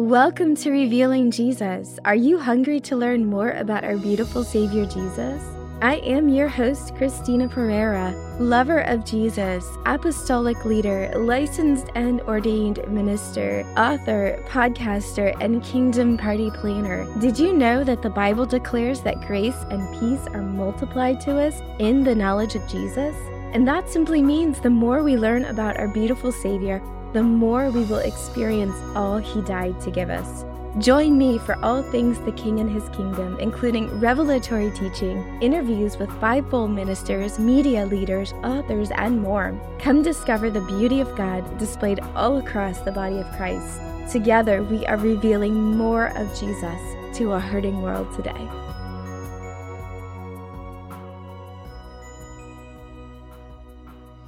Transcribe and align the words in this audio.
Welcome 0.00 0.56
to 0.56 0.70
Revealing 0.70 1.30
Jesus. 1.30 1.98
Are 2.06 2.14
you 2.14 2.38
hungry 2.38 2.80
to 2.80 2.96
learn 2.96 3.26
more 3.26 3.50
about 3.50 3.84
our 3.84 3.98
beautiful 3.98 4.42
Savior 4.42 4.86
Jesus? 4.86 5.42
I 5.82 5.96
am 5.96 6.30
your 6.30 6.48
host, 6.48 6.96
Christina 6.96 7.46
Perera, 7.46 8.14
lover 8.40 8.80
of 8.80 9.04
Jesus, 9.04 9.62
apostolic 9.84 10.64
leader, 10.64 11.12
licensed 11.14 11.88
and 11.96 12.22
ordained 12.22 12.78
minister, 12.88 13.62
author, 13.76 14.42
podcaster, 14.48 15.36
and 15.38 15.62
kingdom 15.62 16.16
party 16.16 16.50
planner. 16.50 17.06
Did 17.20 17.38
you 17.38 17.52
know 17.52 17.84
that 17.84 18.00
the 18.00 18.08
Bible 18.08 18.46
declares 18.46 19.02
that 19.02 19.20
grace 19.26 19.66
and 19.68 20.00
peace 20.00 20.26
are 20.32 20.40
multiplied 20.40 21.20
to 21.20 21.38
us 21.38 21.60
in 21.78 22.04
the 22.04 22.14
knowledge 22.14 22.54
of 22.54 22.66
Jesus? 22.66 23.14
And 23.52 23.68
that 23.68 23.90
simply 23.90 24.22
means 24.22 24.60
the 24.60 24.70
more 24.70 25.02
we 25.02 25.18
learn 25.18 25.44
about 25.44 25.76
our 25.76 25.88
beautiful 25.88 26.32
Savior, 26.32 26.80
the 27.12 27.22
more 27.22 27.70
we 27.70 27.84
will 27.84 27.98
experience 27.98 28.76
all 28.94 29.18
He 29.18 29.40
died 29.42 29.80
to 29.80 29.90
give 29.90 30.10
us. 30.10 30.44
Join 30.78 31.18
me 31.18 31.38
for 31.38 31.56
all 31.64 31.82
things 31.82 32.18
the 32.20 32.30
King 32.32 32.60
and 32.60 32.70
His 32.70 32.88
Kingdom, 32.90 33.36
including 33.40 33.98
revelatory 33.98 34.70
teaching, 34.70 35.18
interviews 35.42 35.98
with 35.98 36.08
fivefold 36.20 36.70
ministers, 36.70 37.40
media 37.40 37.84
leaders, 37.86 38.32
authors, 38.44 38.90
and 38.92 39.20
more. 39.20 39.60
Come 39.80 40.02
discover 40.02 40.48
the 40.48 40.60
beauty 40.60 41.00
of 41.00 41.16
God 41.16 41.58
displayed 41.58 41.98
all 42.14 42.38
across 42.38 42.78
the 42.80 42.92
body 42.92 43.18
of 43.18 43.26
Christ. 43.36 43.80
Together, 44.12 44.62
we 44.62 44.86
are 44.86 44.96
revealing 44.96 45.54
more 45.54 46.16
of 46.16 46.28
Jesus 46.38 46.80
to 47.18 47.32
a 47.32 47.40
hurting 47.40 47.82
world 47.82 48.12
today. 48.14 48.48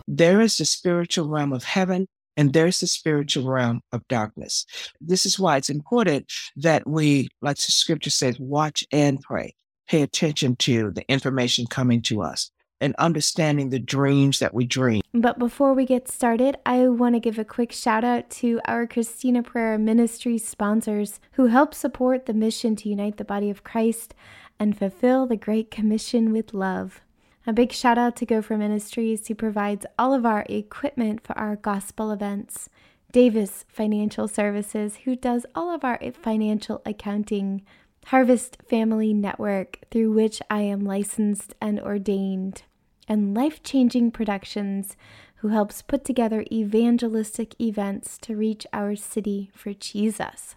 There 0.09 0.41
is 0.41 0.59
the 0.59 0.65
spiritual 0.65 1.29
realm 1.29 1.53
of 1.53 1.65
heaven 1.65 2.09
and 2.37 2.53
there's 2.53 2.81
the 2.81 2.87
spiritual 2.87 3.49
realm 3.49 3.81
of 3.93 4.07
darkness. 4.09 4.67
This 5.01 5.27
is 5.27 5.39
why 5.39 5.57
it's 5.57 5.71
important 5.71 6.33
that 6.57 6.87
we, 6.87 7.29
like 7.41 7.57
the 7.57 7.63
scripture 7.63 8.11
says, 8.11 8.39
watch 8.39 8.85
and 8.93 9.21
pray. 9.21 9.55
Pay 9.89 10.03
attention 10.03 10.57
to 10.57 10.91
the 10.93 11.07
information 11.11 11.67
coming 11.67 12.01
to 12.03 12.23
us 12.23 12.51
and 12.81 12.95
understanding 12.99 13.71
the 13.71 13.79
dreams 13.79 14.41
that 14.41 14.53
we 14.53 14.67
dream. 14.67 15.03
But 15.15 15.39
before 15.39 15.73
we 15.73 15.87
get 15.87 16.09
started, 16.09 16.57
I 16.67 16.89
want 16.89 17.15
to 17.15 17.21
give 17.21 17.39
a 17.39 17.45
quick 17.45 17.71
shout 17.71 18.03
out 18.03 18.29
to 18.31 18.61
our 18.65 18.87
Christina 18.87 19.43
Perera 19.43 19.81
Ministry 19.81 20.37
sponsors 20.39 21.21
who 21.33 21.47
help 21.47 21.75
support 21.75 22.27
the 22.27 22.35
mission 22.35 22.75
to 22.77 22.89
unite 22.89 23.19
the 23.19 23.25
body 23.25 23.51
of 23.51 23.63
Christ 23.63 24.15
and 24.59 24.77
fulfill 24.77 25.27
the 25.27 25.37
Great 25.37 25.71
Commission 25.71 26.33
with 26.33 26.55
love. 26.55 27.03
A 27.45 27.53
big 27.53 27.73
shout 27.73 27.99
out 27.99 28.15
to 28.17 28.27
Gopher 28.27 28.57
Ministries, 28.57 29.27
who 29.27 29.35
provides 29.35 29.85
all 29.99 30.15
of 30.15 30.25
our 30.25 30.47
equipment 30.49 31.27
for 31.27 31.37
our 31.37 31.57
gospel 31.57 32.13
events. 32.13 32.69
Davis 33.11 33.65
Financial 33.69 34.29
Services, 34.29 34.99
who 35.05 35.17
does 35.17 35.45
all 35.55 35.75
of 35.75 35.85
our 35.85 35.99
financial 36.23 36.81
accounting. 36.87 37.63
Harvest 38.07 38.59
Family 38.69 39.13
Network, 39.13 39.81
through 39.91 40.13
which 40.13 40.41
I 40.51 40.61
am 40.63 40.85
licensed 40.85 41.55
and 41.61 41.81
ordained. 41.81 42.63
And 43.09 43.35
Life 43.35 43.63
Changing 43.63 44.13
Productions, 44.13 44.97
who 45.37 45.49
helps 45.49 45.83
put 45.83 46.05
together 46.05 46.45
evangelistic 46.51 47.61
events 47.61 48.19
to 48.19 48.37
reach 48.37 48.67
our 48.73 48.95
city 48.95 49.51
for 49.53 49.73
Jesus. 49.73 50.55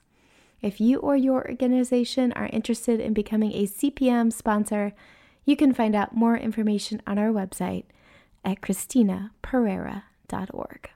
If 0.61 0.79
you 0.79 0.99
or 0.99 1.15
your 1.15 1.47
organization 1.47 2.31
are 2.33 2.49
interested 2.53 2.99
in 2.99 3.13
becoming 3.13 3.53
a 3.53 3.65
CPM 3.65 4.31
sponsor, 4.31 4.93
you 5.45 5.55
can 5.55 5.73
find 5.73 5.95
out 5.95 6.13
more 6.15 6.35
information 6.35 7.01
on 7.07 7.17
our 7.17 7.29
website 7.29 7.85
at 8.43 8.59
christinaperera.org. 8.61 10.89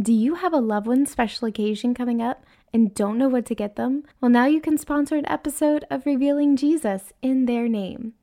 Do 0.00 0.12
you 0.12 0.36
have 0.36 0.54
a 0.54 0.58
loved 0.58 0.86
one 0.86 1.06
special 1.06 1.48
occasion 1.48 1.94
coming 1.94 2.22
up 2.22 2.44
and 2.72 2.94
don't 2.94 3.18
know 3.18 3.28
what 3.28 3.44
to 3.46 3.54
get 3.54 3.74
them? 3.76 4.04
Well, 4.20 4.30
now 4.30 4.46
you 4.46 4.60
can 4.60 4.78
sponsor 4.78 5.16
an 5.16 5.28
episode 5.28 5.84
of 5.90 6.06
Revealing 6.06 6.56
Jesus 6.56 7.12
in 7.20 7.44
their 7.44 7.68
name. 7.68 8.14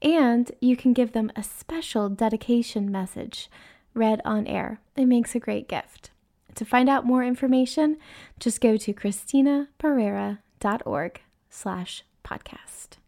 And 0.00 0.52
you 0.60 0.76
can 0.76 0.92
give 0.92 1.10
them 1.12 1.32
a 1.34 1.42
special 1.42 2.08
dedication 2.08 2.92
message 2.92 3.50
read 3.92 4.20
on 4.24 4.46
air. 4.46 4.80
It 4.94 5.06
makes 5.06 5.34
a 5.34 5.40
great 5.40 5.68
gift. 5.68 6.10
To 6.54 6.64
find 6.64 6.88
out 6.88 7.04
more 7.04 7.24
information, 7.24 7.96
just 8.38 8.60
go 8.60 8.76
to 8.76 8.94
christinaperera.org 8.94 11.20
slash 11.50 12.04
podcast. 12.24 12.98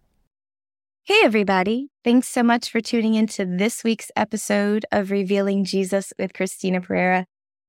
Hey, 1.08 1.22
everybody. 1.24 1.88
Thanks 2.04 2.28
so 2.28 2.42
much 2.42 2.70
for 2.70 2.82
tuning 2.82 3.14
into 3.14 3.46
this 3.46 3.82
week's 3.82 4.10
episode 4.14 4.84
of 4.92 5.10
Revealing 5.10 5.64
Jesus 5.64 6.12
with 6.18 6.34
Christina 6.34 6.82
Perera. 6.82 7.24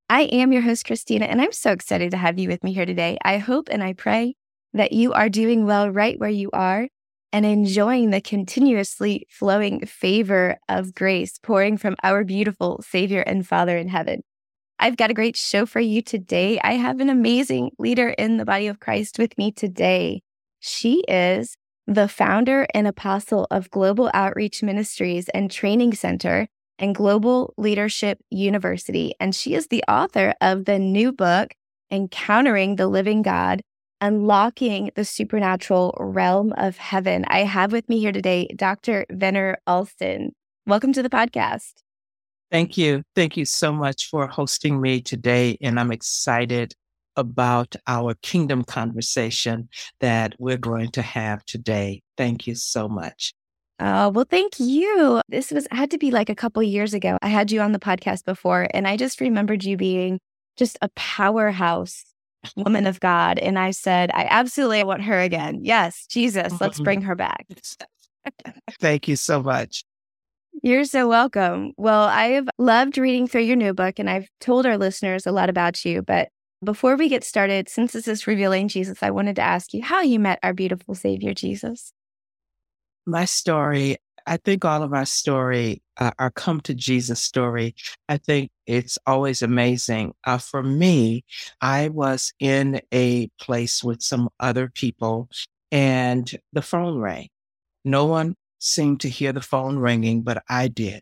I 0.09 0.23
am 0.23 0.51
your 0.51 0.63
host, 0.63 0.85
Christina, 0.85 1.23
and 1.23 1.41
I'm 1.41 1.53
so 1.53 1.71
excited 1.71 2.11
to 2.11 2.17
have 2.17 2.37
you 2.37 2.49
with 2.49 2.65
me 2.65 2.73
here 2.73 2.85
today. 2.85 3.17
I 3.23 3.37
hope 3.37 3.69
and 3.71 3.81
I 3.81 3.93
pray 3.93 4.35
that 4.73 4.91
you 4.91 5.13
are 5.13 5.29
doing 5.29 5.65
well 5.65 5.89
right 5.89 6.19
where 6.19 6.29
you 6.29 6.49
are 6.51 6.89
and 7.31 7.45
enjoying 7.45 8.09
the 8.09 8.19
continuously 8.19 9.25
flowing 9.29 9.85
favor 9.85 10.57
of 10.67 10.93
grace 10.93 11.39
pouring 11.41 11.77
from 11.77 11.95
our 12.03 12.25
beautiful 12.25 12.81
Savior 12.85 13.21
and 13.21 13.47
Father 13.47 13.77
in 13.77 13.87
heaven. 13.87 14.21
I've 14.79 14.97
got 14.97 15.11
a 15.11 15.13
great 15.13 15.37
show 15.37 15.65
for 15.65 15.79
you 15.79 16.01
today. 16.01 16.59
I 16.61 16.73
have 16.73 16.99
an 16.99 17.09
amazing 17.09 17.71
leader 17.79 18.09
in 18.09 18.35
the 18.35 18.43
body 18.43 18.67
of 18.67 18.81
Christ 18.81 19.17
with 19.17 19.37
me 19.37 19.53
today. 19.53 20.23
She 20.59 21.05
is 21.07 21.55
the 21.89 22.07
founder 22.07 22.67
and 22.75 22.85
apostle 22.85 23.47
of 23.49 23.71
Global 23.71 24.11
Outreach 24.13 24.61
Ministries 24.61 25.27
and 25.29 25.49
Training 25.49 25.95
Center 25.95 26.47
and 26.77 26.93
Global 26.93 27.55
Leadership 27.57 28.19
University. 28.29 29.15
And 29.19 29.33
she 29.33 29.55
is 29.55 29.67
the 29.67 29.83
author 29.87 30.35
of 30.39 30.65
the 30.65 30.77
new 30.77 31.11
book, 31.11 31.55
Encountering 31.89 32.75
the 32.75 32.87
Living 32.87 33.23
God 33.23 33.63
Unlocking 34.01 34.91
the 34.95 35.03
Supernatural 35.03 35.97
Realm 35.99 36.53
of 36.57 36.77
Heaven. 36.77 37.25
I 37.27 37.39
have 37.39 37.71
with 37.71 37.89
me 37.89 37.99
here 37.99 38.11
today 38.11 38.47
Dr. 38.55 39.07
Venner 39.09 39.57
Alston. 39.65 40.33
Welcome 40.67 40.93
to 40.93 41.01
the 41.01 41.09
podcast. 41.09 41.73
Thank 42.51 42.77
you. 42.77 43.01
Thank 43.15 43.35
you 43.35 43.45
so 43.45 43.73
much 43.73 44.09
for 44.09 44.27
hosting 44.27 44.79
me 44.79 45.01
today. 45.01 45.57
And 45.59 45.79
I'm 45.79 45.91
excited 45.91 46.75
about 47.15 47.75
our 47.87 48.13
kingdom 48.21 48.63
conversation 48.63 49.69
that 49.99 50.35
we're 50.39 50.57
going 50.57 50.91
to 50.91 51.01
have 51.01 51.45
today. 51.45 52.01
Thank 52.17 52.47
you 52.47 52.55
so 52.55 52.87
much. 52.87 53.33
Oh, 53.79 54.09
well, 54.09 54.25
thank 54.29 54.59
you. 54.59 55.21
This 55.29 55.51
was 55.51 55.67
had 55.71 55.91
to 55.91 55.97
be 55.97 56.11
like 56.11 56.29
a 56.29 56.35
couple 56.35 56.61
years 56.61 56.93
ago. 56.93 57.17
I 57.21 57.29
had 57.29 57.49
you 57.49 57.61
on 57.61 57.71
the 57.71 57.79
podcast 57.79 58.25
before, 58.25 58.67
and 58.73 58.87
I 58.87 58.97
just 58.97 59.21
remembered 59.21 59.63
you 59.63 59.77
being 59.77 60.19
just 60.57 60.77
a 60.81 60.89
powerhouse 60.95 62.03
woman 62.57 62.87
of 62.87 62.99
God. 62.99 63.39
And 63.39 63.57
I 63.57 63.71
said, 63.71 64.11
I 64.13 64.27
absolutely 64.29 64.83
want 64.83 65.03
her 65.03 65.19
again. 65.19 65.59
Yes, 65.61 66.05
Jesus, 66.07 66.59
let's 66.59 66.75
mm-hmm. 66.75 66.83
bring 66.83 67.01
her 67.03 67.15
back. 67.15 67.45
thank 68.79 69.07
you 69.07 69.15
so 69.15 69.41
much. 69.41 69.83
You're 70.61 70.83
so 70.83 71.07
welcome. 71.07 71.71
Well, 71.77 72.03
I've 72.03 72.49
loved 72.57 72.97
reading 72.97 73.27
through 73.27 73.43
your 73.43 73.55
new 73.55 73.73
book, 73.73 73.97
and 73.97 74.09
I've 74.09 74.27
told 74.41 74.65
our 74.65 74.77
listeners 74.77 75.25
a 75.25 75.31
lot 75.31 75.49
about 75.49 75.85
you, 75.85 76.01
but 76.01 76.29
before 76.63 76.95
we 76.95 77.07
get 77.09 77.23
started, 77.23 77.69
since 77.69 77.93
this 77.93 78.07
is 78.07 78.27
revealing 78.27 78.67
Jesus, 78.67 79.01
I 79.01 79.11
wanted 79.11 79.35
to 79.37 79.41
ask 79.41 79.73
you 79.73 79.83
how 79.83 80.01
you 80.01 80.19
met 80.19 80.39
our 80.43 80.53
beautiful 80.53 80.95
Savior, 80.95 81.33
Jesus. 81.33 81.93
My 83.05 83.25
story, 83.25 83.97
I 84.27 84.37
think 84.37 84.65
all 84.65 84.83
of 84.83 84.93
our 84.93 85.05
story, 85.05 85.81
uh, 85.97 86.11
our 86.19 86.31
come 86.31 86.61
to 86.61 86.73
Jesus 86.73 87.21
story, 87.21 87.75
I 88.07 88.17
think 88.17 88.51
it's 88.67 88.97
always 89.07 89.41
amazing. 89.41 90.13
Uh, 90.25 90.37
for 90.37 90.61
me, 90.61 91.23
I 91.61 91.89
was 91.89 92.33
in 92.39 92.81
a 92.93 93.29
place 93.39 93.83
with 93.83 94.01
some 94.01 94.29
other 94.39 94.69
people 94.69 95.29
and 95.71 96.29
the 96.53 96.61
phone 96.61 96.99
rang. 96.99 97.29
No 97.85 98.05
one 98.05 98.35
seemed 98.59 98.99
to 99.01 99.09
hear 99.09 99.31
the 99.31 99.41
phone 99.41 99.77
ringing, 99.77 100.21
but 100.21 100.43
I 100.49 100.67
did 100.67 101.01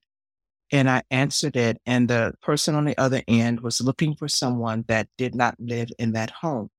and 0.72 0.90
I 0.90 1.04
answered 1.12 1.56
it. 1.56 1.80
And 1.86 2.08
the 2.10 2.34
person 2.42 2.76
on 2.76 2.86
the 2.86 2.98
other 2.98 3.22
end 3.28 3.62
was 3.62 3.82
looking 3.82 4.16
for 4.16 4.28
someone 4.28 4.86
that 4.88 5.08
did 5.18 5.36
not 5.36 5.56
live 5.60 5.90
in 6.00 6.14
that 6.14 6.32
home. 6.32 6.70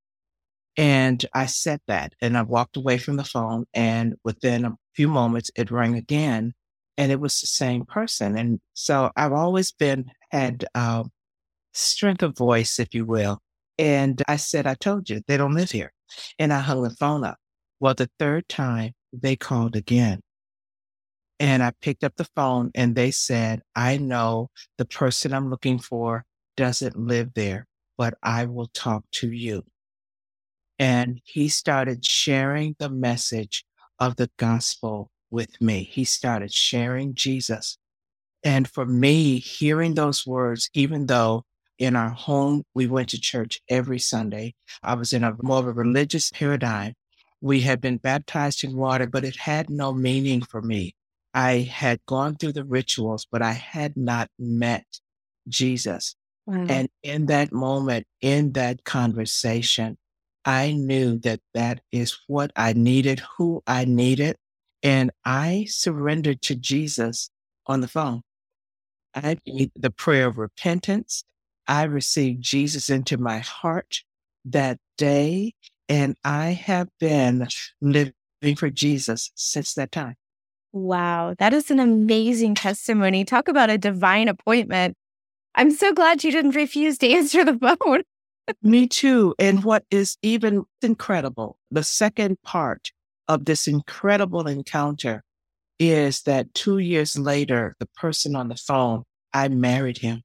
And 0.76 1.24
I 1.34 1.46
said 1.46 1.80
that 1.88 2.14
and 2.20 2.36
I 2.36 2.42
walked 2.42 2.76
away 2.76 2.98
from 2.98 3.16
the 3.16 3.24
phone. 3.24 3.66
And 3.74 4.14
within 4.24 4.64
a 4.64 4.76
few 4.94 5.08
moments, 5.08 5.50
it 5.56 5.70
rang 5.70 5.96
again 5.96 6.54
and 6.96 7.10
it 7.10 7.20
was 7.20 7.40
the 7.40 7.46
same 7.46 7.84
person. 7.84 8.36
And 8.38 8.60
so 8.74 9.10
I've 9.16 9.32
always 9.32 9.72
been, 9.72 10.10
had 10.30 10.66
uh, 10.74 11.04
strength 11.72 12.22
of 12.22 12.36
voice, 12.36 12.78
if 12.78 12.94
you 12.94 13.04
will. 13.04 13.40
And 13.78 14.22
I 14.28 14.36
said, 14.36 14.66
I 14.66 14.74
told 14.74 15.08
you 15.08 15.22
they 15.26 15.36
don't 15.36 15.54
live 15.54 15.70
here. 15.70 15.92
And 16.38 16.52
I 16.52 16.60
hung 16.60 16.82
the 16.82 16.90
phone 16.90 17.24
up. 17.24 17.38
Well, 17.80 17.94
the 17.94 18.10
third 18.18 18.48
time 18.48 18.92
they 19.12 19.36
called 19.36 19.76
again 19.76 20.20
and 21.40 21.62
I 21.62 21.72
picked 21.80 22.04
up 22.04 22.16
the 22.16 22.28
phone 22.36 22.70
and 22.74 22.94
they 22.94 23.10
said, 23.10 23.62
I 23.74 23.96
know 23.96 24.50
the 24.76 24.84
person 24.84 25.32
I'm 25.32 25.50
looking 25.50 25.78
for 25.78 26.24
doesn't 26.56 26.96
live 26.96 27.34
there, 27.34 27.66
but 27.96 28.14
I 28.22 28.46
will 28.46 28.68
talk 28.74 29.04
to 29.12 29.30
you. 29.30 29.64
And 30.78 31.20
he 31.24 31.48
started 31.48 32.04
sharing 32.04 32.76
the 32.78 32.88
message 32.88 33.64
of 33.98 34.16
the 34.16 34.30
gospel 34.36 35.10
with 35.30 35.60
me. 35.60 35.84
He 35.84 36.04
started 36.04 36.52
sharing 36.52 37.14
Jesus. 37.14 37.78
And 38.44 38.68
for 38.68 38.86
me, 38.86 39.38
hearing 39.38 39.94
those 39.94 40.26
words, 40.26 40.70
even 40.74 41.06
though 41.06 41.44
in 41.78 41.96
our 41.96 42.10
home. 42.10 42.64
We 42.74 42.86
went 42.86 43.08
to 43.10 43.20
church 43.20 43.60
every 43.68 43.98
Sunday. 43.98 44.54
I 44.82 44.94
was 44.94 45.12
in 45.12 45.24
a 45.24 45.36
more 45.42 45.58
of 45.58 45.66
a 45.66 45.72
religious 45.72 46.30
paradigm. 46.30 46.94
We 47.40 47.60
had 47.60 47.80
been 47.80 47.98
baptized 47.98 48.64
in 48.64 48.76
water, 48.76 49.06
but 49.06 49.24
it 49.24 49.36
had 49.36 49.70
no 49.70 49.92
meaning 49.92 50.42
for 50.42 50.60
me. 50.60 50.94
I 51.34 51.58
had 51.58 52.00
gone 52.06 52.36
through 52.36 52.52
the 52.52 52.64
rituals, 52.64 53.26
but 53.30 53.42
I 53.42 53.52
had 53.52 53.96
not 53.96 54.30
met 54.38 54.86
Jesus. 55.48 56.16
Wow. 56.46 56.66
And 56.68 56.88
in 57.02 57.26
that 57.26 57.52
moment, 57.52 58.06
in 58.20 58.52
that 58.52 58.84
conversation, 58.84 59.98
I 60.44 60.72
knew 60.72 61.18
that 61.18 61.40
that 61.54 61.80
is 61.92 62.18
what 62.26 62.52
I 62.56 62.72
needed, 62.72 63.20
who 63.36 63.62
I 63.66 63.84
needed. 63.84 64.36
And 64.82 65.10
I 65.24 65.66
surrendered 65.68 66.40
to 66.42 66.54
Jesus 66.54 67.30
on 67.66 67.80
the 67.80 67.88
phone. 67.88 68.22
I 69.14 69.36
made 69.46 69.72
the 69.74 69.90
prayer 69.90 70.28
of 70.28 70.38
repentance. 70.38 71.24
I 71.66 71.82
received 71.82 72.42
Jesus 72.42 72.88
into 72.88 73.18
my 73.18 73.38
heart 73.38 74.02
that 74.46 74.78
day, 74.96 75.54
and 75.88 76.16
I 76.24 76.52
have 76.52 76.88
been 76.98 77.48
living 77.80 78.14
for 78.56 78.70
Jesus 78.70 79.30
since 79.34 79.74
that 79.74 79.92
time. 79.92 80.14
Wow, 80.72 81.34
that 81.38 81.54
is 81.54 81.70
an 81.70 81.80
amazing 81.80 82.54
testimony. 82.54 83.24
Talk 83.24 83.48
about 83.48 83.70
a 83.70 83.78
divine 83.78 84.28
appointment. 84.28 84.96
I'm 85.54 85.70
so 85.70 85.92
glad 85.92 86.22
you 86.22 86.30
didn't 86.30 86.54
refuse 86.54 86.98
to 86.98 87.10
answer 87.10 87.44
the 87.44 87.58
phone. 87.80 88.02
Me 88.62 88.86
too. 88.86 89.34
And 89.38 89.64
what 89.64 89.84
is 89.90 90.16
even 90.22 90.64
incredible, 90.82 91.58
the 91.70 91.82
second 91.82 92.40
part 92.42 92.92
of 93.28 93.44
this 93.44 93.66
incredible 93.66 94.46
encounter 94.46 95.22
is 95.78 96.22
that 96.22 96.52
two 96.54 96.78
years 96.78 97.18
later, 97.18 97.76
the 97.78 97.86
person 97.96 98.34
on 98.34 98.48
the 98.48 98.56
phone, 98.56 99.04
I 99.32 99.48
married 99.48 99.98
him. 99.98 100.22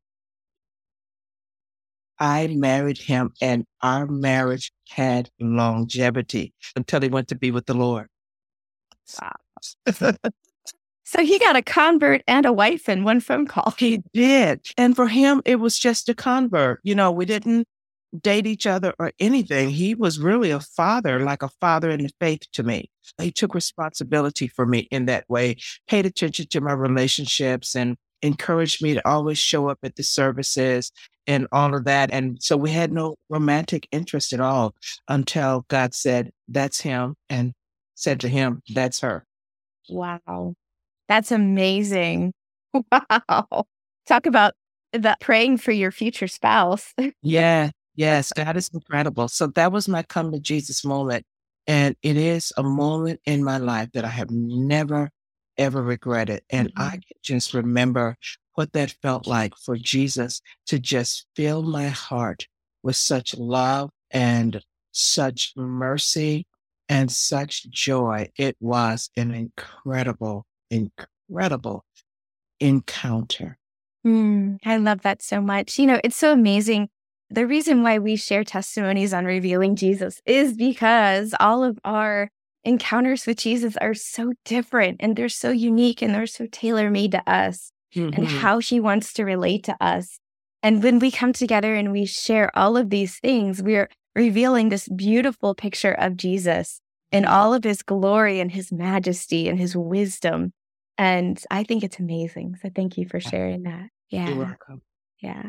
I 2.19 2.48
married 2.48 3.00
him 3.00 3.34
and 3.42 3.66
our 3.81 4.07
marriage 4.07 4.72
had 4.90 5.30
longevity 5.40 6.54
until 6.75 7.01
he 7.01 7.10
went 7.10 7.28
to 7.30 7.36
be 7.36 7.51
with 7.51 7.66
the 7.66 7.74
Lord. 7.74 8.07
Wow. 9.22 9.31
So 11.06 11.24
he 11.24 11.38
got 11.38 11.56
a 11.57 11.62
convert 11.62 12.24
and 12.27 12.45
a 12.45 12.54
wife 12.54 12.88
in 12.88 13.04
one 13.04 13.19
phone 13.19 13.45
call. 13.45 13.75
He 13.77 14.01
did. 14.13 14.62
And 14.77 14.95
for 14.95 15.07
him, 15.07 15.42
it 15.45 15.57
was 15.57 15.77
just 15.77 16.07
a 16.07 16.15
convert. 16.15 16.80
You 16.83 16.95
know, 16.95 17.12
we 17.12 17.25
didn't 17.25 17.68
date 18.19 18.48
each 18.48 18.65
other 18.65 18.94
or 19.00 19.12
anything. 19.19 19.69
He 19.69 19.95
was 19.95 20.19
really 20.19 20.51
a 20.51 20.60
father, 20.60 21.19
like 21.19 21.44
a 21.44 21.50
father 21.60 21.89
in 21.89 22.04
the 22.04 22.10
faith 22.19 22.44
to 22.54 22.63
me. 22.63 22.89
He 23.21 23.31
took 23.31 23.54
responsibility 23.54 24.48
for 24.48 24.65
me 24.65 24.88
in 24.92 25.06
that 25.07 25.30
way, 25.30 25.57
paid 25.88 26.06
attention 26.06 26.48
to 26.48 26.62
my 26.62 26.74
relationships 26.74 27.75
and 27.75 27.98
encouraged 28.21 28.81
me 28.81 28.94
to 28.94 29.07
always 29.07 29.38
show 29.38 29.68
up 29.68 29.80
at 29.83 29.95
the 29.95 30.04
services 30.04 30.92
and 31.27 31.48
all 31.51 31.75
of 31.75 31.83
that. 31.86 32.12
And 32.12 32.42
so 32.42 32.56
we 32.56 32.71
had 32.71 32.94
no 32.94 33.16
romantic 33.30 33.88
interest 33.92 34.31
at 34.31 34.39
all 34.39 34.74
until 35.07 35.66
God 35.68 35.94
said, 35.94 36.31
that's 36.48 36.81
him 36.81 37.16
and 37.30 37.54
said 37.95 38.19
to 38.21 38.30
him, 38.30 38.62
that's 38.74 39.01
her. 39.01 39.25
Wow. 39.89 40.56
That's 41.07 41.31
amazing. 41.31 42.33
Wow. 42.91 43.68
Talk 44.07 44.25
about 44.25 44.56
the 44.94 45.15
praying 45.21 45.59
for 45.59 45.71
your 45.71 45.91
future 45.91 46.27
spouse. 46.27 46.91
yeah. 47.21 47.69
Yes. 47.94 48.33
That 48.35 48.57
is 48.57 48.68
incredible. 48.74 49.27
So 49.27 49.45
that 49.45 49.71
was 49.71 49.88
my 49.88 50.01
come 50.01 50.31
to 50.31 50.39
Jesus 50.39 50.83
moment. 50.83 51.24
And 51.68 51.95
it 52.01 52.18
is 52.18 52.51
a 52.57 52.63
moment 52.63 53.19
in 53.27 53.44
my 53.44 53.57
life 53.57 53.89
that 53.94 54.06
I 54.06 54.09
have 54.09 54.31
never, 54.31 55.12
ever 55.56 55.83
regretted. 55.83 56.41
And 56.50 56.69
mm-hmm. 56.69 56.81
I 56.81 56.91
can 56.91 57.18
just 57.21 57.53
remember 57.53 58.18
what 58.56 58.74
that 58.74 58.95
felt 59.03 59.27
like 59.27 59.53
for 59.56 59.77
Jesus 59.77 60.41
to 60.65 60.80
just 60.80 61.27
fill 61.35 61.62
my 61.62 61.89
heart 61.89 62.47
with 62.81 62.95
such 62.95 63.35
love 63.35 63.91
and 64.09 64.63
such 64.91 65.53
mercy 65.56 66.45
and 66.94 67.12
such 67.12 67.68
joy. 67.72 68.30
It 68.38 68.56
was 68.60 69.10
an 69.18 69.31
incredible 69.34 70.45
incredible 70.69 71.86
encounter. 72.60 73.57
Mm, 74.06 74.57
I 74.63 74.78
love 74.78 75.01
that 75.01 75.24
so 75.24 75.42
much. 75.42 75.80
You 75.80 75.88
know, 75.88 76.00
it's 76.04 76.16
so 76.16 76.31
amazing. 76.31 76.90
The 77.31 77.48
reason 77.48 77.81
why 77.81 77.98
we 77.98 78.16
share 78.16 78.44
testimonies 78.44 79.12
on 79.12 79.25
revealing 79.25 79.75
Jesus 79.75 80.22
is 80.25 80.54
because 80.54 81.34
all 81.40 81.63
of 81.63 81.80
our 81.84 82.30
encounters 82.63 83.25
with 83.25 83.38
Jesus 83.38 83.75
are 83.78 83.95
so 83.95 84.34
different 84.45 84.98
and 85.00 85.16
they're 85.16 85.30
so 85.30 85.50
unique 85.50 86.04
and 86.04 86.13
they're 86.13 86.28
so 86.28 86.45
tailor 86.51 86.92
made 86.92 87.12
to 87.13 87.28
us 87.28 87.72
mm-hmm. 87.95 88.13
and 88.13 88.28
how 88.28 88.60
he 88.60 88.80
wants 88.80 89.13
to 89.13 89.25
relate 89.25 89.63
to 89.63 89.75
us. 89.81 90.19
And 90.62 90.84
when 90.84 91.00
we 91.00 91.10
come 91.10 91.34
together 91.34 91.74
and 91.74 91.92
we 91.92 92.06
share 92.06 92.56
all 92.57 92.78
of 92.78 92.92
these 92.92 93.18
things, 93.18 93.63
we're 93.63 93.90
revealing 94.16 94.69
this 94.69 94.88
beautiful 94.88 95.56
picture 95.56 95.94
of 95.94 96.18
Jesus 96.18 96.81
in 97.13 97.25
all 97.25 97.54
of 97.54 97.63
his 97.63 97.83
glory 97.83 98.39
and 98.39 98.51
his 98.51 98.71
majesty 98.71 99.48
and 99.48 99.60
his 99.60 99.77
wisdom. 99.77 100.51
And 100.98 101.42
I 101.51 101.63
think 101.63 101.83
it's 101.83 102.00
amazing. 102.00 102.57
So 102.62 102.69
thank 102.75 102.98
you 102.98 103.07
for 103.07 103.19
sharing 103.19 103.63
that. 103.63 103.89
Yeah. 104.10 104.30
You're 104.30 104.38
welcome. 104.39 104.81
Yeah. 105.21 105.44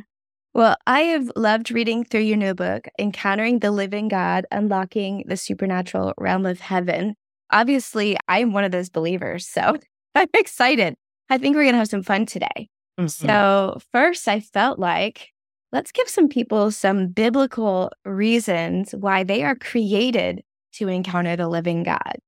Well, 0.52 0.76
I 0.87 1.00
have 1.00 1.32
loved 1.34 1.70
reading 1.72 2.05
through 2.05 2.20
your 2.20 2.37
new 2.37 2.55
book, 2.55 2.87
Encountering 2.99 3.58
the 3.58 3.72
Living 3.72 4.06
God, 4.06 4.46
Unlocking 4.52 5.25
the 5.26 5.37
Supernatural 5.37 6.12
Realm 6.16 6.46
of 6.46 6.61
Heaven. 6.61 7.16
Obviously, 7.50 8.17
I'm 8.28 8.52
one 8.52 8.62
of 8.64 8.70
those 8.70 8.88
believers. 8.90 9.49
So 9.49 9.76
I'm 10.14 10.28
excited. 10.34 10.94
I 11.31 11.38
think 11.38 11.56
we're 11.56 11.62
going 11.62 11.75
to 11.75 11.78
have 11.78 11.88
some 11.88 12.02
fun 12.02 12.26
today. 12.26 12.69
Mm-hmm. 13.00 13.06
So, 13.06 13.78
first, 13.90 14.28
I 14.28 14.38
felt 14.38 14.78
like 14.78 15.31
let's 15.72 15.90
give 15.90 16.08
some 16.08 16.28
people 16.28 16.70
some 16.70 17.08
biblical 17.08 17.90
reasons 18.05 18.93
why 18.93 19.25
they 19.25 19.43
are 19.43 19.56
created 19.56 20.43
to 20.78 20.88
encounter 20.88 21.36
the 21.36 21.48
living 21.48 21.82
God. 21.82 22.18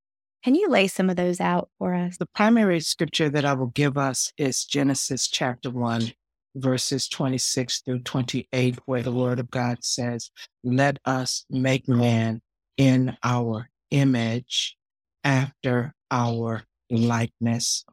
Can 0.45 0.55
you 0.55 0.69
lay 0.69 0.87
some 0.87 1.11
of 1.11 1.17
those 1.17 1.41
out 1.41 1.71
for 1.79 1.95
us? 1.95 2.19
The 2.19 2.27
primary 2.27 2.81
scripture 2.81 3.29
that 3.31 3.45
I 3.45 3.55
will 3.55 3.67
give 3.67 3.99
us 3.99 4.33
is 4.39 4.65
Genesis 4.65 5.27
chapter 5.27 5.71
1, 5.71 6.13
verses 6.55 7.09
26 7.09 7.81
through 7.81 8.01
28, 8.01 8.79
where 8.87 9.03
the 9.03 9.13
word 9.13 9.41
of 9.41 9.51
God 9.51 9.85
says, 9.85 10.31
Let 10.63 10.99
us 11.05 11.45
make 11.51 11.89
man 11.89 12.43
in 12.77 13.17
our 13.25 13.69
image 13.91 14.77
after 15.25 15.95
our 16.11 16.63
likeness. 16.91 17.85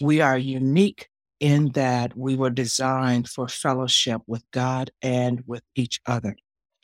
We 0.00 0.20
are 0.20 0.38
unique 0.38 1.08
in 1.38 1.70
that 1.72 2.16
we 2.16 2.36
were 2.36 2.50
designed 2.50 3.28
for 3.28 3.48
fellowship 3.48 4.22
with 4.26 4.44
God 4.50 4.90
and 5.02 5.42
with 5.46 5.62
each 5.74 6.00
other. 6.06 6.36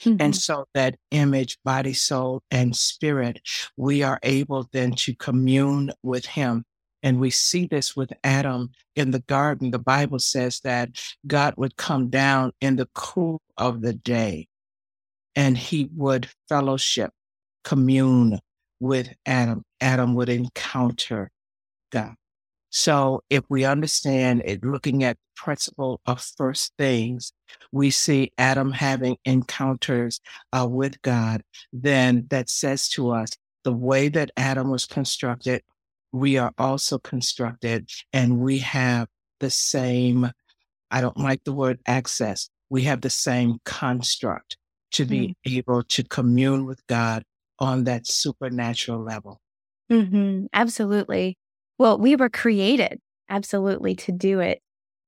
Mm-hmm. 0.03 0.17
And 0.21 0.37
so 0.37 0.67
that 0.75 0.97
image, 1.11 1.59
body, 1.65 1.93
soul, 1.93 2.43
and 2.51 2.77
spirit, 2.77 3.41
we 3.77 4.03
are 4.03 4.19
able 4.23 4.69
then 4.73 4.93
to 4.93 5.15
commune 5.15 5.93
with 6.03 6.26
him. 6.26 6.65
And 7.03 7.21
we 7.21 7.31
see 7.31 7.67
this 7.67 7.95
with 7.95 8.12
Adam 8.25 8.71
in 8.95 9.12
the 9.12 9.21
garden. 9.21 9.71
The 9.71 9.79
Bible 9.79 10.19
says 10.19 10.61
that 10.65 10.91
God 11.26 11.55
would 11.57 11.76
come 11.76 12.09
down 12.09 12.53
in 12.61 12.76
the 12.76 12.88
cool 12.95 13.41
of 13.57 13.81
the 13.81 13.93
day 13.93 14.49
and 15.37 15.57
he 15.57 15.88
would 15.95 16.29
fellowship, 16.49 17.11
commune 17.62 18.41
with 18.81 19.12
Adam. 19.25 19.62
Adam 19.81 20.15
would 20.15 20.29
encounter 20.29 21.31
God. 21.93 22.15
So 22.76 23.23
if 23.30 23.42
we 23.49 23.64
understand 23.64 24.42
it, 24.45 24.62
looking 24.62 25.02
at 25.02 25.16
the 25.16 25.42
principle 25.42 26.02
of 26.04 26.21
first 26.37 26.75
things, 26.76 27.33
we 27.73 27.88
see 27.88 28.33
Adam 28.37 28.71
having 28.71 29.16
encounters 29.25 30.21
uh, 30.52 30.68
with 30.68 31.00
God, 31.00 31.40
then 31.73 32.26
that 32.28 32.50
says 32.50 32.90
to 32.90 33.12
us 33.12 33.30
the 33.64 33.73
way 33.73 34.11
that 34.11 34.30
Adam 34.37 34.71
was 34.71 34.85
constructed, 34.85 35.62
we 36.12 36.37
are 36.37 36.52
also 36.59 36.99
constructed 36.99 37.88
and 38.12 38.40
we 38.40 38.59
have 38.59 39.09
the 39.40 39.49
same, 39.49 40.30
I 40.90 41.00
don't 41.00 41.16
like 41.16 41.45
the 41.45 41.54
word 41.54 41.78
access, 41.87 42.50
we 42.68 42.83
have 42.83 43.00
the 43.00 43.09
same 43.09 43.56
construct 43.64 44.59
to 44.92 45.06
be 45.06 45.28
mm. 45.28 45.35
able 45.47 45.83
to 45.83 46.04
commune 46.04 46.66
with 46.66 46.87
God 46.88 47.23
on 47.59 47.85
that 47.85 48.06
supernatural 48.06 49.02
level. 49.02 49.40
Mm-hmm. 49.90 50.49
Absolutely. 50.52 51.38
Well, 51.78 51.99
we 51.99 52.16
were 52.16 52.28
created 52.28 53.00
absolutely 53.28 53.95
to 53.97 54.12
do 54.12 54.40
it. 54.40 54.61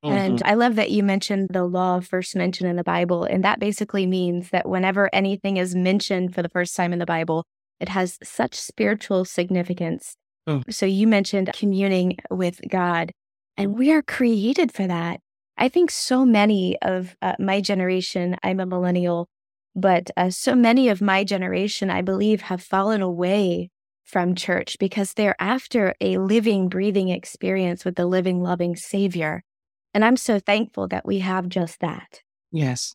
Mm-hmm. 0.05 0.15
And 0.15 0.43
I 0.45 0.55
love 0.55 0.77
that 0.77 0.91
you 0.91 1.03
mentioned 1.03 1.49
the 1.51 1.65
law 1.65 2.01
first 2.01 2.37
mentioned 2.37 2.71
in 2.71 2.77
the 2.77 2.85
Bible. 2.85 3.25
And 3.25 3.43
that 3.45 3.59
basically 3.59 4.07
means 4.07 4.51
that 4.51 4.69
whenever 4.69 5.11
anything 5.13 5.57
is 5.57 5.75
mentioned 5.75 6.35
for 6.35 6.43
the 6.43 6.49
first 6.49 6.77
time 6.77 6.93
in 6.93 6.99
the 6.99 7.07
Bible, 7.07 7.45
it 7.81 7.89
has 7.89 8.19
such 8.23 8.55
spiritual 8.55 9.25
significance. 9.25 10.15
Oh. 10.47 10.63
So 10.71 10.87
you 10.87 11.07
mentioned 11.07 11.51
communing 11.55 12.17
with 12.31 12.61
God, 12.69 13.13
and 13.57 13.77
we 13.77 13.93
are 13.93 14.03
created 14.03 14.73
for 14.73 14.87
that. 14.87 15.21
I 15.57 15.69
think 15.69 15.91
so 15.91 16.25
many 16.25 16.81
of 16.81 17.17
uh, 17.21 17.35
my 17.39 17.61
generation, 17.61 18.37
I'm 18.43 18.61
a 18.61 18.67
millennial, 18.67 19.27
but 19.75 20.11
uh, 20.17 20.31
so 20.31 20.55
many 20.55 20.89
of 20.89 21.01
my 21.01 21.25
generation, 21.25 21.91
I 21.91 22.03
believe, 22.03 22.43
have 22.43 22.63
fallen 22.63 23.03
away 23.03 23.71
from 24.09 24.35
church 24.35 24.79
because 24.79 25.13
they're 25.13 25.37
after 25.39 25.95
a 26.01 26.17
living, 26.17 26.69
breathing 26.69 27.11
experience 27.11 27.85
with 27.85 27.97
the 27.97 28.07
living, 28.07 28.43
loving 28.43 28.75
Savior. 28.75 29.45
And 29.93 30.05
I'm 30.05 30.17
so 30.17 30.39
thankful 30.39 30.89
that 30.89 31.07
we 31.07 31.19
have 31.19 31.49
just 31.49 31.81
that. 31.81 32.23
Yes. 32.51 32.95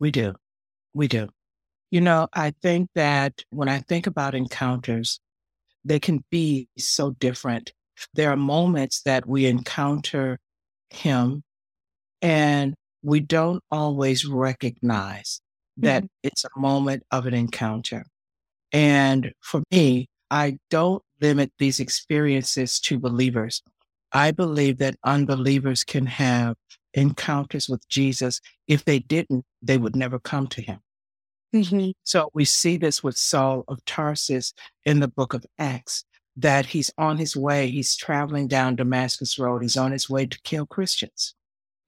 We 0.00 0.10
do. 0.10 0.34
We 0.94 1.06
do. 1.06 1.28
You 1.90 2.00
know, 2.00 2.28
I 2.32 2.52
think 2.62 2.88
that 2.94 3.44
when 3.50 3.68
I 3.68 3.80
think 3.80 4.06
about 4.06 4.34
encounters, 4.34 5.20
they 5.84 6.00
can 6.00 6.24
be 6.30 6.68
so 6.78 7.10
different. 7.10 7.72
There 8.14 8.30
are 8.30 8.36
moments 8.36 9.02
that 9.02 9.26
we 9.26 9.46
encounter 9.46 10.38
him 10.90 11.42
and 12.22 12.74
we 13.02 13.20
don't 13.20 13.62
always 13.70 14.26
recognize 14.26 15.40
that 15.78 16.04
mm-hmm. 16.04 16.26
it's 16.28 16.44
a 16.44 16.58
moment 16.58 17.02
of 17.10 17.26
an 17.26 17.34
encounter. 17.34 18.06
And 18.72 19.32
for 19.40 19.62
me, 19.70 20.08
I 20.30 20.58
don't 20.70 21.02
limit 21.20 21.52
these 21.58 21.80
experiences 21.80 22.78
to 22.80 22.98
believers. 22.98 23.62
I 24.12 24.30
believe 24.30 24.78
that 24.78 24.96
unbelievers 25.04 25.84
can 25.84 26.06
have 26.06 26.56
encounters 26.94 27.68
with 27.68 27.86
Jesus. 27.88 28.40
If 28.66 28.84
they 28.84 28.98
didn't, 28.98 29.44
they 29.62 29.78
would 29.78 29.96
never 29.96 30.18
come 30.18 30.46
to 30.48 30.62
him. 30.62 30.80
Mm-hmm. 31.54 31.90
So 32.04 32.30
we 32.34 32.44
see 32.44 32.76
this 32.76 33.02
with 33.02 33.16
Saul 33.16 33.64
of 33.68 33.84
Tarsus 33.84 34.52
in 34.84 35.00
the 35.00 35.08
book 35.08 35.34
of 35.34 35.46
Acts, 35.58 36.04
that 36.36 36.66
he's 36.66 36.90
on 36.98 37.16
his 37.16 37.36
way, 37.36 37.70
he's 37.70 37.96
traveling 37.96 38.48
down 38.48 38.76
Damascus 38.76 39.38
Road, 39.38 39.62
he's 39.62 39.76
on 39.76 39.92
his 39.92 40.08
way 40.10 40.26
to 40.26 40.38
kill 40.42 40.66
Christians. 40.66 41.34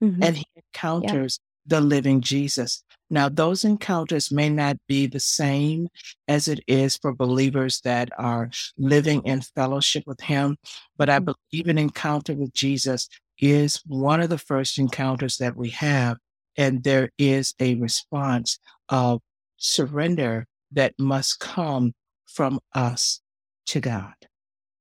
Mm-hmm. 0.03 0.23
And 0.23 0.37
he 0.37 0.45
encounters. 0.55 1.39
The 1.65 1.81
living 1.81 2.21
Jesus. 2.21 2.83
Now, 3.09 3.27
those 3.27 3.65
encounters 3.65 4.31
may 4.31 4.49
not 4.49 4.77
be 4.87 5.05
the 5.05 5.19
same 5.19 5.89
as 6.29 6.47
it 6.47 6.61
is 6.65 6.95
for 6.95 7.13
believers 7.13 7.81
that 7.81 8.09
are 8.17 8.49
living 8.77 9.21
in 9.25 9.41
fellowship 9.41 10.03
with 10.07 10.21
him, 10.21 10.57
but 10.97 11.09
I 11.09 11.19
mm-hmm. 11.19 11.33
believe 11.51 11.67
an 11.67 11.77
encounter 11.77 12.33
with 12.33 12.53
Jesus 12.53 13.09
is 13.37 13.81
one 13.85 14.21
of 14.21 14.29
the 14.29 14.37
first 14.37 14.79
encounters 14.79 15.37
that 15.37 15.57
we 15.57 15.71
have. 15.71 16.17
And 16.57 16.83
there 16.83 17.09
is 17.17 17.53
a 17.59 17.75
response 17.75 18.59
of 18.87 19.21
surrender 19.57 20.45
that 20.71 20.93
must 20.97 21.39
come 21.39 21.93
from 22.27 22.59
us 22.73 23.19
to 23.67 23.81
God. 23.81 24.13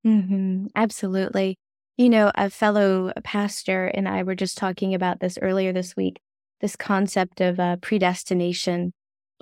Mm-hmm. 0.07 0.67
Absolutely. 0.77 1.59
You 1.97 2.09
know, 2.09 2.31
a 2.35 2.49
fellow 2.49 3.13
pastor 3.25 3.87
and 3.87 4.09
I 4.09 4.23
were 4.23 4.35
just 4.35 4.57
talking 4.57 4.95
about 4.95 5.21
this 5.21 5.39
earlier 5.43 5.73
this 5.73 5.97
week 5.97 6.21
this 6.61 6.77
concept 6.77 7.41
of 7.41 7.59
uh, 7.59 7.77
predestination. 7.77 8.93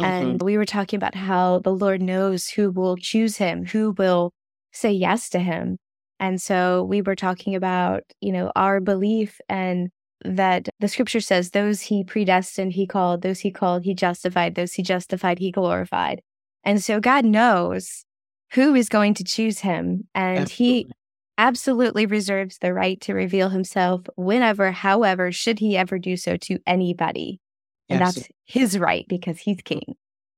Mm-hmm. 0.00 0.04
And 0.04 0.42
we 0.42 0.56
were 0.56 0.64
talking 0.64 0.96
about 0.96 1.14
how 1.14 1.60
the 1.60 1.74
Lord 1.74 2.00
knows 2.02 2.48
who 2.48 2.70
will 2.70 2.96
choose 2.96 3.36
him, 3.36 3.66
who 3.66 3.92
will 3.98 4.32
say 4.72 4.92
yes 4.92 5.28
to 5.30 5.38
him. 5.38 5.78
And 6.20 6.40
so 6.40 6.84
we 6.84 7.02
were 7.02 7.16
talking 7.16 7.54
about, 7.54 8.02
you 8.20 8.32
know, 8.32 8.52
our 8.56 8.80
belief 8.80 9.40
and 9.48 9.90
that 10.24 10.68
the 10.80 10.88
scripture 10.88 11.20
says 11.20 11.50
those 11.50 11.80
he 11.82 12.02
predestined, 12.02 12.72
he 12.72 12.86
called, 12.86 13.22
those 13.22 13.40
he 13.40 13.50
called, 13.50 13.84
he 13.84 13.94
justified, 13.94 14.54
those 14.54 14.72
he 14.72 14.82
justified, 14.82 15.38
he 15.38 15.52
glorified. 15.52 16.20
And 16.64 16.82
so 16.82 17.00
God 17.00 17.24
knows 17.24 18.04
who 18.52 18.74
is 18.74 18.88
going 18.88 19.14
to 19.14 19.24
choose 19.24 19.60
him. 19.60 20.08
And 20.14 20.40
Absolutely. 20.40 20.64
he 20.64 20.90
absolutely 21.38 22.04
reserves 22.04 22.58
the 22.58 22.74
right 22.74 23.00
to 23.02 23.14
reveal 23.14 23.48
himself 23.48 24.02
whenever, 24.16 24.72
however, 24.72 25.32
should 25.32 25.60
he 25.60 25.76
ever 25.76 25.98
do 25.98 26.16
so 26.16 26.36
to 26.36 26.58
anybody. 26.66 27.40
And 27.88 28.02
Absolutely. 28.02 28.34
that's 28.46 28.54
his 28.54 28.78
right 28.78 29.06
because 29.08 29.38
he's 29.38 29.62
king. 29.64 29.94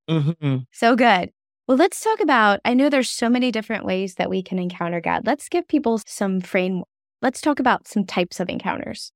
Mm-hmm. 0.08 0.58
So 0.70 0.94
good. 0.94 1.30
Well, 1.66 1.76
let's 1.76 2.00
talk 2.00 2.20
about. 2.20 2.60
I 2.64 2.74
know 2.74 2.88
there's 2.88 3.10
so 3.10 3.28
many 3.28 3.50
different 3.50 3.84
ways 3.84 4.16
that 4.16 4.30
we 4.30 4.42
can 4.42 4.58
encounter 4.58 5.00
God. 5.00 5.22
Let's 5.24 5.48
give 5.48 5.66
people 5.66 6.00
some 6.06 6.40
frame. 6.40 6.82
Let's 7.22 7.40
talk 7.40 7.58
about 7.58 7.88
some 7.88 8.04
types 8.04 8.40
of 8.40 8.48
encounters. 8.48 9.12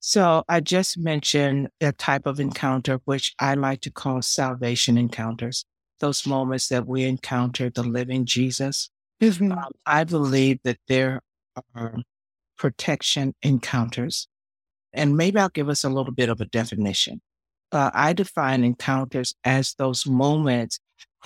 So, 0.00 0.44
I 0.48 0.60
just 0.60 0.98
mentioned 0.98 1.68
a 1.80 1.92
type 1.92 2.26
of 2.26 2.38
encounter, 2.38 3.00
which 3.06 3.34
I 3.40 3.54
like 3.54 3.80
to 3.82 3.90
call 3.90 4.22
salvation 4.22 4.98
encounters. 4.98 5.64
Those 6.00 6.26
moments 6.26 6.68
that 6.68 6.86
we 6.86 7.04
encounter 7.04 7.70
the 7.70 7.82
living 7.82 8.26
Jesus. 8.26 8.90
Mm-hmm. 9.22 9.52
Um, 9.52 9.72
I 9.84 10.04
believe 10.04 10.58
that 10.64 10.78
there 10.88 11.20
are 11.74 11.96
protection 12.56 13.34
encounters. 13.42 14.28
And 14.92 15.16
maybe 15.16 15.38
I'll 15.38 15.48
give 15.48 15.68
us 15.68 15.84
a 15.84 15.90
little 15.90 16.12
bit 16.12 16.28
of 16.28 16.40
a 16.40 16.46
definition. 16.46 17.20
Uh, 17.72 17.90
I 17.92 18.12
define 18.12 18.64
encounters 18.64 19.34
as 19.44 19.74
those 19.74 20.06
moments 20.06 20.80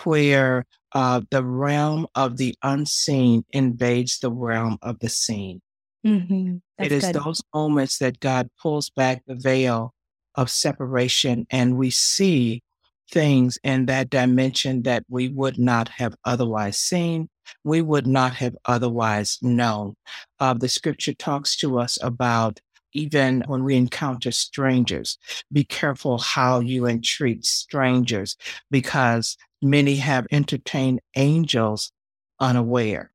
where 0.05 0.65
uh, 0.93 1.21
the 1.31 1.45
realm 1.45 2.07
of 2.15 2.37
the 2.37 2.55
unseen 2.63 3.45
invades 3.51 4.19
the 4.19 4.33
realm 4.33 4.79
of 4.83 4.99
the 5.01 5.09
seen. 5.09 5.61
Mm-hmm. 6.05 6.57
It 6.83 6.93
is 6.93 7.05
good. 7.05 7.17
those 7.17 7.43
moments 7.55 7.99
that 7.99 8.21
God 8.21 8.49
pulls 8.61 8.91
back 8.91 9.23
the 9.27 9.35
veil 9.35 9.93
of 10.35 10.51
separation 10.51 11.47
and 11.51 11.77
we 11.77 11.91
see 11.91 12.63
things 13.11 13.59
in 13.63 13.87
that 13.87 14.09
dimension 14.09 14.83
that 14.83 15.05
we 15.09 15.29
would 15.29 15.59
not 15.59 15.89
have 15.89 16.15
otherwise 16.25 16.79
seen 16.79 17.29
we 17.65 17.83
would 17.83 18.07
not 18.07 18.35
have 18.35 18.57
otherwise 18.65 19.39
known. 19.43 19.95
Uh, 20.39 20.55
the 20.55 20.69
scripture 20.69 21.15
talks 21.15 21.57
to 21.57 21.79
us 21.79 21.99
about 22.03 22.61
even 22.93 23.45
when 23.47 23.63
we 23.63 23.77
encounter 23.77 24.33
strangers, 24.33 25.17
be 25.53 25.65
careful 25.65 26.19
how 26.19 26.61
you 26.61 26.87
entreat 26.87 27.45
strangers 27.45 28.37
because 28.71 29.37
many 29.63 29.97
have 29.97 30.27
entertained 30.33 31.01
angels 31.17 31.93
unaware. 32.41 33.13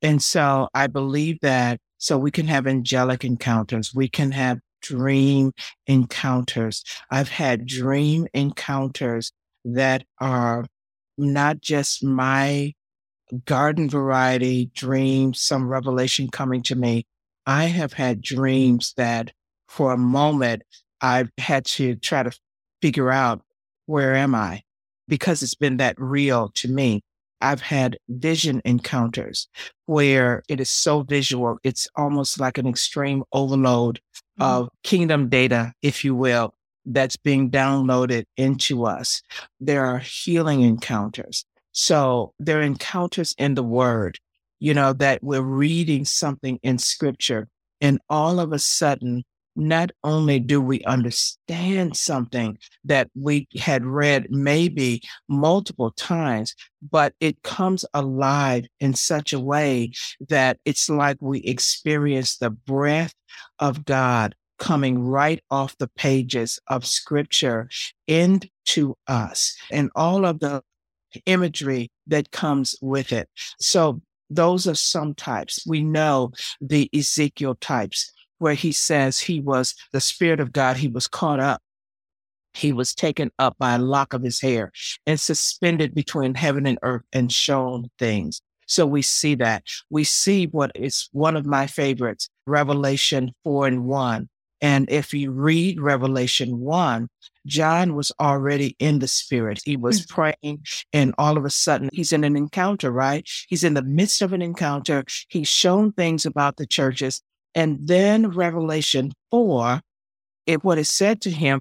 And 0.00 0.22
so 0.22 0.68
I 0.74 0.86
believe 0.86 1.40
that 1.42 1.80
so 1.98 2.16
we 2.16 2.30
can 2.30 2.46
have 2.46 2.66
angelic 2.66 3.24
encounters. 3.24 3.92
We 3.94 4.08
can 4.08 4.30
have 4.30 4.60
dream 4.80 5.52
encounters. 5.86 6.84
I've 7.10 7.28
had 7.28 7.66
dream 7.66 8.28
encounters 8.32 9.32
that 9.64 10.04
are 10.20 10.64
not 11.16 11.60
just 11.60 12.04
my 12.04 12.72
garden 13.44 13.88
variety 13.88 14.70
dreams, 14.74 15.40
some 15.40 15.68
revelation 15.68 16.28
coming 16.28 16.62
to 16.64 16.74
me. 16.74 17.06
I 17.46 17.64
have 17.64 17.92
had 17.92 18.20
dreams 18.20 18.94
that 18.96 19.32
for 19.68 19.92
a 19.92 19.98
moment 19.98 20.62
I've 21.00 21.30
had 21.38 21.64
to 21.66 21.96
try 21.96 22.22
to 22.22 22.32
figure 22.82 23.10
out 23.10 23.42
where 23.86 24.14
am 24.14 24.34
I 24.34 24.62
because 25.06 25.42
it's 25.42 25.54
been 25.54 25.78
that 25.78 25.94
real 25.98 26.50
to 26.56 26.68
me. 26.68 27.02
I've 27.40 27.60
had 27.60 27.98
vision 28.08 28.60
encounters 28.64 29.48
where 29.86 30.42
it 30.48 30.60
is 30.60 30.70
so 30.70 31.02
visual. 31.02 31.58
It's 31.62 31.86
almost 31.96 32.40
like 32.40 32.58
an 32.58 32.66
extreme 32.66 33.22
overload 33.32 34.00
mm-hmm. 34.40 34.42
of 34.42 34.68
kingdom 34.82 35.28
data, 35.28 35.72
if 35.82 36.04
you 36.04 36.14
will, 36.14 36.54
that's 36.84 37.16
being 37.16 37.50
downloaded 37.50 38.24
into 38.36 38.84
us. 38.84 39.22
There 39.60 39.84
are 39.84 39.98
healing 39.98 40.62
encounters. 40.62 41.44
So 41.72 42.34
there 42.38 42.58
are 42.58 42.62
encounters 42.62 43.34
in 43.38 43.54
the 43.54 43.62
word, 43.62 44.18
you 44.58 44.74
know, 44.74 44.92
that 44.94 45.22
we're 45.22 45.42
reading 45.42 46.04
something 46.04 46.58
in 46.62 46.78
scripture 46.78 47.48
and 47.80 48.00
all 48.08 48.40
of 48.40 48.52
a 48.52 48.58
sudden, 48.58 49.24
not 49.56 49.90
only 50.04 50.38
do 50.38 50.60
we 50.60 50.84
understand 50.84 51.96
something 51.96 52.58
that 52.84 53.10
we 53.16 53.48
had 53.58 53.84
read 53.84 54.30
maybe 54.30 55.02
multiple 55.28 55.90
times, 55.90 56.54
but 56.90 57.12
it 57.18 57.42
comes 57.42 57.84
alive 57.92 58.66
in 58.78 58.94
such 58.94 59.32
a 59.32 59.40
way 59.40 59.90
that 60.28 60.58
it's 60.64 60.88
like 60.88 61.16
we 61.20 61.40
experience 61.40 62.36
the 62.36 62.50
breath 62.50 63.14
of 63.58 63.84
God 63.84 64.36
coming 64.60 65.00
right 65.00 65.42
off 65.50 65.76
the 65.78 65.88
pages 65.88 66.60
of 66.68 66.86
scripture 66.86 67.68
into 68.06 68.96
us. 69.08 69.56
And 69.72 69.90
all 69.96 70.24
of 70.24 70.38
the 70.38 70.62
imagery 71.26 71.90
that 72.06 72.30
comes 72.30 72.76
with 72.80 73.12
it. 73.12 73.28
So 73.60 74.00
those 74.30 74.66
are 74.66 74.74
some 74.74 75.14
types. 75.14 75.66
We 75.66 75.82
know 75.82 76.32
the 76.60 76.90
Ezekiel 76.94 77.56
types 77.56 78.12
where 78.38 78.54
he 78.54 78.72
says 78.72 79.18
he 79.18 79.40
was 79.40 79.74
the 79.92 80.00
spirit 80.00 80.40
of 80.40 80.52
God. 80.52 80.76
He 80.76 80.88
was 80.88 81.08
caught 81.08 81.40
up. 81.40 81.62
He 82.54 82.72
was 82.72 82.94
taken 82.94 83.30
up 83.38 83.56
by 83.58 83.74
a 83.74 83.78
lock 83.78 84.14
of 84.14 84.22
his 84.22 84.40
hair 84.40 84.72
and 85.06 85.18
suspended 85.18 85.94
between 85.94 86.34
heaven 86.34 86.66
and 86.66 86.78
earth 86.82 87.04
and 87.12 87.32
shown 87.32 87.90
things. 87.98 88.40
So 88.66 88.86
we 88.86 89.02
see 89.02 89.34
that. 89.36 89.64
We 89.90 90.04
see 90.04 90.46
what 90.46 90.72
is 90.74 91.08
one 91.12 91.36
of 91.36 91.46
my 91.46 91.66
favorites, 91.66 92.28
Revelation 92.46 93.32
4 93.44 93.66
and 93.66 93.84
1, 93.84 94.28
and 94.60 94.90
if 94.90 95.14
you 95.14 95.30
read 95.30 95.80
Revelation 95.80 96.58
1, 96.58 97.08
John 97.48 97.94
was 97.94 98.12
already 98.20 98.76
in 98.78 99.00
the 99.00 99.08
spirit. 99.08 99.60
He 99.64 99.76
was 99.76 100.02
mm-hmm. 100.02 100.14
praying, 100.14 100.64
and 100.92 101.14
all 101.18 101.36
of 101.36 101.44
a 101.44 101.50
sudden, 101.50 101.88
he's 101.92 102.12
in 102.12 102.22
an 102.22 102.36
encounter, 102.36 102.90
right? 102.90 103.28
He's 103.48 103.64
in 103.64 103.74
the 103.74 103.82
midst 103.82 104.22
of 104.22 104.32
an 104.32 104.42
encounter. 104.42 105.04
He's 105.28 105.48
shown 105.48 105.92
things 105.92 106.24
about 106.24 106.56
the 106.56 106.66
churches. 106.66 107.22
And 107.54 107.78
then 107.82 108.30
Revelation 108.30 109.12
4, 109.30 109.80
it, 110.46 110.62
what 110.62 110.78
is 110.78 110.88
said 110.88 111.20
to 111.22 111.30
him, 111.30 111.60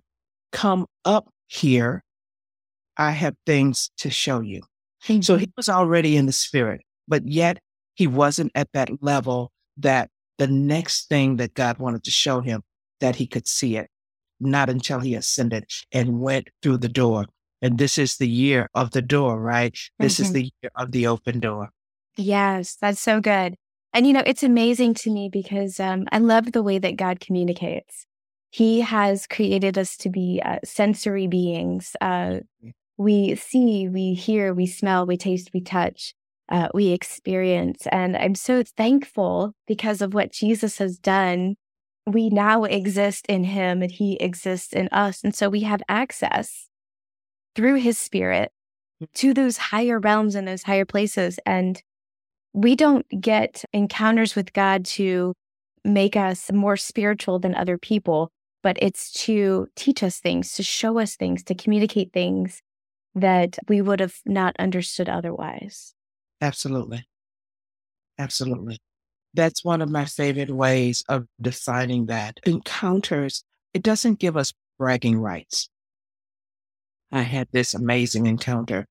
Come 0.52 0.86
up 1.04 1.30
here. 1.48 2.04
I 2.98 3.12
have 3.12 3.36
things 3.46 3.92
to 3.98 4.10
show 4.10 4.42
you. 4.42 4.62
Mm-hmm. 5.06 5.22
So 5.22 5.38
he 5.38 5.52
was 5.56 5.70
already 5.70 6.18
in 6.18 6.26
the 6.26 6.32
spirit, 6.32 6.82
but 7.08 7.28
yet 7.28 7.60
he 7.96 8.08
wasn't 8.08 8.52
at 8.56 8.72
that 8.74 8.90
level 9.02 9.52
that 9.78 10.10
the 10.38 10.48
next 10.48 11.10
thing 11.10 11.38
that 11.38 11.54
God 11.54 11.80
wanted 11.80 12.04
to 12.04 12.12
show 12.12 12.42
him 12.42 12.64
that 13.00 13.16
he 13.16 13.28
could 13.28 13.48
see 13.48 13.78
it. 13.78 13.90
Not 14.40 14.70
until 14.70 15.00
he 15.00 15.16
ascended 15.16 15.66
and 15.92 16.20
went 16.20 16.50
through 16.62 16.78
the 16.78 16.90
door. 16.90 17.26
And 17.62 17.78
this 17.78 17.98
is 17.98 18.18
the 18.18 18.28
year 18.28 18.70
of 18.76 18.92
the 18.92 19.02
door, 19.02 19.40
right? 19.40 19.78
This 20.00 20.16
mm-hmm. 20.16 20.24
is 20.24 20.34
the 20.34 20.52
year 20.62 20.72
of 20.76 20.92
the 20.92 21.08
open 21.08 21.40
door. 21.40 21.70
Yes, 22.16 22.78
that's 22.80 23.02
so 23.02 23.20
good. 23.20 23.56
And, 23.94 24.06
you 24.06 24.14
know, 24.14 24.24
it's 24.26 24.44
amazing 24.44 24.94
to 24.96 25.12
me 25.12 25.30
because 25.32 25.80
um, 25.80 26.06
I 26.12 26.20
love 26.20 26.52
the 26.52 26.62
way 26.62 26.78
that 26.78 26.98
God 26.98 27.20
communicates. 27.20 28.06
He 28.52 28.82
has 28.82 29.28
created 29.28 29.78
us 29.78 29.98
to 29.98 30.10
be 30.10 30.42
uh, 30.44 30.60
sensory 30.64 31.28
beings. 31.28 31.96
Uh, 32.00 32.40
we 32.98 33.36
see, 33.36 33.88
we 33.88 34.14
hear, 34.14 34.54
we 34.54 34.68
smell, 34.68 35.06
we 35.06 35.18
taste, 35.18 35.52
we 35.54 35.62
touch, 35.62 36.14
uh, 36.50 36.70
we 36.74 36.90
experience. 36.90 37.88
And 37.92 38.16
I'm 38.16 38.36
so 38.36 38.64
thankful 38.64 39.54
because 39.68 40.02
of 40.02 40.14
what 40.14 40.32
Jesus 40.32 40.78
has 40.80 40.98
done. 40.98 41.56
We 42.08 42.30
now 42.30 42.64
exist 42.64 43.26
in 43.28 43.44
him 43.44 43.82
and 43.82 43.92
he 43.92 44.16
exists 44.16 44.74
in 44.74 44.88
us. 44.92 45.24
And 45.24 45.36
so 45.36 45.50
we 45.50 45.62
have 45.62 45.82
access 45.90 46.70
through 47.54 47.76
his 47.76 48.00
spirit 48.00 48.52
mm. 49.04 49.08
to 49.16 49.34
those 49.34 49.58
higher 49.58 50.00
realms 50.00 50.34
and 50.34 50.48
those 50.48 50.64
higher 50.64 50.86
places. 50.86 51.38
And 51.46 51.82
we 52.54 52.76
don't 52.76 53.06
get 53.22 53.66
encounters 53.74 54.36
with 54.36 54.54
God 54.54 54.86
to 54.86 55.34
make 55.84 56.16
us 56.16 56.52
more 56.52 56.78
spiritual 56.78 57.40
than 57.40 57.54
other 57.56 57.78
people, 57.78 58.32
but 58.64 58.78
it's 58.82 59.12
to 59.26 59.68
teach 59.76 60.02
us 60.02 60.20
things, 60.20 60.54
to 60.54 60.64
show 60.64 61.00
us 61.00 61.16
things, 61.16 61.44
to 61.44 61.56
communicate 61.56 62.14
things 62.14 62.62
that 63.16 63.58
we 63.68 63.82
would 63.82 64.00
have 64.00 64.16
not 64.26 64.56
understood 64.60 65.10
otherwise. 65.10 65.94
Absolutely. 66.42 67.06
Absolutely. 68.18 68.78
That's 69.34 69.64
one 69.64 69.82
of 69.82 69.90
my 69.90 70.06
favorite 70.06 70.50
ways 70.50 71.04
of 71.10 71.28
defining 71.40 72.08
that. 72.08 72.40
Encounters, 72.46 73.44
it 73.74 73.84
doesn't 73.84 74.20
give 74.20 74.36
us 74.38 74.54
bragging 74.78 75.20
rights. 75.20 75.70
I 77.12 77.22
had 77.22 77.48
this 77.52 77.74
amazing 77.74 78.26
encounter. 78.26 78.88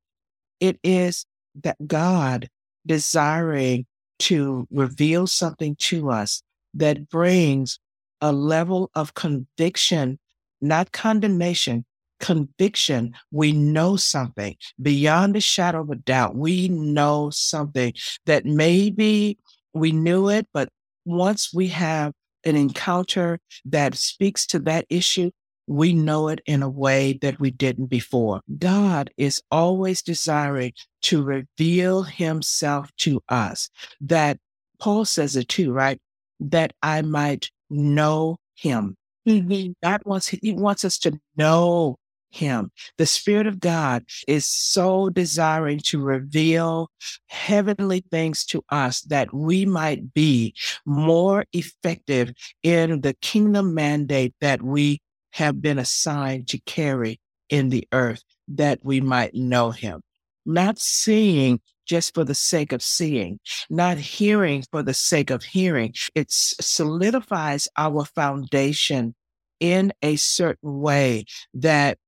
It 0.61 0.79
is 0.83 1.27
that 1.63 1.77
God 1.87 2.49
desiring 2.87 3.87
to 4.19 4.67
reveal 4.71 5.27
something 5.27 5.77
to 5.77 6.11
us 6.11 6.43
that 6.75 7.09
brings 7.09 7.79
a 8.21 8.33
level 8.33 8.91
of 8.95 9.15
conviction, 9.15 10.19
not 10.61 10.93
condemnation, 10.93 11.85
conviction. 12.21 13.15
We 13.31 13.53
know 13.53 13.97
something 13.97 14.57
beyond 14.81 15.37
a 15.37 15.41
shadow 15.41 15.83
of 15.83 15.91
a 15.91 15.97
doubt. 15.97 16.37
We 16.37 16.69
know 16.69 17.31
something 17.31 17.93
that 18.25 18.47
maybe 18.47 19.39
we 19.79 19.93
knew 19.93 20.29
it, 20.29 20.47
but 20.53 20.69
once 21.05 21.53
we 21.53 21.69
have 21.69 22.13
an 22.45 22.57
encounter 22.57 23.39
that 23.65 23.95
speaks 23.95 24.47
to 24.47 24.59
that 24.61 24.87
issue, 24.89 25.31
we 25.67 25.93
know 25.93 26.29
it 26.29 26.41
in 26.47 26.63
a 26.63 26.69
way 26.69 27.19
that 27.23 27.41
we 27.41 27.51
didn't 27.51 27.87
before. 27.87 28.41
God 28.59 29.11
is 29.17 29.43
always 29.51 30.03
desiring 30.03 30.73
to 31.03 31.23
reveal 31.23 32.03
himself 32.05 32.91
to 32.99 33.21
us. 33.29 33.69
That 34.01 34.39
Paul 34.79 35.05
says 35.05 35.35
it 35.37 35.49
too, 35.49 35.73
right? 35.73 36.01
That 36.39 36.73
I 36.83 37.03
might 37.03 37.51
know 37.69 38.39
him. 38.55 38.97
Mm-hmm. 39.27 39.73
God 39.83 40.03
wants, 40.05 40.29
he 40.29 40.53
wants 40.53 40.85
us 40.85 40.99
to 40.99 41.19
know 41.37 41.97
him. 42.37 42.71
The 42.99 43.07
Spirit 43.07 43.47
of 43.47 43.61
God 43.61 44.05
is 44.29 44.47
so 44.47 45.11
desiring 45.11 45.81
to 45.85 46.01
reveal 46.01 46.91
heavenly 47.29 48.05
things 48.11 48.45
to 48.47 48.63
us 48.71 49.01
that 49.03 49.33
we 49.35 49.67
might 49.67 50.15
be 50.15 50.55
more 50.85 51.45
effective 51.53 52.33
in 52.63 53.01
the 53.01 53.15
kingdom 53.15 53.75
mandate 53.75 54.35
that 54.41 54.63
we 54.63 55.01
have 55.33 55.61
been 55.61 55.79
assigned 55.79 56.49
to 56.49 56.59
carry 56.61 57.21
in 57.49 57.69
the 57.69 57.87
earth 57.93 58.23
that 58.49 58.79
we 58.83 59.01
might 59.01 59.35
know 59.35 59.71
him. 59.71 60.03
Not 60.45 60.79
seeing 60.79 61.61
just 61.87 62.15
for 62.15 62.25
the 62.25 62.35
sake 62.35 62.73
of 62.73 62.83
seeing, 62.83 63.39
not 63.71 63.97
hearing 63.97 64.65
for 64.71 64.83
the 64.83 64.95
sake 64.95 65.31
of 65.31 65.45
hearing. 65.45 65.95
It 66.15 66.27
solidifies 66.31 67.69
our 67.77 68.05
foundation 68.05 69.15
in 69.61 69.93
a 70.03 70.17
certain 70.17 70.81
way 70.81 71.25
that 71.55 71.99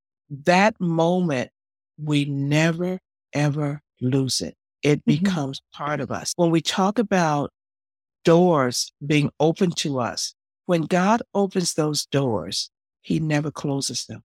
that 0.44 0.80
moment 0.80 1.50
we 2.02 2.24
never 2.24 2.98
ever 3.32 3.80
lose 4.00 4.40
it. 4.40 4.54
It 4.82 5.00
mm-hmm. 5.00 5.24
becomes 5.24 5.60
part 5.72 6.00
of 6.00 6.10
us. 6.10 6.32
When 6.36 6.50
we 6.50 6.60
talk 6.60 6.98
about 6.98 7.50
doors 8.24 8.92
being 9.04 9.30
open 9.40 9.70
to 9.72 10.00
us, 10.00 10.34
when 10.66 10.82
God 10.82 11.22
opens 11.34 11.74
those 11.74 12.06
doors, 12.06 12.70
he 13.00 13.20
never 13.20 13.50
closes 13.50 14.04
them. 14.06 14.22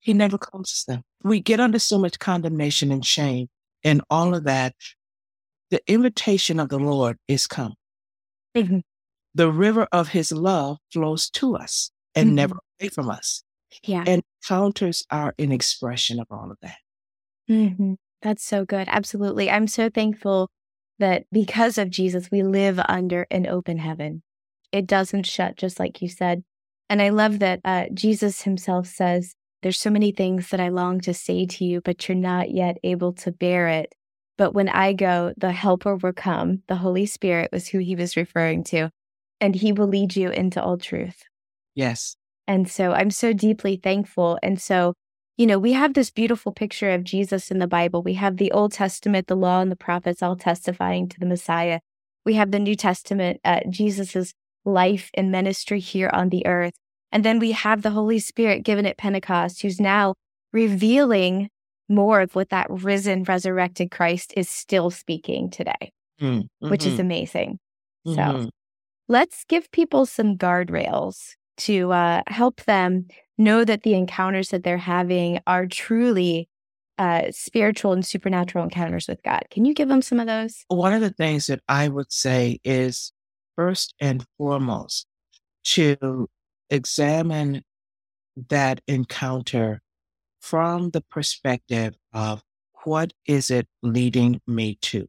He 0.00 0.12
never 0.12 0.38
closes 0.38 0.84
them. 0.84 1.02
We 1.24 1.40
get 1.40 1.60
under 1.60 1.78
so 1.78 1.98
much 1.98 2.18
condemnation 2.18 2.92
and 2.92 3.04
shame 3.04 3.48
and 3.82 4.02
all 4.10 4.34
of 4.34 4.44
that. 4.44 4.74
The 5.70 5.80
invitation 5.86 6.60
of 6.60 6.68
the 6.68 6.78
Lord 6.78 7.16
is 7.26 7.46
come. 7.46 7.74
Mm-hmm. 8.56 8.78
The 9.34 9.50
river 9.50 9.86
of 9.92 10.08
his 10.08 10.32
love 10.32 10.78
flows 10.92 11.28
to 11.30 11.56
us 11.56 11.90
and 12.14 12.28
mm-hmm. 12.28 12.36
never 12.36 12.56
away 12.80 12.88
from 12.88 13.10
us. 13.10 13.42
Yeah. 13.82 14.04
And 14.06 14.22
encounters 14.42 15.04
are 15.10 15.34
an 15.38 15.52
expression 15.52 16.20
of 16.20 16.26
all 16.30 16.50
of 16.50 16.56
that. 16.62 16.78
Mm-hmm. 17.50 17.94
That's 18.22 18.44
so 18.44 18.64
good. 18.64 18.88
Absolutely. 18.90 19.50
I'm 19.50 19.66
so 19.66 19.90
thankful 19.90 20.50
that 20.98 21.24
because 21.30 21.78
of 21.78 21.90
Jesus, 21.90 22.30
we 22.30 22.42
live 22.42 22.80
under 22.88 23.26
an 23.30 23.46
open 23.46 23.78
heaven 23.78 24.22
it 24.72 24.86
doesn't 24.86 25.24
shut, 25.24 25.56
just 25.56 25.78
like 25.78 26.02
you 26.02 26.08
said. 26.08 26.44
And 26.90 27.02
I 27.02 27.10
love 27.10 27.38
that 27.40 27.60
uh, 27.64 27.86
Jesus 27.92 28.42
himself 28.42 28.86
says, 28.86 29.34
There's 29.62 29.78
so 29.78 29.90
many 29.90 30.12
things 30.12 30.50
that 30.50 30.60
I 30.60 30.68
long 30.68 31.00
to 31.00 31.14
say 31.14 31.46
to 31.46 31.64
you, 31.64 31.80
but 31.80 32.08
you're 32.08 32.16
not 32.16 32.50
yet 32.50 32.78
able 32.82 33.12
to 33.14 33.32
bear 33.32 33.68
it. 33.68 33.94
But 34.36 34.54
when 34.54 34.68
I 34.68 34.92
go, 34.92 35.32
the 35.36 35.52
helper 35.52 35.96
will 35.96 36.12
come. 36.12 36.62
The 36.68 36.76
Holy 36.76 37.06
Spirit 37.06 37.50
was 37.52 37.68
who 37.68 37.78
he 37.78 37.96
was 37.96 38.16
referring 38.16 38.64
to, 38.64 38.90
and 39.40 39.54
he 39.54 39.72
will 39.72 39.88
lead 39.88 40.16
you 40.16 40.30
into 40.30 40.62
all 40.62 40.78
truth. 40.78 41.24
Yes. 41.74 42.16
And 42.48 42.68
so 42.68 42.92
I'm 42.92 43.10
so 43.10 43.34
deeply 43.34 43.76
thankful. 43.76 44.38
And 44.42 44.60
so, 44.60 44.94
you 45.36 45.46
know, 45.46 45.58
we 45.58 45.74
have 45.74 45.92
this 45.92 46.10
beautiful 46.10 46.50
picture 46.50 46.90
of 46.90 47.04
Jesus 47.04 47.50
in 47.50 47.58
the 47.58 47.66
Bible. 47.66 48.02
We 48.02 48.14
have 48.14 48.38
the 48.38 48.50
Old 48.50 48.72
Testament, 48.72 49.26
the 49.26 49.36
law, 49.36 49.60
and 49.60 49.70
the 49.70 49.76
prophets 49.76 50.22
all 50.22 50.34
testifying 50.34 51.08
to 51.10 51.20
the 51.20 51.26
Messiah. 51.26 51.80
We 52.24 52.34
have 52.34 52.50
the 52.50 52.58
New 52.58 52.74
Testament, 52.74 53.40
uh, 53.44 53.60
Jesus's 53.68 54.32
life 54.64 55.10
and 55.12 55.30
ministry 55.30 55.78
here 55.78 56.10
on 56.12 56.30
the 56.30 56.46
earth. 56.46 56.72
And 57.12 57.24
then 57.24 57.38
we 57.38 57.52
have 57.52 57.82
the 57.82 57.90
Holy 57.90 58.18
Spirit 58.18 58.64
given 58.64 58.86
at 58.86 58.96
Pentecost, 58.98 59.60
who's 59.62 59.80
now 59.80 60.14
revealing 60.52 61.50
more 61.88 62.22
of 62.22 62.34
what 62.34 62.48
that 62.48 62.66
risen, 62.70 63.24
resurrected 63.24 63.90
Christ 63.90 64.32
is 64.36 64.48
still 64.48 64.90
speaking 64.90 65.50
today, 65.50 65.92
mm-hmm. 66.20 66.68
which 66.68 66.84
is 66.84 66.94
mm-hmm. 66.94 67.00
amazing. 67.02 67.58
Mm-hmm. 68.06 68.42
So 68.42 68.50
let's 69.06 69.44
give 69.44 69.70
people 69.70 70.06
some 70.06 70.36
guardrails 70.36 71.34
to 71.58 71.92
uh, 71.92 72.22
help 72.26 72.62
them 72.64 73.06
know 73.36 73.64
that 73.64 73.82
the 73.82 73.94
encounters 73.94 74.48
that 74.48 74.64
they're 74.64 74.78
having 74.78 75.40
are 75.46 75.66
truly 75.66 76.48
uh, 76.98 77.30
spiritual 77.30 77.92
and 77.92 78.04
supernatural 78.04 78.64
encounters 78.64 79.06
with 79.08 79.22
God. 79.22 79.44
Can 79.50 79.64
you 79.64 79.74
give 79.74 79.88
them 79.88 80.02
some 80.02 80.18
of 80.18 80.26
those? 80.26 80.64
One 80.68 80.92
of 80.92 81.00
the 81.00 81.10
things 81.10 81.46
that 81.46 81.60
I 81.68 81.88
would 81.88 82.12
say 82.12 82.58
is 82.64 83.12
first 83.56 83.94
and 84.00 84.24
foremost 84.36 85.06
to 85.64 86.28
examine 86.70 87.62
that 88.48 88.80
encounter 88.86 89.80
from 90.40 90.90
the 90.90 91.00
perspective 91.00 91.94
of 92.12 92.42
what 92.84 93.12
is 93.26 93.50
it 93.50 93.68
leading 93.82 94.40
me 94.46 94.78
to? 94.82 95.08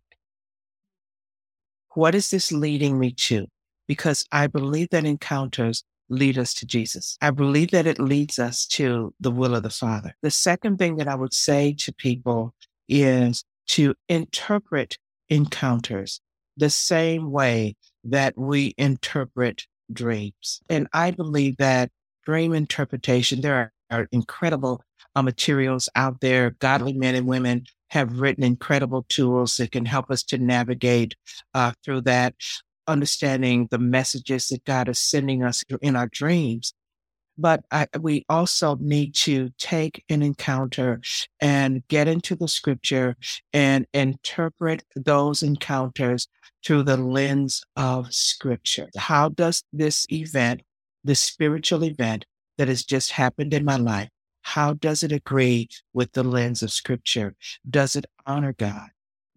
What 1.94 2.16
is 2.16 2.30
this 2.30 2.52
leading 2.52 3.00
me 3.00 3.12
to? 3.12 3.48
Because 3.88 4.26
I 4.32 4.48
believe 4.48 4.90
that 4.92 5.06
encounters 5.06 5.84
lead 6.10 6.38
us 6.38 6.54
to 6.56 6.66
Jesus. 6.66 7.18
I 7.22 7.32
believe 7.32 7.72
that 7.72 7.88
it 7.88 8.00
leads 8.00 8.40
us 8.40 8.66
to 8.68 9.14
the 9.20 9.32
will 9.32 9.56
of 9.56 9.64
the 9.64 9.70
Father. 9.70 10.16
The 10.22 10.32
second 10.32 10.78
thing 10.78 10.98
that 10.98 11.08
I 11.08 11.16
would 11.16 11.34
say 11.34 11.74
to 11.80 11.94
people 11.94 12.54
is 12.88 13.44
to 13.70 13.96
interpret 14.08 14.98
encounters 15.30 16.22
the 16.58 16.70
same 16.70 17.32
way 17.32 17.76
that 18.04 18.38
we 18.38 18.74
interpret 18.78 19.66
dreams. 19.92 20.62
And 20.70 20.88
I 20.94 21.12
believe 21.12 21.58
that 21.58 21.92
dream 22.26 22.54
interpretation, 22.54 23.42
there 23.42 23.56
are, 23.56 24.00
are 24.00 24.08
incredible 24.12 24.82
uh, 25.16 25.22
materials 25.22 25.90
out 25.96 26.22
there. 26.22 26.52
Godly 26.60 26.94
men 26.94 27.16
and 27.16 27.28
women 27.28 27.64
have 27.90 28.20
written 28.20 28.44
incredible 28.44 29.06
tools 29.10 29.58
that 29.58 29.72
can 29.72 29.86
help 29.86 30.12
us 30.12 30.24
to 30.24 30.38
navigate 30.38 31.16
uh, 31.54 31.72
through 31.84 32.02
that, 32.02 32.36
understanding 32.90 33.68
the 33.72 33.78
messages 33.78 34.48
that 34.48 34.66
God 34.66 34.90
is 34.90 35.00
sending 35.00 35.44
us 35.44 35.64
in 35.82 35.96
our 35.96 36.08
dreams. 36.08 36.74
But 37.38 37.64
I, 37.72 37.88
we 38.02 38.26
also 38.28 38.76
need 38.82 39.16
to 39.16 39.52
take 39.58 40.04
an 40.10 40.22
encounter 40.22 41.00
and 41.40 41.88
get 41.88 42.10
into 42.10 42.36
the 42.36 42.50
scripture 42.50 43.16
and 43.54 43.88
interpret 43.94 44.84
those 44.96 45.42
encounters 45.42 46.28
through 46.66 46.84
the 46.84 46.98
lens 46.98 47.64
of 47.78 48.14
scripture. 48.14 48.90
How 48.98 49.30
does 49.30 49.64
this 49.72 50.06
event 50.12 50.64
the 51.04 51.16
spiritual 51.16 51.84
event 51.84 52.26
that 52.58 52.68
has 52.68 52.84
just 52.84 53.12
happened 53.12 53.54
in 53.54 53.64
my 53.64 53.78
life, 53.78 54.10
how 54.42 54.74
does 54.74 55.04
it 55.04 55.12
agree 55.12 55.68
with 55.94 56.12
the 56.14 56.24
lens 56.24 56.64
of 56.64 56.72
scripture? 56.72 57.36
Does 57.70 57.96
it 57.96 58.06
honor 58.26 58.54
God? 58.54 58.90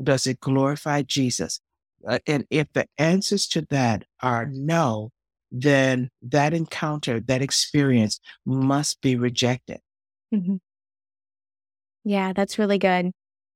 Does 0.03 0.27
it 0.27 0.41
glorify 0.41 1.03
Jesus? 1.03 1.61
Uh, 2.07 2.19
and 2.27 2.47
if 2.51 2.73
the 2.73 2.87
answers 2.99 3.47
to 3.49 3.67
that 3.71 4.05
are 4.21 4.47
no, 4.47 5.11
then 5.51 6.11
that 6.23 6.55
encounter, 6.55 7.21
that 7.21 7.43
experience 7.43 8.21
must 8.47 9.01
be 9.01 9.17
rejected. 9.17 9.81
Mm-hmm. 10.35 10.57
Yeah, 12.05 12.33
that's 12.33 12.59
really 12.59 12.79
good. 12.79 13.13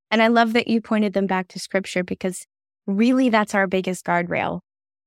And 0.09 0.21
I 0.21 0.27
love 0.27 0.53
that 0.53 0.67
you 0.67 0.79
pointed 0.79 1.13
them 1.13 1.27
back 1.27 1.49
to 1.49 1.59
scripture 1.59 2.03
because 2.03 2.45
really 2.85 3.29
that's 3.29 3.55
our 3.55 3.67
biggest 3.67 4.05
guardrail. 4.05 4.61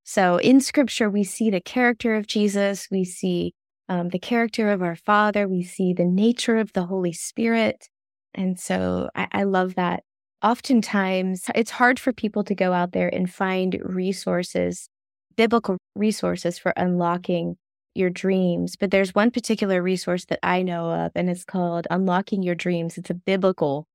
So 0.04 0.38
in 0.38 0.60
scripture, 0.60 1.08
we 1.08 1.24
see 1.24 1.50
the 1.50 1.60
character 1.60 2.16
of 2.16 2.26
Jesus, 2.26 2.88
we 2.90 3.04
see 3.04 3.54
um, 3.88 4.08
the 4.10 4.18
character 4.18 4.70
of 4.70 4.82
our 4.82 4.96
Father, 4.96 5.48
we 5.48 5.62
see 5.62 5.92
the 5.92 6.04
nature 6.04 6.58
of 6.58 6.72
the 6.72 6.86
Holy 6.86 7.12
Spirit. 7.12 7.88
And 8.34 8.58
so 8.58 9.08
I, 9.14 9.28
I 9.32 9.42
love 9.44 9.76
that. 9.76 10.02
Oftentimes, 10.42 11.44
it's 11.54 11.70
hard 11.70 12.00
for 12.00 12.12
people 12.12 12.44
to 12.44 12.54
go 12.54 12.72
out 12.72 12.92
there 12.92 13.08
and 13.08 13.30
find 13.30 13.78
resources, 13.82 14.88
biblical 15.36 15.76
resources 15.94 16.58
for 16.58 16.72
unlocking 16.76 17.56
your 17.94 18.08
dreams. 18.08 18.74
But 18.76 18.90
there's 18.90 19.14
one 19.14 19.30
particular 19.30 19.82
resource 19.82 20.24
that 20.26 20.38
I 20.42 20.62
know 20.62 20.90
of, 20.90 21.12
and 21.14 21.28
it's 21.28 21.44
called 21.44 21.86
Unlocking 21.90 22.42
Your 22.42 22.54
Dreams. 22.54 22.96
It's 22.96 23.10
a 23.10 23.14
biblical 23.14 23.86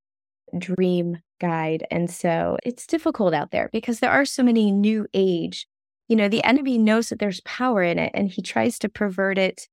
dream 0.58 1.18
guide. 1.42 1.86
And 1.90 2.10
so 2.12 2.58
it's 2.64 2.86
difficult 2.86 3.34
out 3.34 3.52
there 3.52 3.70
because 3.74 4.00
there 4.00 4.12
are 4.12 4.26
so 4.26 4.44
many 4.44 4.72
new 4.72 5.08
age. 5.14 5.68
You 6.08 6.16
know, 6.16 6.30
the 6.30 6.44
enemy 6.44 6.78
knows 6.78 7.10
that 7.10 7.20
there's 7.20 7.42
power 7.42 7.82
in 7.82 7.98
it 7.98 8.12
and 8.14 8.30
he 8.30 8.44
tries 8.44 8.78
to 8.80 8.90
pervert 8.90 9.40
it. 9.40 9.68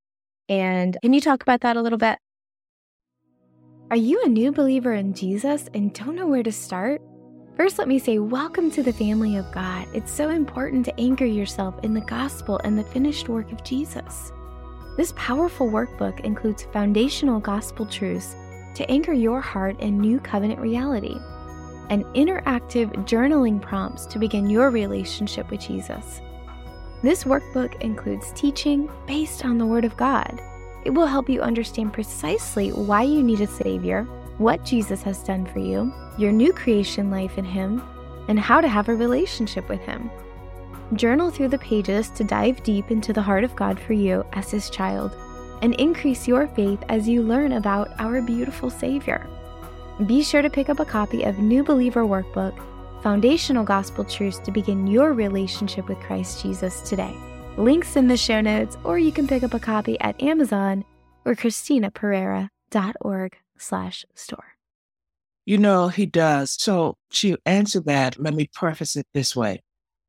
And 0.48 0.96
can 1.02 1.12
you 1.12 1.20
talk 1.20 1.42
about 1.42 1.60
that 1.60 1.76
a 1.76 1.82
little 1.82 1.98
bit? 1.98 2.18
Are 3.92 3.96
you 3.96 4.22
a 4.24 4.26
new 4.26 4.52
believer 4.52 4.94
in 4.94 5.12
Jesus 5.12 5.68
and 5.74 5.92
don't 5.92 6.16
know 6.16 6.26
where 6.26 6.42
to 6.42 6.50
start? 6.50 7.02
First, 7.58 7.78
let 7.78 7.88
me 7.88 7.98
say, 7.98 8.18
welcome 8.18 8.70
to 8.70 8.82
the 8.82 8.90
family 8.90 9.36
of 9.36 9.52
God. 9.52 9.86
It's 9.92 10.10
so 10.10 10.30
important 10.30 10.86
to 10.86 10.98
anchor 10.98 11.26
yourself 11.26 11.74
in 11.82 11.92
the 11.92 12.00
gospel 12.00 12.58
and 12.64 12.78
the 12.78 12.84
finished 12.84 13.28
work 13.28 13.52
of 13.52 13.62
Jesus. 13.64 14.32
This 14.96 15.12
powerful 15.14 15.68
workbook 15.70 16.20
includes 16.20 16.66
foundational 16.72 17.38
gospel 17.38 17.84
truths 17.84 18.34
to 18.76 18.90
anchor 18.90 19.12
your 19.12 19.42
heart 19.42 19.78
in 19.80 20.00
new 20.00 20.20
covenant 20.20 20.58
reality, 20.58 21.18
and 21.90 22.06
interactive 22.14 22.90
journaling 23.04 23.60
prompts 23.60 24.06
to 24.06 24.18
begin 24.18 24.48
your 24.48 24.70
relationship 24.70 25.50
with 25.50 25.60
Jesus. 25.60 26.22
This 27.02 27.24
workbook 27.24 27.78
includes 27.82 28.32
teaching 28.32 28.88
based 29.06 29.44
on 29.44 29.58
the 29.58 29.66
Word 29.66 29.84
of 29.84 29.98
God. 29.98 30.40
It 30.84 30.90
will 30.90 31.06
help 31.06 31.28
you 31.28 31.40
understand 31.40 31.92
precisely 31.92 32.70
why 32.70 33.02
you 33.02 33.22
need 33.22 33.40
a 33.40 33.46
Savior, 33.46 34.04
what 34.38 34.64
Jesus 34.64 35.02
has 35.02 35.22
done 35.22 35.46
for 35.46 35.60
you, 35.60 35.92
your 36.18 36.32
new 36.32 36.52
creation 36.52 37.10
life 37.10 37.38
in 37.38 37.44
Him, 37.44 37.82
and 38.28 38.38
how 38.38 38.60
to 38.60 38.68
have 38.68 38.88
a 38.88 38.94
relationship 38.94 39.68
with 39.68 39.80
Him. 39.80 40.10
Journal 40.94 41.30
through 41.30 41.48
the 41.48 41.58
pages 41.58 42.10
to 42.10 42.24
dive 42.24 42.62
deep 42.62 42.90
into 42.90 43.12
the 43.12 43.22
heart 43.22 43.44
of 43.44 43.56
God 43.56 43.78
for 43.80 43.92
you 43.92 44.24
as 44.32 44.50
His 44.50 44.68
child 44.70 45.16
and 45.62 45.74
increase 45.74 46.26
your 46.26 46.48
faith 46.48 46.82
as 46.88 47.08
you 47.08 47.22
learn 47.22 47.52
about 47.52 47.88
our 47.98 48.20
beautiful 48.20 48.68
Savior. 48.68 49.26
Be 50.06 50.22
sure 50.22 50.42
to 50.42 50.50
pick 50.50 50.68
up 50.68 50.80
a 50.80 50.84
copy 50.84 51.22
of 51.22 51.38
New 51.38 51.62
Believer 51.62 52.04
Workbook 52.04 52.58
Foundational 53.02 53.64
Gospel 53.64 54.04
Truths 54.04 54.38
to 54.40 54.50
begin 54.50 54.86
your 54.86 55.12
relationship 55.12 55.88
with 55.88 55.98
Christ 56.00 56.42
Jesus 56.42 56.80
today. 56.80 57.16
Links 57.58 57.96
in 57.96 58.08
the 58.08 58.16
show 58.16 58.40
notes, 58.40 58.78
or 58.82 58.98
you 58.98 59.12
can 59.12 59.28
pick 59.28 59.42
up 59.42 59.52
a 59.52 59.60
copy 59.60 60.00
at 60.00 60.20
Amazon 60.22 60.86
or 61.26 61.34
ChristinaPerera.org 61.34 63.36
slash 63.58 64.06
store. 64.14 64.44
You 65.44 65.58
know, 65.58 65.88
he 65.88 66.06
does. 66.06 66.52
So 66.52 66.96
to 67.10 67.36
answer 67.44 67.80
that, 67.80 68.18
let 68.18 68.32
me 68.32 68.48
preface 68.54 68.96
it 68.96 69.06
this 69.12 69.36
way. 69.36 69.62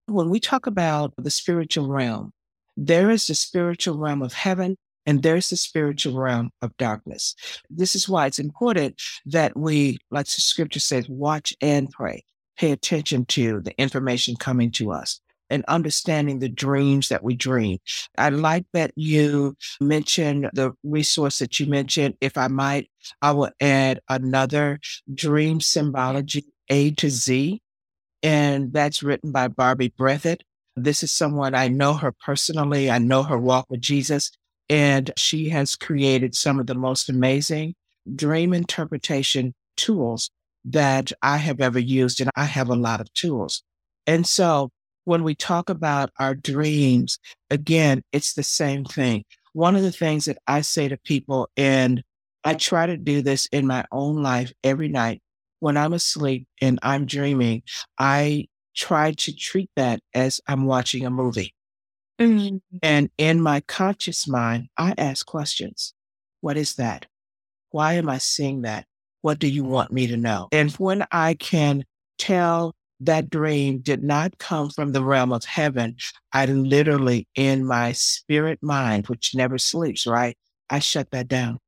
When 0.05 0.29
we 0.29 0.39
talk 0.39 0.67
about 0.67 1.13
the 1.17 1.29
spiritual 1.29 1.89
realm, 1.89 2.31
there 2.77 3.11
is 3.11 3.27
the 3.27 3.35
spiritual 3.35 3.97
realm 3.97 4.21
of 4.21 4.31
heaven 4.31 4.77
and 5.05 5.21
there's 5.21 5.49
the 5.49 5.57
spiritual 5.57 6.17
realm 6.17 6.49
of 6.61 6.77
darkness. 6.77 7.35
This 7.69 7.93
is 7.93 8.07
why 8.07 8.27
it's 8.27 8.39
important 8.39 9.01
that 9.25 9.57
we, 9.57 9.97
like 10.11 10.27
the 10.27 10.31
scripture 10.31 10.79
says, 10.79 11.09
watch 11.09 11.53
and 11.59 11.89
pray, 11.89 12.23
pay 12.57 12.71
attention 12.71 13.25
to 13.25 13.59
the 13.59 13.77
information 13.77 14.37
coming 14.37 14.71
to 14.71 14.93
us 14.93 15.19
and 15.53 15.63
understanding 15.67 16.39
the 16.39 16.49
dreams 16.49 17.09
that 17.09 17.23
we 17.23 17.35
dream. 17.35 17.77
I 18.17 18.29
like 18.29 18.65
that 18.73 18.91
you 18.95 19.55
mentioned 19.79 20.49
the 20.53 20.73
resource 20.83 21.37
that 21.39 21.59
you 21.59 21.67
mentioned. 21.67 22.15
If 22.21 22.37
I 22.37 22.47
might, 22.47 22.89
I 23.21 23.31
will 23.31 23.51
add 23.61 24.01
another 24.09 24.79
dream 25.13 25.61
symbology 25.61 26.45
A 26.69 26.91
to 26.91 27.09
Z. 27.09 27.61
And 28.23 28.73
that's 28.73 29.03
written 29.03 29.31
by 29.31 29.47
Barbie 29.47 29.93
Breathitt. 29.97 30.41
This 30.75 31.03
is 31.03 31.11
someone 31.11 31.53
I 31.53 31.67
know 31.67 31.93
her 31.93 32.11
personally. 32.11 32.89
I 32.89 32.97
know 32.97 33.21
her 33.21 33.37
walk 33.37 33.67
with 33.69 33.81
Jesus. 33.81 34.31
And 34.69 35.11
she 35.17 35.49
has 35.49 35.75
created 35.75 36.33
some 36.33 36.59
of 36.59 36.65
the 36.65 36.73
most 36.73 37.09
amazing 37.09 37.75
dream 38.15 38.53
interpretation 38.53 39.53
tools 39.77 40.31
that 40.65 41.11
I 41.21 41.37
have 41.37 41.61
ever 41.61 41.79
used. 41.79 42.21
And 42.21 42.31
I 42.35 42.45
have 42.45 42.69
a 42.69 42.75
lot 42.75 43.01
of 43.01 43.13
tools. 43.13 43.61
And 44.07 44.25
so 44.25 44.71
when 45.05 45.23
we 45.23 45.35
talk 45.35 45.69
about 45.69 46.11
our 46.19 46.35
dreams, 46.35 47.19
again, 47.49 48.03
it's 48.11 48.33
the 48.33 48.43
same 48.43 48.85
thing. 48.85 49.23
One 49.53 49.75
of 49.75 49.83
the 49.83 49.91
things 49.91 50.25
that 50.25 50.37
I 50.47 50.61
say 50.61 50.87
to 50.87 50.97
people, 50.97 51.49
and 51.57 52.03
I 52.43 52.55
try 52.55 52.85
to 52.85 52.97
do 52.97 53.21
this 53.21 53.45
in 53.47 53.67
my 53.67 53.85
own 53.91 54.21
life 54.23 54.51
every 54.63 54.87
night 54.87 55.21
when 55.59 55.77
I'm 55.77 55.93
asleep 55.93 56.47
and 56.61 56.79
I'm 56.83 57.05
dreaming, 57.05 57.63
I 57.97 58.47
try 58.75 59.11
to 59.11 59.35
treat 59.35 59.69
that 59.75 60.01
as 60.13 60.41
I'm 60.47 60.65
watching 60.65 61.05
a 61.05 61.09
movie. 61.09 61.53
Mm-hmm. 62.19 62.57
And 62.81 63.09
in 63.17 63.41
my 63.41 63.61
conscious 63.61 64.27
mind, 64.27 64.67
I 64.77 64.93
ask 64.97 65.25
questions. 65.25 65.93
What 66.41 66.57
is 66.57 66.75
that? 66.75 67.05
Why 67.69 67.93
am 67.93 68.09
I 68.09 68.17
seeing 68.17 68.63
that? 68.63 68.85
What 69.21 69.39
do 69.39 69.47
you 69.47 69.63
want 69.63 69.91
me 69.91 70.07
to 70.07 70.17
know? 70.17 70.49
And 70.51 70.71
when 70.73 71.05
I 71.11 71.35
can 71.35 71.85
tell 72.17 72.75
that 73.05 73.29
dream 73.29 73.79
did 73.79 74.03
not 74.03 74.37
come 74.37 74.69
from 74.69 74.91
the 74.91 75.03
realm 75.03 75.31
of 75.31 75.45
heaven, 75.45 75.95
I 76.31 76.45
literally, 76.45 77.27
in 77.35 77.65
my 77.65 77.91
spirit 77.93 78.59
mind, 78.61 79.07
which 79.07 79.35
never 79.35 79.57
sleeps, 79.57 80.05
right? 80.07 80.37
I 80.69 80.79
shut 80.79 81.11
that 81.11 81.27
down. 81.27 81.59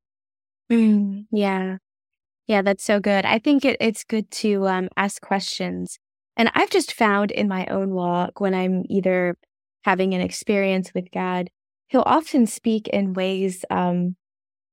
Mm, 0.72 1.26
yeah. 1.32 1.78
Yeah, 2.48 2.62
that's 2.62 2.84
so 2.84 3.00
good. 3.00 3.26
I 3.26 3.40
think 3.40 3.66
it, 3.66 3.78
it's 3.80 4.04
good 4.04 4.30
to 4.32 4.68
um, 4.68 4.90
ask 4.98 5.22
questions. 5.22 6.00
And 6.38 6.52
I've 6.54 6.70
just 6.70 6.94
found 6.94 7.32
in 7.32 7.48
my 7.48 7.66
own 7.68 7.92
walk 7.92 8.40
when 8.40 8.54
I'm 8.54 8.84
either 8.90 9.38
having 9.84 10.14
an 10.14 10.22
experience 10.22 10.94
with 10.94 11.12
God, 11.12 11.50
he'll 11.88 12.04
often 12.06 12.46
speak 12.46 12.88
in 12.90 13.14
ways 13.14 13.64
um, 13.70 14.16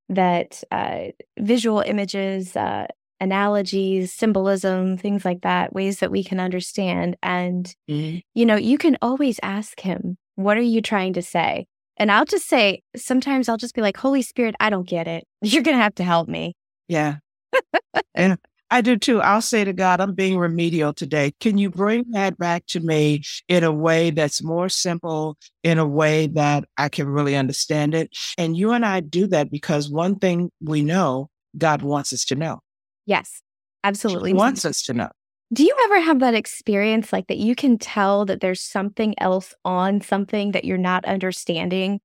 that 0.08 0.62
uh, 0.70 1.06
visual 1.38 1.80
images, 1.80 2.56
uh, 2.56 2.86
analogies, 3.22 4.12
symbolism, 4.12 4.98
things 4.98 5.24
like 5.24 5.42
that, 5.42 5.72
ways 5.72 6.00
that 6.00 6.10
we 6.10 6.24
can 6.24 6.40
understand. 6.40 7.16
And, 7.22 7.72
mm-hmm. 7.88 8.18
you 8.34 8.44
know, 8.44 8.56
you 8.56 8.76
can 8.76 8.98
always 9.00 9.38
ask 9.42 9.80
him, 9.80 10.18
What 10.34 10.58
are 10.58 10.60
you 10.60 10.82
trying 10.82 11.14
to 11.14 11.22
say? 11.22 11.66
And 11.96 12.10
I'll 12.10 12.24
just 12.24 12.48
say, 12.48 12.82
sometimes 12.96 13.48
I'll 13.48 13.56
just 13.56 13.74
be 13.74 13.82
like, 13.82 13.96
Holy 13.96 14.22
Spirit, 14.22 14.56
I 14.58 14.70
don't 14.70 14.88
get 14.88 15.06
it. 15.06 15.24
You're 15.42 15.62
going 15.62 15.76
to 15.76 15.82
have 15.82 15.94
to 15.96 16.04
help 16.04 16.28
me. 16.28 16.54
Yeah. 16.88 17.16
and 18.14 18.38
I 18.70 18.80
do 18.80 18.96
too. 18.96 19.20
I'll 19.20 19.42
say 19.42 19.64
to 19.64 19.72
God, 19.74 20.00
I'm 20.00 20.14
being 20.14 20.38
remedial 20.38 20.94
today. 20.94 21.32
Can 21.40 21.58
you 21.58 21.70
bring 21.70 22.06
that 22.12 22.38
back 22.38 22.64
to 22.68 22.80
me 22.80 23.22
in 23.46 23.64
a 23.64 23.70
way 23.70 24.10
that's 24.10 24.42
more 24.42 24.70
simple, 24.70 25.36
in 25.62 25.78
a 25.78 25.86
way 25.86 26.26
that 26.28 26.64
I 26.78 26.88
can 26.88 27.06
really 27.06 27.36
understand 27.36 27.94
it? 27.94 28.16
And 28.38 28.56
you 28.56 28.72
and 28.72 28.84
I 28.84 29.00
do 29.00 29.26
that 29.26 29.50
because 29.50 29.90
one 29.90 30.18
thing 30.18 30.50
we 30.62 30.82
know 30.82 31.28
God 31.56 31.82
wants 31.82 32.14
us 32.14 32.24
to 32.26 32.34
know. 32.34 32.60
Yes, 33.06 33.42
absolutely. 33.84 34.30
He 34.30 34.34
wants 34.34 34.64
us 34.64 34.82
to 34.82 34.94
know. 34.94 35.10
Do 35.52 35.64
you 35.64 35.76
ever 35.84 36.00
have 36.00 36.20
that 36.20 36.34
experience 36.34 37.12
like 37.12 37.26
that 37.26 37.36
you 37.36 37.54
can 37.54 37.76
tell 37.76 38.24
that 38.24 38.40
there's 38.40 38.60
something 38.60 39.14
else 39.18 39.52
on 39.64 40.00
something 40.00 40.52
that 40.52 40.64
you're 40.64 40.78
not 40.78 41.04
understanding? 41.04 42.00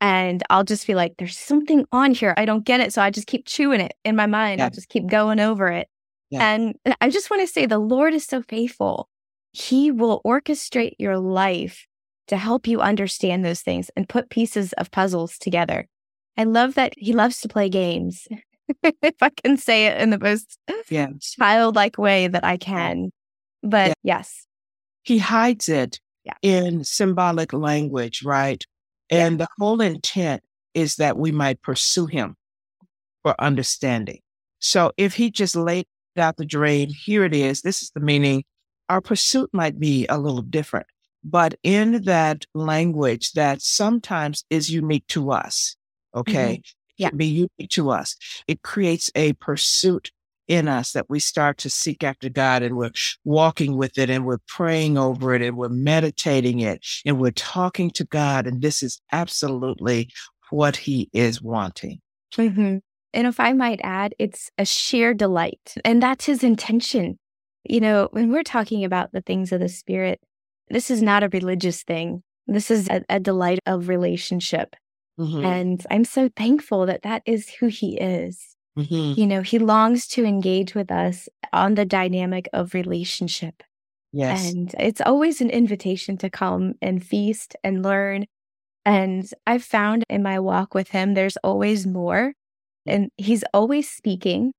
And 0.00 0.42
I'll 0.50 0.64
just 0.64 0.86
be 0.86 0.94
like, 0.94 1.14
there's 1.18 1.38
something 1.38 1.84
on 1.92 2.14
here. 2.14 2.34
I 2.36 2.44
don't 2.44 2.64
get 2.64 2.80
it. 2.80 2.92
So 2.92 3.02
I 3.02 3.10
just 3.10 3.26
keep 3.26 3.46
chewing 3.46 3.80
it 3.80 3.92
in 4.04 4.16
my 4.16 4.26
mind. 4.26 4.58
Yeah. 4.58 4.64
I'll 4.64 4.70
just 4.70 4.88
keep 4.88 5.06
going 5.08 5.40
over 5.40 5.68
it. 5.68 5.88
Yeah. 6.30 6.46
And 6.48 6.74
I 7.00 7.10
just 7.10 7.30
want 7.30 7.42
to 7.42 7.52
say 7.52 7.66
the 7.66 7.78
Lord 7.78 8.14
is 8.14 8.24
so 8.24 8.42
faithful. 8.42 9.08
He 9.52 9.90
will 9.90 10.20
orchestrate 10.24 10.94
your 10.98 11.18
life 11.18 11.86
to 12.28 12.36
help 12.36 12.66
you 12.66 12.80
understand 12.80 13.44
those 13.44 13.60
things 13.60 13.90
and 13.96 14.08
put 14.08 14.30
pieces 14.30 14.72
of 14.74 14.90
puzzles 14.90 15.38
together. 15.38 15.88
I 16.36 16.44
love 16.44 16.74
that 16.74 16.92
he 16.96 17.12
loves 17.12 17.40
to 17.40 17.48
play 17.48 17.68
games, 17.68 18.26
if 19.02 19.22
I 19.22 19.30
can 19.30 19.56
say 19.56 19.86
it 19.86 20.00
in 20.00 20.10
the 20.10 20.18
most 20.18 20.58
yeah. 20.88 21.08
childlike 21.20 21.98
way 21.98 22.28
that 22.28 22.44
I 22.44 22.56
can. 22.56 23.10
But 23.62 23.88
yeah. 23.88 24.18
yes. 24.18 24.46
He 25.02 25.18
hides 25.18 25.68
it 25.68 26.00
yeah. 26.24 26.34
in 26.42 26.84
symbolic 26.84 27.52
language, 27.52 28.24
right? 28.24 28.64
And 29.10 29.38
the 29.38 29.48
whole 29.58 29.80
intent 29.80 30.42
is 30.74 30.96
that 30.96 31.16
we 31.16 31.32
might 31.32 31.62
pursue 31.62 32.06
him 32.06 32.36
for 33.22 33.34
understanding. 33.40 34.20
So 34.58 34.92
if 34.96 35.14
he 35.14 35.30
just 35.30 35.54
laid 35.54 35.86
out 36.16 36.36
the 36.36 36.44
dream, 36.44 36.90
here 36.90 37.24
it 37.24 37.34
is, 37.34 37.62
this 37.62 37.82
is 37.82 37.90
the 37.94 38.00
meaning, 38.00 38.44
our 38.88 39.00
pursuit 39.00 39.50
might 39.52 39.78
be 39.78 40.06
a 40.08 40.18
little 40.18 40.42
different, 40.42 40.86
but 41.22 41.54
in 41.62 42.02
that 42.04 42.44
language 42.54 43.32
that 43.32 43.62
sometimes 43.62 44.44
is 44.50 44.70
unique 44.70 45.06
to 45.08 45.30
us, 45.30 45.76
okay? 46.14 46.62
Mhm. 46.62 46.74
Yeah. 46.96 47.10
Be 47.10 47.26
unique 47.26 47.70
to 47.70 47.90
us. 47.90 48.16
It 48.46 48.62
creates 48.62 49.10
a 49.14 49.34
pursuit 49.34 50.10
in 50.48 50.68
us 50.68 50.92
that 50.92 51.10
we 51.10 51.18
start 51.18 51.58
to 51.58 51.70
seek 51.70 52.04
after 52.04 52.28
God 52.28 52.62
and 52.62 52.76
we're 52.76 52.92
walking 53.24 53.76
with 53.76 53.98
it 53.98 54.08
and 54.08 54.24
we're 54.24 54.38
praying 54.46 54.96
over 54.96 55.34
it 55.34 55.42
and 55.42 55.56
we're 55.56 55.68
meditating 55.68 56.60
it 56.60 56.86
and 57.04 57.18
we're 57.20 57.32
talking 57.32 57.90
to 57.92 58.04
God. 58.04 58.46
And 58.46 58.62
this 58.62 58.82
is 58.82 59.00
absolutely 59.10 60.08
what 60.50 60.76
he 60.76 61.10
is 61.12 61.42
wanting. 61.42 62.00
Mhm. 62.34 62.80
And 63.12 63.26
if 63.26 63.40
I 63.40 63.52
might 63.54 63.80
add, 63.82 64.14
it's 64.18 64.50
a 64.58 64.64
sheer 64.64 65.14
delight. 65.14 65.74
And 65.84 66.02
that's 66.02 66.26
his 66.26 66.44
intention. 66.44 67.18
You 67.64 67.80
know, 67.80 68.08
when 68.12 68.30
we're 68.30 68.42
talking 68.44 68.84
about 68.84 69.12
the 69.12 69.22
things 69.22 69.52
of 69.52 69.60
the 69.60 69.68
Spirit, 69.68 70.20
this 70.68 70.90
is 70.90 71.02
not 71.02 71.24
a 71.24 71.28
religious 71.28 71.82
thing. 71.82 72.22
This 72.46 72.70
is 72.70 72.88
a, 72.88 73.02
a 73.08 73.18
delight 73.18 73.58
of 73.66 73.88
relationship. 73.88 74.76
Mhm. 75.18 75.44
And 75.44 75.86
I'm 75.90 76.04
so 76.04 76.28
thankful 76.36 76.86
that 76.86 77.02
that 77.02 77.22
is 77.26 77.48
who 77.56 77.66
he 77.66 77.98
is. 77.98 78.56
Mhm. 78.78 79.16
You 79.16 79.26
know, 79.26 79.42
he 79.42 79.58
longs 79.58 80.06
to 80.08 80.24
engage 80.24 80.74
with 80.74 80.90
us 80.90 81.28
on 81.52 81.74
the 81.74 81.84
dynamic 81.86 82.48
of 82.52 82.74
relationship. 82.74 83.62
Yes. 84.12 84.52
And 84.52 84.74
it's 84.78 85.00
always 85.00 85.40
an 85.40 85.50
invitation 85.50 86.16
to 86.18 86.30
come 86.30 86.74
and 86.82 87.04
feast 87.04 87.56
and 87.64 87.82
learn. 87.82 88.26
And 88.84 89.28
I've 89.46 89.64
found 89.64 90.04
in 90.10 90.22
my 90.22 90.38
walk 90.40 90.74
with 90.74 90.90
him, 90.90 91.14
there's 91.14 91.36
always 91.38 91.86
more. 91.86 92.34
And 92.86 93.10
he's 93.16 93.44
always 93.54 93.90
speaking. 93.90 94.52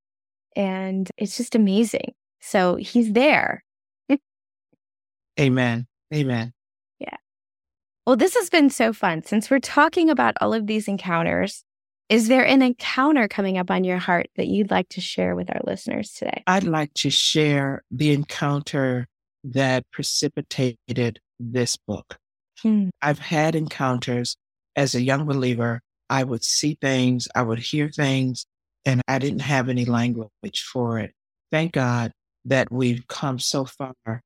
And 0.55 1.09
it's 1.17 1.37
just 1.37 1.55
amazing. 1.55 2.13
So 2.41 2.75
he's 2.77 3.13
there. 3.13 3.63
Amen. 5.39 5.87
Amen. 6.13 6.53
Well, 8.07 8.15
this 8.15 8.35
has 8.35 8.49
been 8.49 8.69
so 8.69 8.93
fun. 8.93 9.23
Since 9.23 9.49
we're 9.49 9.59
talking 9.59 10.09
about 10.09 10.35
all 10.39 10.53
of 10.53 10.65
these 10.65 10.87
encounters, 10.87 11.65
is 12.07 12.29
there 12.29 12.45
an 12.45 12.61
encounter 12.61 13.27
coming 13.27 13.57
up 13.57 13.69
on 13.69 13.83
your 13.83 13.97
heart 13.97 14.27
that 14.37 14.47
you'd 14.47 14.71
like 14.71 14.87
to 14.91 15.01
share 15.01 15.35
with 15.35 15.49
our 15.49 15.59
listeners 15.65 16.13
today? 16.13 16.41
I'd 16.47 16.63
like 16.63 16.93
to 16.93 17.09
share 17.09 17.83
the 17.91 18.13
encounter 18.13 19.07
that 19.43 19.83
precipitated 19.91 21.19
this 21.37 21.75
book. 21.75 22.17
Hmm. 22.61 22.91
I've 23.01 23.19
had 23.19 23.55
encounters 23.55 24.37
as 24.77 24.95
a 24.95 25.01
young 25.01 25.25
believer. 25.25 25.81
I 26.09 26.23
would 26.23 26.45
see 26.45 26.77
things, 26.79 27.27
I 27.35 27.41
would 27.41 27.59
hear 27.59 27.89
things, 27.89 28.45
and 28.85 29.01
I 29.09 29.19
didn't 29.19 29.41
have 29.41 29.67
any 29.67 29.83
language 29.83 30.63
for 30.71 30.97
it. 30.97 31.11
Thank 31.51 31.73
God 31.73 32.13
that 32.45 32.71
we've 32.71 33.05
come 33.07 33.37
so 33.37 33.65
far 33.65 34.21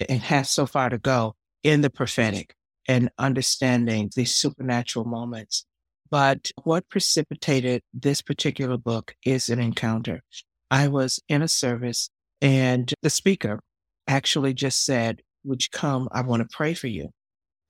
and 0.00 0.20
have 0.20 0.48
so 0.48 0.66
far 0.66 0.88
to 0.88 0.98
go 0.98 1.36
in 1.62 1.80
the 1.80 1.90
prophetic 1.90 2.56
and 2.88 3.10
understanding 3.18 4.10
these 4.14 4.34
supernatural 4.34 5.04
moments. 5.04 5.64
But 6.10 6.50
what 6.62 6.88
precipitated 6.88 7.82
this 7.92 8.22
particular 8.22 8.76
book 8.76 9.14
is 9.24 9.48
an 9.48 9.58
encounter. 9.58 10.22
I 10.70 10.88
was 10.88 11.20
in 11.28 11.42
a 11.42 11.48
service 11.48 12.10
and 12.40 12.92
the 13.02 13.10
speaker 13.10 13.60
actually 14.06 14.54
just 14.54 14.84
said, 14.84 15.22
Would 15.44 15.62
you 15.62 15.68
come? 15.72 16.08
I 16.12 16.22
want 16.22 16.42
to 16.42 16.56
pray 16.56 16.74
for 16.74 16.88
you. 16.88 17.10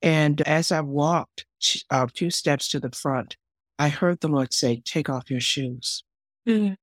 And 0.01 0.41
as 0.41 0.71
I 0.71 0.81
walked 0.81 1.45
a 1.89 2.07
few 2.07 2.29
steps 2.29 2.67
to 2.69 2.79
the 2.79 2.91
front, 2.91 3.37
I 3.79 3.89
heard 3.89 4.19
the 4.19 4.27
Lord 4.27 4.53
say, 4.53 4.81
Take 4.85 5.09
off 5.09 5.31
your 5.31 5.39
shoes. 5.39 6.03
Mm. 6.47 6.75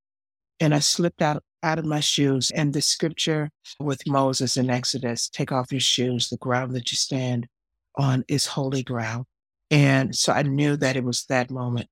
And 0.59 0.75
I 0.75 0.79
slipped 0.79 1.21
out, 1.21 1.43
out 1.61 1.79
of 1.79 1.85
my 1.85 1.99
shoes. 1.99 2.51
And 2.51 2.73
the 2.73 2.81
scripture 2.81 3.49
with 3.79 4.07
Moses 4.07 4.57
in 4.57 4.69
Exodus, 4.69 5.29
take 5.29 5.51
off 5.51 5.71
your 5.71 5.81
shoes, 5.81 6.29
the 6.29 6.37
ground 6.37 6.75
that 6.75 6.91
you 6.91 6.97
stand 6.97 7.47
on 7.95 8.23
is 8.27 8.45
holy 8.45 8.83
ground. 8.83 9.25
And 9.71 10.15
so 10.15 10.33
I 10.33 10.43
knew 10.43 10.77
that 10.77 10.95
it 10.95 11.03
was 11.03 11.25
that 11.25 11.49
moment. 11.49 11.87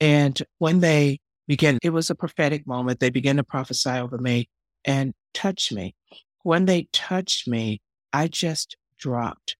And 0.00 0.40
when 0.58 0.80
they 0.80 1.20
began, 1.46 1.78
it 1.82 1.90
was 1.90 2.10
a 2.10 2.14
prophetic 2.14 2.66
moment. 2.66 3.00
They 3.00 3.10
began 3.10 3.36
to 3.36 3.44
prophesy 3.44 3.90
over 3.90 4.18
me 4.18 4.48
and 4.84 5.14
touch 5.32 5.72
me. 5.72 5.94
When 6.42 6.64
they 6.64 6.88
touched 6.92 7.46
me, 7.46 7.80
I 8.12 8.28
just 8.28 8.76
dropped. 8.98 9.56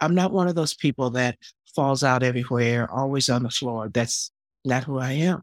I'm 0.00 0.14
not 0.14 0.32
one 0.32 0.48
of 0.48 0.54
those 0.54 0.74
people 0.74 1.10
that 1.10 1.38
falls 1.74 2.02
out 2.02 2.22
everywhere, 2.22 2.90
always 2.90 3.28
on 3.28 3.42
the 3.42 3.50
floor. 3.50 3.88
That's 3.88 4.30
not 4.64 4.84
who 4.84 4.98
I 4.98 5.12
am. 5.12 5.42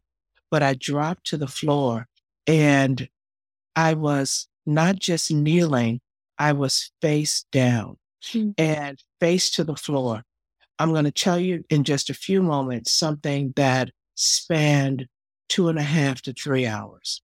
But 0.51 0.63
I 0.63 0.73
dropped 0.73 1.25
to 1.27 1.37
the 1.37 1.47
floor 1.47 2.07
and 2.47 3.07
I 3.75 3.93
was 3.93 4.47
not 4.65 4.99
just 4.99 5.31
kneeling, 5.31 6.01
I 6.37 6.53
was 6.53 6.91
face 7.01 7.45
down 7.51 7.97
Hmm. 8.31 8.51
and 8.57 9.01
face 9.19 9.49
to 9.51 9.63
the 9.63 9.75
floor. 9.75 10.23
I'm 10.77 10.91
going 10.91 11.05
to 11.05 11.11
tell 11.11 11.39
you 11.39 11.63
in 11.69 11.83
just 11.83 12.09
a 12.09 12.13
few 12.13 12.41
moments 12.41 12.91
something 12.91 13.53
that 13.55 13.91
spanned 14.15 15.07
two 15.47 15.67
and 15.67 15.79
a 15.79 15.83
half 15.83 16.21
to 16.23 16.33
three 16.33 16.65
hours. 16.65 17.21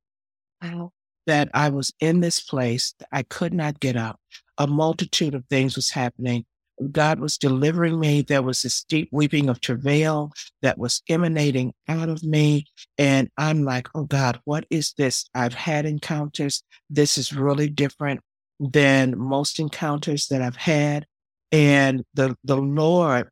Wow. 0.62 0.92
That 1.28 1.50
I 1.54 1.70
was 1.70 1.92
in 2.00 2.20
this 2.20 2.40
place, 2.40 2.94
I 3.12 3.24
could 3.24 3.54
not 3.54 3.80
get 3.80 3.96
up. 3.96 4.20
A 4.58 4.68
multitude 4.68 5.34
of 5.34 5.46
things 5.50 5.76
was 5.76 5.90
happening. 5.90 6.46
God 6.92 7.20
was 7.20 7.38
delivering 7.38 8.00
me. 8.00 8.22
There 8.22 8.42
was 8.42 8.62
this 8.62 8.84
deep 8.84 9.10
weeping 9.12 9.50
of 9.50 9.62
travail 9.62 10.32
that 10.62 10.78
was 10.78 11.02
emanating 11.08 11.74
out 11.88 12.10
of 12.10 12.24
me. 12.24 12.66
And 12.98 13.30
I'm 13.38 13.64
like, 13.64 13.88
oh 13.96 14.04
God, 14.04 14.40
what 14.44 14.66
is 14.70 14.94
this? 14.98 15.30
I've 15.34 15.54
had 15.54 15.86
encounters. 15.86 16.64
This 16.90 17.18
is 17.18 17.34
really 17.34 17.70
different 17.70 18.22
than 18.60 19.18
most 19.18 19.60
encounters 19.60 20.28
that 20.28 20.42
I've 20.42 20.56
had. 20.56 21.06
And 21.52 22.04
the, 22.14 22.36
the 22.44 22.58
Lord, 22.58 23.30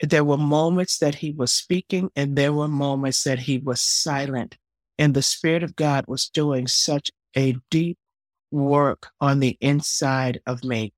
there 0.00 0.24
were 0.24 0.36
moments 0.38 0.98
that 0.98 1.16
he 1.16 1.32
was 1.32 1.52
speaking 1.52 2.10
and 2.16 2.36
there 2.36 2.52
were 2.52 2.68
moments 2.68 3.24
that 3.24 3.40
he 3.40 3.58
was 3.58 3.80
silent. 3.80 4.56
And 4.98 5.14
the 5.14 5.22
Spirit 5.22 5.62
of 5.62 5.76
God 5.76 6.04
was 6.08 6.28
doing 6.28 6.66
such 6.66 7.10
a 7.36 7.56
deep 7.70 7.98
work 8.50 9.08
on 9.20 9.40
the 9.40 9.56
inside 9.60 10.40
of 10.46 10.64
me. 10.64 10.92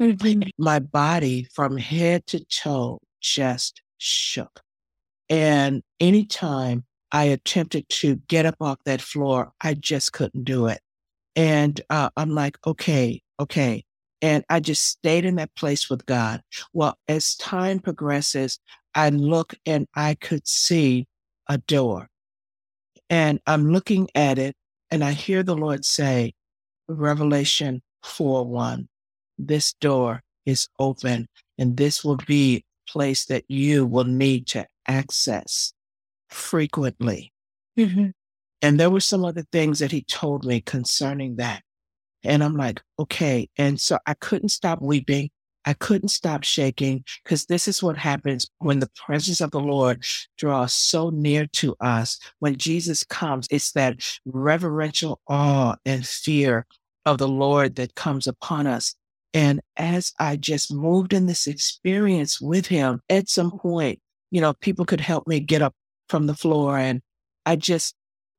Mhm. 0.00 0.50
My 0.58 0.78
body 0.78 1.44
from 1.54 1.76
head 1.76 2.26
to 2.28 2.44
toe 2.44 3.00
just 3.20 3.82
shook. 3.98 4.62
And 5.28 5.82
anytime 6.00 6.84
I 7.12 7.24
attempted 7.24 7.88
to 7.90 8.16
get 8.28 8.46
up 8.46 8.56
off 8.60 8.78
that 8.84 9.00
floor, 9.00 9.52
I 9.60 9.74
just 9.74 10.12
couldn't 10.12 10.44
do 10.44 10.66
it. 10.66 10.80
And 11.36 11.80
uh, 11.90 12.10
I'm 12.16 12.30
like, 12.30 12.58
okay, 12.66 13.22
okay. 13.40 13.84
And 14.22 14.44
I 14.48 14.60
just 14.60 14.84
stayed 14.84 15.24
in 15.24 15.36
that 15.36 15.54
place 15.54 15.90
with 15.90 16.06
God. 16.06 16.40
Well, 16.72 16.96
as 17.08 17.36
time 17.36 17.80
progresses, 17.80 18.58
I 18.94 19.10
look 19.10 19.54
and 19.66 19.86
I 19.94 20.14
could 20.14 20.46
see 20.46 21.06
a 21.48 21.58
door. 21.58 22.08
And 23.10 23.40
I'm 23.46 23.70
looking 23.72 24.08
at 24.14 24.38
it 24.38 24.56
and 24.90 25.04
I 25.04 25.12
hear 25.12 25.42
the 25.42 25.56
Lord 25.56 25.84
say, 25.84 26.32
Revelation 26.88 27.82
4 28.02 28.46
1, 28.46 28.88
this 29.38 29.74
door 29.74 30.22
is 30.46 30.68
open 30.78 31.28
and 31.58 31.76
this 31.76 32.04
will 32.04 32.18
be 32.26 32.58
a 32.58 32.90
place 32.90 33.24
that 33.26 33.44
you 33.48 33.86
will 33.86 34.04
need 34.04 34.46
to 34.48 34.66
access 34.86 35.72
frequently. 36.30 37.32
Mhm. 37.78 38.12
And 38.64 38.80
there 38.80 38.88
were 38.88 39.00
some 39.00 39.26
other 39.26 39.44
things 39.52 39.80
that 39.80 39.92
he 39.92 40.04
told 40.04 40.46
me 40.46 40.62
concerning 40.62 41.36
that. 41.36 41.60
And 42.22 42.42
I'm 42.42 42.56
like, 42.56 42.80
okay. 42.98 43.46
And 43.58 43.78
so 43.78 43.98
I 44.06 44.14
couldn't 44.14 44.48
stop 44.48 44.80
weeping. 44.80 45.28
I 45.66 45.74
couldn't 45.74 46.08
stop 46.08 46.44
shaking 46.44 47.04
because 47.22 47.44
this 47.44 47.68
is 47.68 47.82
what 47.82 47.98
happens 47.98 48.48
when 48.60 48.78
the 48.78 48.88
presence 48.96 49.42
of 49.42 49.50
the 49.50 49.60
Lord 49.60 50.02
draws 50.38 50.72
so 50.72 51.10
near 51.10 51.46
to 51.48 51.76
us. 51.78 52.18
When 52.38 52.56
Jesus 52.56 53.04
comes, 53.04 53.46
it's 53.50 53.72
that 53.72 53.96
reverential 54.24 55.20
awe 55.28 55.76
and 55.84 56.06
fear 56.06 56.66
of 57.04 57.18
the 57.18 57.28
Lord 57.28 57.76
that 57.76 57.96
comes 57.96 58.26
upon 58.26 58.66
us. 58.66 58.94
And 59.34 59.60
as 59.76 60.14
I 60.18 60.36
just 60.36 60.72
moved 60.72 61.12
in 61.12 61.26
this 61.26 61.46
experience 61.46 62.40
with 62.40 62.68
him, 62.68 63.02
at 63.10 63.28
some 63.28 63.58
point, 63.58 64.00
you 64.30 64.40
know, 64.40 64.54
people 64.54 64.86
could 64.86 65.02
help 65.02 65.28
me 65.28 65.38
get 65.40 65.60
up 65.60 65.74
from 66.08 66.26
the 66.26 66.34
floor. 66.34 66.78
And 66.78 67.02
I 67.44 67.56
just 67.56 67.94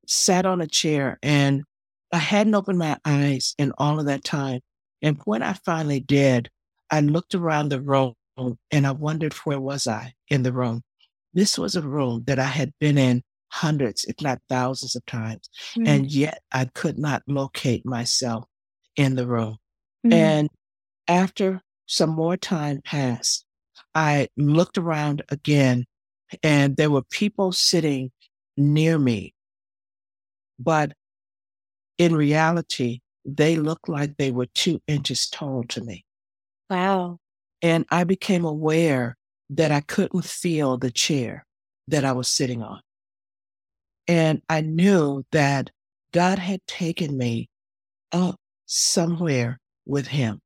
sat 0.08 0.46
on 0.46 0.62
a 0.62 0.68
chair 0.68 1.20
and 1.22 1.63
I 2.12 2.18
hadn't 2.18 2.56
opened 2.56 2.80
my 2.80 2.98
eyes 3.06 3.56
in 3.58 3.74
all 3.78 4.00
of 4.00 4.06
that 4.06 4.24
time. 4.24 4.62
And 5.02 5.20
when 5.26 5.44
I 5.44 5.54
finally 5.54 6.00
did, 6.00 6.50
I 6.89 7.02
looked 7.02 7.36
around 7.36 7.70
the 7.70 7.82
room 7.82 8.13
and 8.72 8.88
I 8.88 8.91
wondered 8.91 9.34
where 9.34 9.60
was 9.60 9.88
I 9.88 10.13
in 10.30 10.44
the 10.44 10.54
room. 10.54 10.82
This 11.34 11.58
was 11.58 11.76
a 11.76 11.82
room 11.82 12.24
that 12.28 12.39
I 12.39 12.46
had 12.46 12.74
been 12.80 12.98
in 12.98 13.24
hundreds, 13.52 14.06
if 14.06 14.22
not 14.22 14.41
thousands 14.50 14.96
of 14.96 15.06
times. 15.06 15.50
Mhm. 15.76 15.88
And 15.88 16.12
yet 16.12 16.41
I 16.52 16.65
could 16.65 16.98
not 16.98 17.24
locate 17.28 17.86
myself 17.86 18.46
in 18.96 19.15
the 19.15 19.28
room. 19.28 19.58
Mhm. 20.06 20.13
And 20.13 20.50
after 21.08 21.62
some 21.86 22.10
more 22.10 22.38
time 22.38 22.82
passed, 22.84 23.46
I 23.94 24.30
looked 24.38 24.78
around 24.78 25.22
again 25.30 25.86
and 26.41 26.76
there 26.78 26.89
were 26.89 27.04
people 27.04 27.52
sitting 27.52 28.12
near 28.58 28.98
me. 28.98 29.35
But 30.60 30.94
in 31.98 32.15
reality, 32.15 33.00
they 33.26 33.56
looked 33.56 33.89
like 33.89 34.18
they 34.18 34.32
were 34.32 34.48
two 34.48 34.82
inches 34.88 35.28
tall 35.28 35.63
to 35.70 35.82
me. 35.82 36.06
Wow. 36.70 37.20
And 37.62 37.86
I 37.89 38.04
became 38.04 38.46
aware 38.46 39.18
that 39.50 39.72
I 39.72 39.82
couldn't 39.82 40.26
feel 40.26 40.78
the 40.78 40.91
chair 40.91 41.46
that 41.88 42.06
I 42.06 42.12
was 42.12 42.28
sitting 42.28 42.62
on. 42.62 42.82
And 44.08 44.41
I 44.50 44.62
knew 44.62 45.24
that 45.32 45.72
God 46.12 46.39
had 46.39 46.65
taken 46.68 47.18
me 47.18 47.50
up 48.12 48.36
somewhere 48.65 49.60
with 49.86 50.08
Him. 50.08 50.39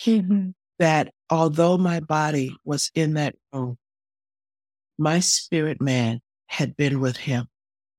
Mm-hmm. 0.00 0.50
That 0.78 1.12
although 1.30 1.78
my 1.78 2.00
body 2.00 2.56
was 2.64 2.90
in 2.94 3.14
that 3.14 3.34
room, 3.52 3.76
my 4.98 5.20
spirit 5.20 5.80
man 5.80 6.20
had 6.46 6.76
been 6.76 7.00
with 7.00 7.16
Him. 7.16 7.46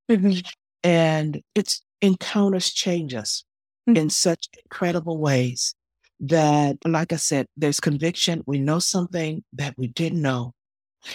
Mm-hmm. 0.10 0.40
And 0.84 1.42
its 1.56 1.82
encounters 2.02 2.72
change 2.72 3.14
us 3.14 3.44
Mhm. 3.88 3.98
in 3.98 4.10
such 4.10 4.48
incredible 4.64 5.18
ways 5.18 5.76
that, 6.20 6.78
like 6.86 7.14
I 7.14 7.18
said, 7.18 7.48
there's 7.58 7.80
conviction. 7.80 8.44
We 8.46 8.60
know 8.60 8.80
something 8.80 9.44
that 9.54 9.78
we 9.78 9.88
didn't 9.88 10.22
know. 10.22 10.54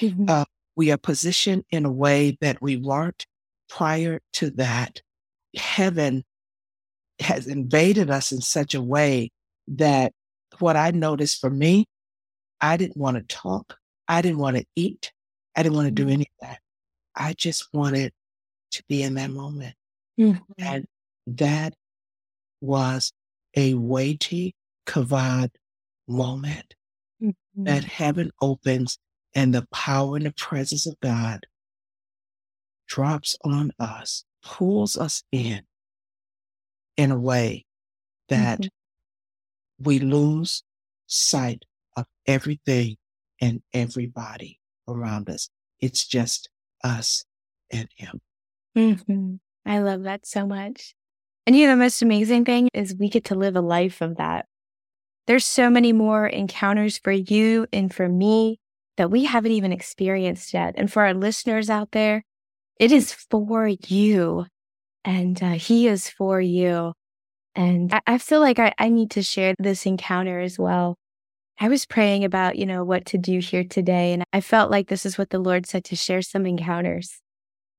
Mhm. 0.01 0.29
Uh, 0.29 0.45
we 0.77 0.91
are 0.93 0.99
positioned 0.99 1.65
in 1.71 1.85
a 1.85 1.93
way 1.93 2.37
that 2.41 2.61
we 2.63 2.77
weren't 2.77 3.27
prior 3.69 4.21
to 4.35 4.51
that. 4.53 5.03
Heaven 5.57 6.25
has 7.21 7.47
invaded 7.47 8.11
us 8.11 8.33
in 8.33 8.41
such 8.41 8.75
a 8.75 8.83
way 8.83 9.31
that 9.67 10.13
what 10.61 10.77
I 10.77 10.91
noticed 10.93 11.41
for 11.41 11.51
me, 11.51 11.87
I 12.61 12.77
didn't 12.77 12.97
want 12.97 13.17
to 13.17 13.23
talk. 13.25 13.79
I 14.09 14.23
didn't 14.23 14.39
want 14.39 14.57
to 14.57 14.65
eat. 14.77 15.13
I 15.57 15.63
didn't 15.63 15.77
want 15.77 15.87
to 15.89 15.93
do 15.93 16.09
any 16.09 16.25
of 16.25 16.49
that. 16.49 16.61
I 17.17 17.35
just 17.35 17.69
wanted 17.73 18.13
to 18.73 18.83
be 18.89 19.03
in 19.03 19.15
that 19.15 19.31
moment. 19.31 19.75
Mhm. 20.19 20.41
And 20.59 20.87
that 21.27 21.75
was 22.61 23.13
a 23.55 23.75
weighty 23.75 24.55
kavod 24.87 25.51
moment 26.07 26.75
Mhm. 27.21 27.35
that 27.57 27.85
heaven 27.85 28.31
opens 28.41 28.99
and 29.35 29.55
the 29.55 29.67
power 29.73 30.17
and 30.17 30.27
the 30.27 30.33
presence 30.33 30.87
of 30.87 30.99
God 31.01 31.47
drops 32.87 33.37
on 33.45 33.73
us, 33.79 34.25
pulls 34.43 34.97
us 34.97 35.23
in 35.31 35.67
in 36.97 37.11
a 37.11 37.19
way 37.19 37.67
that 38.29 38.61
Mhm. 38.61 38.71
we 39.79 39.99
lose 39.99 40.65
sight 41.07 41.65
of 41.97 42.07
everything 42.27 42.97
and 43.41 43.63
everybody 43.73 44.61
around 44.89 45.29
us. 45.31 45.49
It's 45.81 46.07
just 46.07 46.49
us 46.83 47.25
and 47.71 47.89
Him. 47.97 48.21
Mhm. 48.77 49.39
I 49.67 49.79
love 49.81 50.03
that 50.05 50.27
so 50.27 50.47
much. 50.47 50.95
And 51.47 51.57
you 51.57 51.67
know, 51.67 51.75
the 51.75 51.79
most 51.83 52.03
amazing 52.03 52.45
thing 52.45 52.69
is 52.75 52.95
we 52.99 53.09
get 53.09 53.25
to 53.27 53.35
live 53.35 53.57
a 53.57 53.61
life 53.61 54.01
of 54.01 54.17
that. 54.17 54.47
There's 55.27 55.47
so 55.47 55.71
many 55.71 55.93
more 55.93 56.27
encounters 56.27 56.99
for 56.99 57.13
you 57.13 57.67
and 57.73 57.95
for 57.95 58.09
me 58.09 58.59
that 58.97 59.11
we 59.11 59.25
haven't 59.25 59.53
even 59.53 59.73
experienced 59.73 60.55
yet. 60.55 60.75
And 60.77 60.93
for 60.93 61.05
our 61.05 61.15
listeners 61.15 61.71
out 61.71 61.93
there, 61.93 62.25
it 62.79 62.93
is 62.93 63.13
for 63.31 63.69
you 63.69 64.47
and 65.05 65.43
uh, 65.43 65.53
he 65.53 65.89
is 65.89 66.09
for 66.11 66.41
you. 66.41 66.95
And 67.55 67.93
I, 67.95 68.01
I 68.07 68.19
feel 68.19 68.41
like 68.41 68.59
I, 68.59 68.75
I 68.79 68.89
need 68.91 69.11
to 69.13 69.23
share 69.23 69.55
this 69.59 69.87
encounter 69.87 70.41
as 70.41 70.59
well. 70.59 70.97
I 71.61 71.69
was 71.69 71.87
praying 71.87 72.25
about, 72.25 72.57
you 72.57 72.67
know, 72.67 72.85
what 72.85 73.07
to 73.07 73.19
do 73.19 73.39
here 73.41 73.65
today. 73.65 74.13
And 74.15 74.25
I 74.33 74.41
felt 74.41 74.71
like 74.71 74.89
this 74.89 75.07
is 75.07 75.19
what 75.19 75.31
the 75.31 75.39
Lord 75.41 75.67
said 75.67 75.85
to 75.87 75.97
share 75.97 76.23
some 76.23 76.47
encounters. 76.47 77.21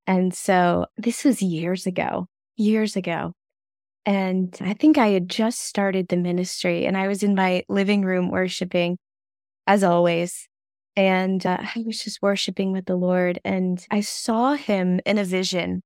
And 0.09 0.33
so 0.33 0.87
this 0.97 1.23
was 1.23 1.39
years 1.39 1.85
ago, 1.85 2.25
years 2.57 2.95
ago. 2.95 3.33
And 4.07 4.57
I 4.59 4.73
think 4.73 4.97
I 4.97 5.09
had 5.09 5.29
just 5.29 5.59
started 5.59 6.07
the 6.07 6.17
ministry 6.17 6.87
and 6.87 6.97
I 6.97 7.07
was 7.07 7.21
in 7.21 7.35
my 7.35 7.63
living 7.69 8.01
room 8.01 8.31
worshiping 8.31 8.97
as 9.67 9.83
always. 9.83 10.47
And 10.95 11.45
uh, 11.45 11.59
I 11.61 11.83
was 11.85 12.03
just 12.03 12.23
worshiping 12.23 12.71
with 12.71 12.85
the 12.85 12.95
Lord 12.95 13.39
and 13.45 13.85
I 13.91 14.01
saw 14.01 14.55
him 14.55 14.99
in 15.05 15.19
a 15.19 15.23
vision. 15.23 15.83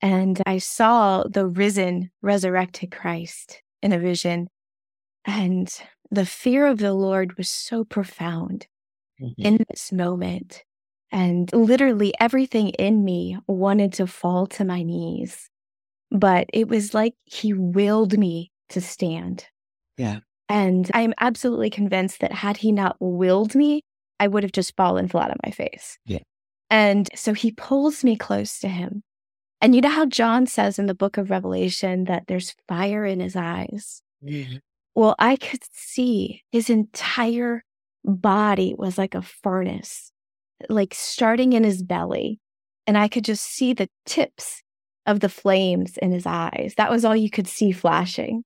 And 0.00 0.40
I 0.46 0.58
saw 0.58 1.24
the 1.24 1.44
risen, 1.44 2.12
resurrected 2.22 2.92
Christ 2.92 3.62
in 3.82 3.92
a 3.92 3.98
vision. 3.98 4.46
And 5.24 5.68
the 6.12 6.24
fear 6.24 6.68
of 6.68 6.78
the 6.78 6.94
Lord 6.94 7.36
was 7.36 7.50
so 7.50 7.82
profound 7.82 8.68
in 9.38 9.64
this 9.68 9.90
moment. 9.90 10.62
And 11.12 11.50
literally 11.52 12.12
everything 12.20 12.70
in 12.70 13.04
me 13.04 13.38
wanted 13.46 13.92
to 13.94 14.06
fall 14.06 14.46
to 14.48 14.64
my 14.64 14.82
knees. 14.82 15.48
But 16.10 16.46
it 16.52 16.68
was 16.68 16.94
like 16.94 17.14
he 17.24 17.52
willed 17.52 18.18
me 18.18 18.50
to 18.70 18.80
stand. 18.80 19.46
Yeah. 19.96 20.20
And 20.48 20.90
I'm 20.94 21.14
absolutely 21.18 21.70
convinced 21.70 22.20
that 22.20 22.32
had 22.32 22.58
he 22.58 22.70
not 22.72 22.96
willed 23.00 23.54
me, 23.54 23.82
I 24.20 24.28
would 24.28 24.42
have 24.42 24.52
just 24.52 24.76
fallen 24.76 25.08
flat 25.08 25.30
on 25.30 25.36
my 25.44 25.50
face. 25.50 25.98
Yeah. 26.06 26.20
And 26.70 27.08
so 27.14 27.32
he 27.32 27.52
pulls 27.52 28.04
me 28.04 28.16
close 28.16 28.58
to 28.60 28.68
him. 28.68 29.02
And 29.60 29.74
you 29.74 29.80
know 29.80 29.88
how 29.88 30.06
John 30.06 30.46
says 30.46 30.78
in 30.78 30.86
the 30.86 30.94
book 30.94 31.16
of 31.16 31.30
Revelation 31.30 32.04
that 32.04 32.24
there's 32.26 32.54
fire 32.68 33.04
in 33.04 33.20
his 33.20 33.36
eyes? 33.36 34.02
Well, 34.94 35.14
I 35.18 35.36
could 35.36 35.62
see 35.72 36.42
his 36.52 36.70
entire 36.70 37.64
body 38.04 38.74
was 38.76 38.98
like 38.98 39.14
a 39.14 39.22
furnace, 39.22 40.12
like 40.68 40.94
starting 40.94 41.52
in 41.52 41.64
his 41.64 41.82
belly. 41.82 42.40
And 42.86 42.96
I 42.96 43.08
could 43.08 43.24
just 43.24 43.44
see 43.44 43.72
the 43.72 43.88
tips 44.04 44.62
of 45.06 45.20
the 45.20 45.28
flames 45.28 45.96
in 45.98 46.12
his 46.12 46.26
eyes. 46.26 46.74
That 46.76 46.90
was 46.90 47.04
all 47.04 47.16
you 47.16 47.30
could 47.30 47.48
see 47.48 47.72
flashing. 47.72 48.44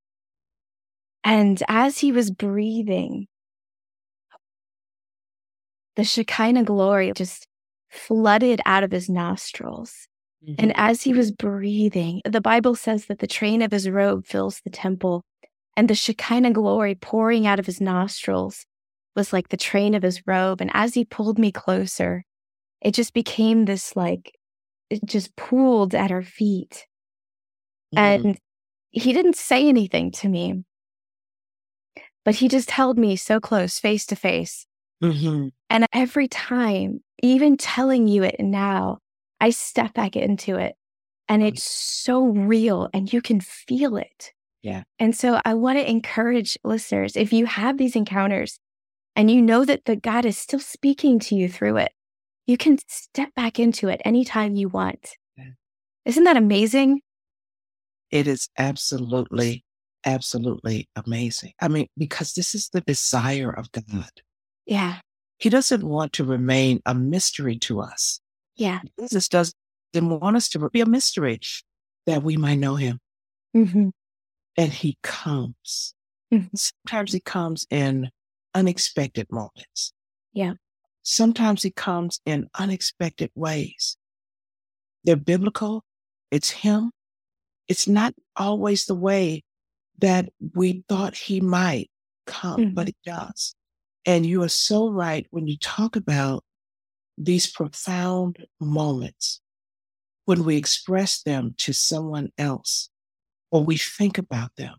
And 1.24 1.62
as 1.68 1.98
he 1.98 2.12
was 2.12 2.30
breathing, 2.30 3.26
the 5.96 6.04
Shekinah 6.04 6.64
glory 6.64 7.12
just 7.14 7.46
flooded 7.90 8.60
out 8.64 8.82
of 8.82 8.92
his 8.92 9.10
nostrils. 9.10 10.08
Mm-hmm. 10.42 10.54
And 10.58 10.72
as 10.76 11.02
he 11.02 11.12
was 11.12 11.32
breathing, 11.32 12.22
the 12.24 12.40
Bible 12.40 12.74
says 12.74 13.06
that 13.06 13.18
the 13.18 13.26
train 13.26 13.60
of 13.60 13.72
his 13.72 13.90
robe 13.90 14.26
fills 14.26 14.60
the 14.60 14.70
temple, 14.70 15.22
and 15.76 15.90
the 15.90 15.94
Shekinah 15.94 16.52
glory 16.52 16.94
pouring 16.94 17.46
out 17.46 17.58
of 17.58 17.66
his 17.66 17.80
nostrils 17.80 18.64
was 19.16 19.32
like 19.32 19.48
the 19.48 19.56
train 19.56 19.94
of 19.94 20.02
his 20.02 20.26
robe. 20.26 20.60
And 20.60 20.70
as 20.74 20.94
he 20.94 21.04
pulled 21.04 21.38
me 21.38 21.52
closer, 21.52 22.24
it 22.82 22.94
just 22.94 23.14
became 23.14 23.64
this 23.66 23.96
like, 23.96 24.38
it 24.90 25.04
just 25.04 25.34
pooled 25.36 25.94
at 25.94 26.12
our 26.12 26.22
feet. 26.22 26.86
Mhm. 27.94 28.24
And 28.24 28.38
he 28.90 29.12
didn't 29.12 29.36
say 29.36 29.68
anything 29.68 30.10
to 30.12 30.28
me, 30.28 30.64
but 32.24 32.36
he 32.36 32.48
just 32.48 32.70
held 32.70 32.98
me 32.98 33.16
so 33.16 33.40
close, 33.40 33.78
face 33.78 34.06
to 34.06 34.16
face. 34.16 34.66
Mhm. 35.02 35.50
And 35.70 35.86
every 35.92 36.28
time, 36.28 37.02
even 37.22 37.56
telling 37.56 38.08
you 38.08 38.22
it 38.22 38.40
now, 38.40 38.98
I 39.40 39.50
step 39.50 39.94
back 39.94 40.16
into 40.16 40.56
it 40.56 40.76
and 41.28 41.42
it's 41.42 41.62
so 41.62 42.24
real 42.26 42.90
and 42.92 43.12
you 43.12 43.22
can 43.22 43.40
feel 43.40 43.96
it. 43.96 44.32
Yeah. 44.62 44.82
And 44.98 45.16
so 45.16 45.40
I 45.44 45.54
want 45.54 45.78
to 45.78 45.88
encourage 45.88 46.58
listeners 46.64 47.16
if 47.16 47.32
you 47.32 47.46
have 47.46 47.78
these 47.78 47.96
encounters 47.96 48.58
and 49.16 49.30
you 49.30 49.42
know 49.42 49.64
that 49.64 49.84
the 49.84 49.96
God 49.96 50.24
is 50.24 50.38
still 50.38 50.60
speaking 50.60 51.18
to 51.20 51.34
you 51.34 51.48
through 51.48 51.78
it, 51.78 51.92
you 52.46 52.56
can 52.56 52.78
step 52.88 53.34
back 53.34 53.58
into 53.58 53.88
it 53.88 54.00
anytime 54.04 54.56
you 54.56 54.68
want. 54.68 55.10
Yeah. 55.36 55.50
Isn't 56.04 56.24
that 56.24 56.36
amazing? 56.36 57.00
It 58.10 58.26
is 58.26 58.48
absolutely, 58.58 59.64
absolutely 60.04 60.88
amazing. 60.96 61.52
I 61.60 61.68
mean, 61.68 61.86
because 61.96 62.32
this 62.34 62.54
is 62.54 62.68
the 62.70 62.80
desire 62.80 63.50
of 63.50 63.70
God. 63.72 64.10
Yeah. 64.66 64.98
He 65.38 65.48
doesn't 65.48 65.84
want 65.84 66.12
to 66.14 66.24
remain 66.24 66.80
a 66.86 66.94
mystery 66.94 67.56
to 67.60 67.80
us. 67.80 68.20
Yeah. 68.56 68.80
Jesus 68.98 69.28
doesn't 69.28 69.54
want 69.94 70.36
us 70.36 70.48
to 70.50 70.68
be 70.70 70.80
a 70.80 70.86
mystery 70.86 71.40
that 72.06 72.22
we 72.22 72.36
might 72.36 72.58
know 72.58 72.76
him. 72.76 72.98
hmm 73.52 73.90
And 74.56 74.72
he 74.72 74.98
comes. 75.02 75.94
Mhm. 76.32 76.50
Sometimes 76.54 77.12
he 77.12 77.20
comes 77.20 77.66
in 77.70 78.10
unexpected 78.54 79.26
moments. 79.30 79.92
Yeah. 80.32 80.54
Sometimes 81.02 81.62
he 81.62 81.70
comes 81.70 82.20
in 82.26 82.48
unexpected 82.58 83.30
ways. 83.34 83.96
They're 85.04 85.16
biblical. 85.16 85.84
It's 86.30 86.50
him. 86.50 86.92
It's 87.68 87.88
not 87.88 88.14
always 88.36 88.86
the 88.86 88.94
way 88.94 89.44
that 89.98 90.28
we 90.54 90.84
thought 90.88 91.16
he 91.16 91.40
might 91.40 91.90
come, 92.26 92.74
but 92.74 92.86
mm-hmm. 92.86 92.90
he 93.04 93.10
does. 93.10 93.54
And 94.06 94.24
you 94.24 94.42
are 94.42 94.48
so 94.48 94.90
right 94.90 95.26
when 95.30 95.46
you 95.46 95.58
talk 95.58 95.96
about 95.96 96.44
these 97.18 97.50
profound 97.50 98.46
moments 98.60 99.40
when 100.24 100.44
we 100.44 100.56
express 100.56 101.22
them 101.22 101.54
to 101.58 101.72
someone 101.72 102.30
else 102.38 102.88
or 103.50 103.64
we 103.64 103.76
think 103.76 104.16
about 104.16 104.54
them. 104.56 104.76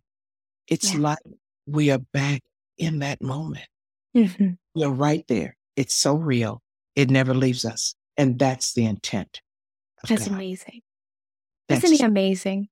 It's 0.68 0.94
Yeah. 0.94 1.00
like 1.00 1.20
we 1.66 1.92
are 1.92 2.00
back 2.00 2.42
in 2.78 3.00
that 3.00 3.22
moment. 3.22 3.68
hmm 4.14 4.52
You're 4.76 4.92
right 4.92 5.26
there. 5.28 5.58
It's 5.76 5.96
so 5.96 6.16
real. 6.16 6.62
It 6.96 7.10
never 7.10 7.34
leaves 7.34 7.66
us. 7.66 7.96
And 8.18 8.38
that's 8.38 8.74
the 8.74 8.86
intent. 8.86 9.42
That's 10.08 10.28
God. 10.28 10.36
amazing. 10.36 10.82
That's 11.68 11.84
Isn't 11.84 11.98
he 11.98 12.04
amazing? 12.04 12.68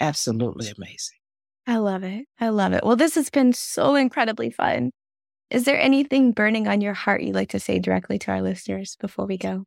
Absolutely 0.00 0.68
amazing. 0.76 1.18
I 1.66 1.76
love 1.76 2.02
it. 2.02 2.26
I 2.40 2.48
love 2.48 2.72
it. 2.72 2.84
Well, 2.84 2.96
this 2.96 3.14
has 3.14 3.30
been 3.30 3.52
so 3.52 3.94
incredibly 3.94 4.50
fun. 4.50 4.90
Is 5.50 5.64
there 5.64 5.80
anything 5.80 6.32
burning 6.32 6.66
on 6.66 6.80
your 6.80 6.94
heart 6.94 7.22
you'd 7.22 7.34
like 7.34 7.50
to 7.50 7.60
say 7.60 7.78
directly 7.78 8.18
to 8.20 8.32
our 8.32 8.42
listeners 8.42 8.96
before 9.00 9.26
we 9.26 9.36
go? 9.36 9.64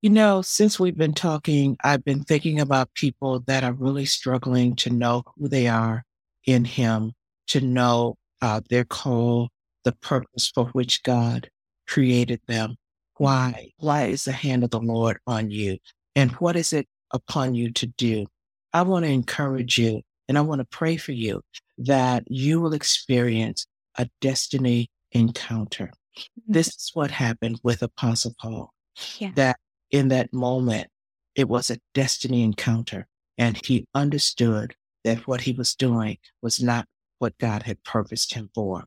You 0.00 0.10
know, 0.10 0.40
since 0.42 0.78
we've 0.78 0.96
been 0.96 1.14
talking, 1.14 1.76
I've 1.82 2.04
been 2.04 2.22
thinking 2.22 2.60
about 2.60 2.94
people 2.94 3.40
that 3.46 3.64
are 3.64 3.72
really 3.72 4.04
struggling 4.04 4.76
to 4.76 4.90
know 4.90 5.24
who 5.36 5.48
they 5.48 5.66
are 5.66 6.04
in 6.46 6.64
Him, 6.64 7.12
to 7.48 7.60
know 7.60 8.16
uh, 8.42 8.60
their 8.68 8.84
called 8.84 9.50
the 9.84 9.92
purpose 9.92 10.50
for 10.54 10.66
which 10.66 11.02
God 11.02 11.48
created 11.86 12.40
them. 12.46 12.76
Why? 13.16 13.70
Why 13.78 14.06
is 14.06 14.24
the 14.24 14.32
hand 14.32 14.64
of 14.64 14.70
the 14.70 14.80
Lord 14.80 15.18
on 15.26 15.50
you? 15.50 15.78
And 16.16 16.32
what 16.32 16.56
is 16.56 16.72
it 16.72 16.86
upon 17.12 17.54
you 17.54 17.70
to 17.72 17.86
do? 17.86 18.26
I 18.72 18.82
want 18.82 19.04
to 19.04 19.10
encourage 19.10 19.78
you 19.78 20.02
and 20.28 20.36
I 20.38 20.40
want 20.40 20.60
to 20.60 20.64
pray 20.64 20.96
for 20.96 21.12
you 21.12 21.42
that 21.78 22.24
you 22.26 22.60
will 22.60 22.74
experience 22.74 23.66
a 23.96 24.08
destiny 24.20 24.88
encounter. 25.12 25.92
Mm-hmm. 26.18 26.52
This 26.52 26.68
is 26.68 26.90
what 26.94 27.10
happened 27.10 27.60
with 27.62 27.82
Apostle 27.82 28.34
Paul. 28.40 28.72
Yeah. 29.18 29.32
That 29.34 29.56
in 29.90 30.08
that 30.08 30.32
moment, 30.32 30.88
it 31.34 31.48
was 31.48 31.70
a 31.70 31.78
destiny 31.92 32.42
encounter. 32.42 33.06
And 33.38 33.60
he 33.64 33.86
understood 33.94 34.74
that 35.02 35.26
what 35.26 35.42
he 35.42 35.52
was 35.52 35.74
doing 35.74 36.18
was 36.42 36.62
not 36.62 36.86
what 37.24 37.38
God 37.38 37.62
had 37.62 37.82
purposed 37.84 38.34
him 38.34 38.50
for. 38.54 38.84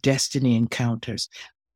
Destiny 0.00 0.56
encounters. 0.56 1.28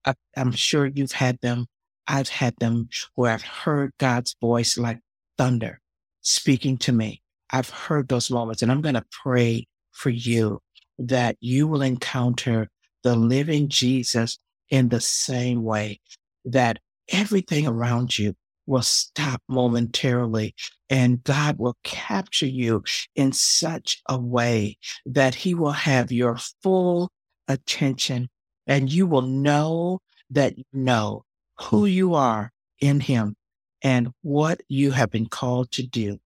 I, 0.07 0.14
I'm 0.38 0.53
sure 0.53 0.86
you've 0.86 1.12
had 1.12 1.38
them. 1.43 1.66
I've 2.09 2.30
had 2.30 2.57
them 2.57 2.88
where 3.14 3.30
I've 3.30 3.43
heard 3.43 3.93
God's 3.99 4.34
voice 4.40 4.78
like 4.78 5.01
thunder 5.36 5.80
speaking 6.22 6.78
to 6.78 6.93
me. 6.93 7.20
I've 7.51 7.68
heard 7.68 8.09
those 8.09 8.30
moments 8.30 8.62
and 8.62 8.72
I'm 8.72 8.80
going 8.80 8.95
to 8.95 9.05
pray 9.22 9.66
for 9.90 10.09
you 10.09 10.61
that 10.99 11.36
you 11.40 11.68
will 11.68 11.82
encounter 11.82 12.68
the 13.03 13.14
living 13.14 13.68
Jesus 13.68 14.38
in 14.70 14.88
the 14.88 15.01
same 15.01 15.62
way 15.62 16.01
that 16.47 16.78
everything 17.11 17.66
around 17.66 18.18
you 18.18 18.32
will 18.67 18.83
stop 18.83 19.43
momentarily 19.49 20.55
and 20.89 21.23
God 21.25 21.59
will 21.59 21.77
capture 21.83 22.47
you 22.47 22.85
in 23.15 23.33
such 23.33 24.03
a 24.09 24.19
way 24.19 24.79
that 25.07 25.35
he 25.35 25.55
will 25.55 25.73
have 25.73 26.13
your 26.13 26.37
full 26.63 27.11
attention 27.49 28.29
and 28.67 28.93
you 28.93 29.07
will 29.07 29.23
know 29.23 30.01
that 30.31 30.57
you 30.57 30.65
know 30.73 31.25
who 31.61 31.87
you 31.87 32.15
are 32.15 32.53
in 32.81 33.01
him 33.01 33.37
and 33.83 34.11
what 34.23 34.61
you 34.69 34.93
have 34.93 35.11
been 35.11 35.27
called 35.27 35.71
to 35.73 35.87
do. 35.87 36.19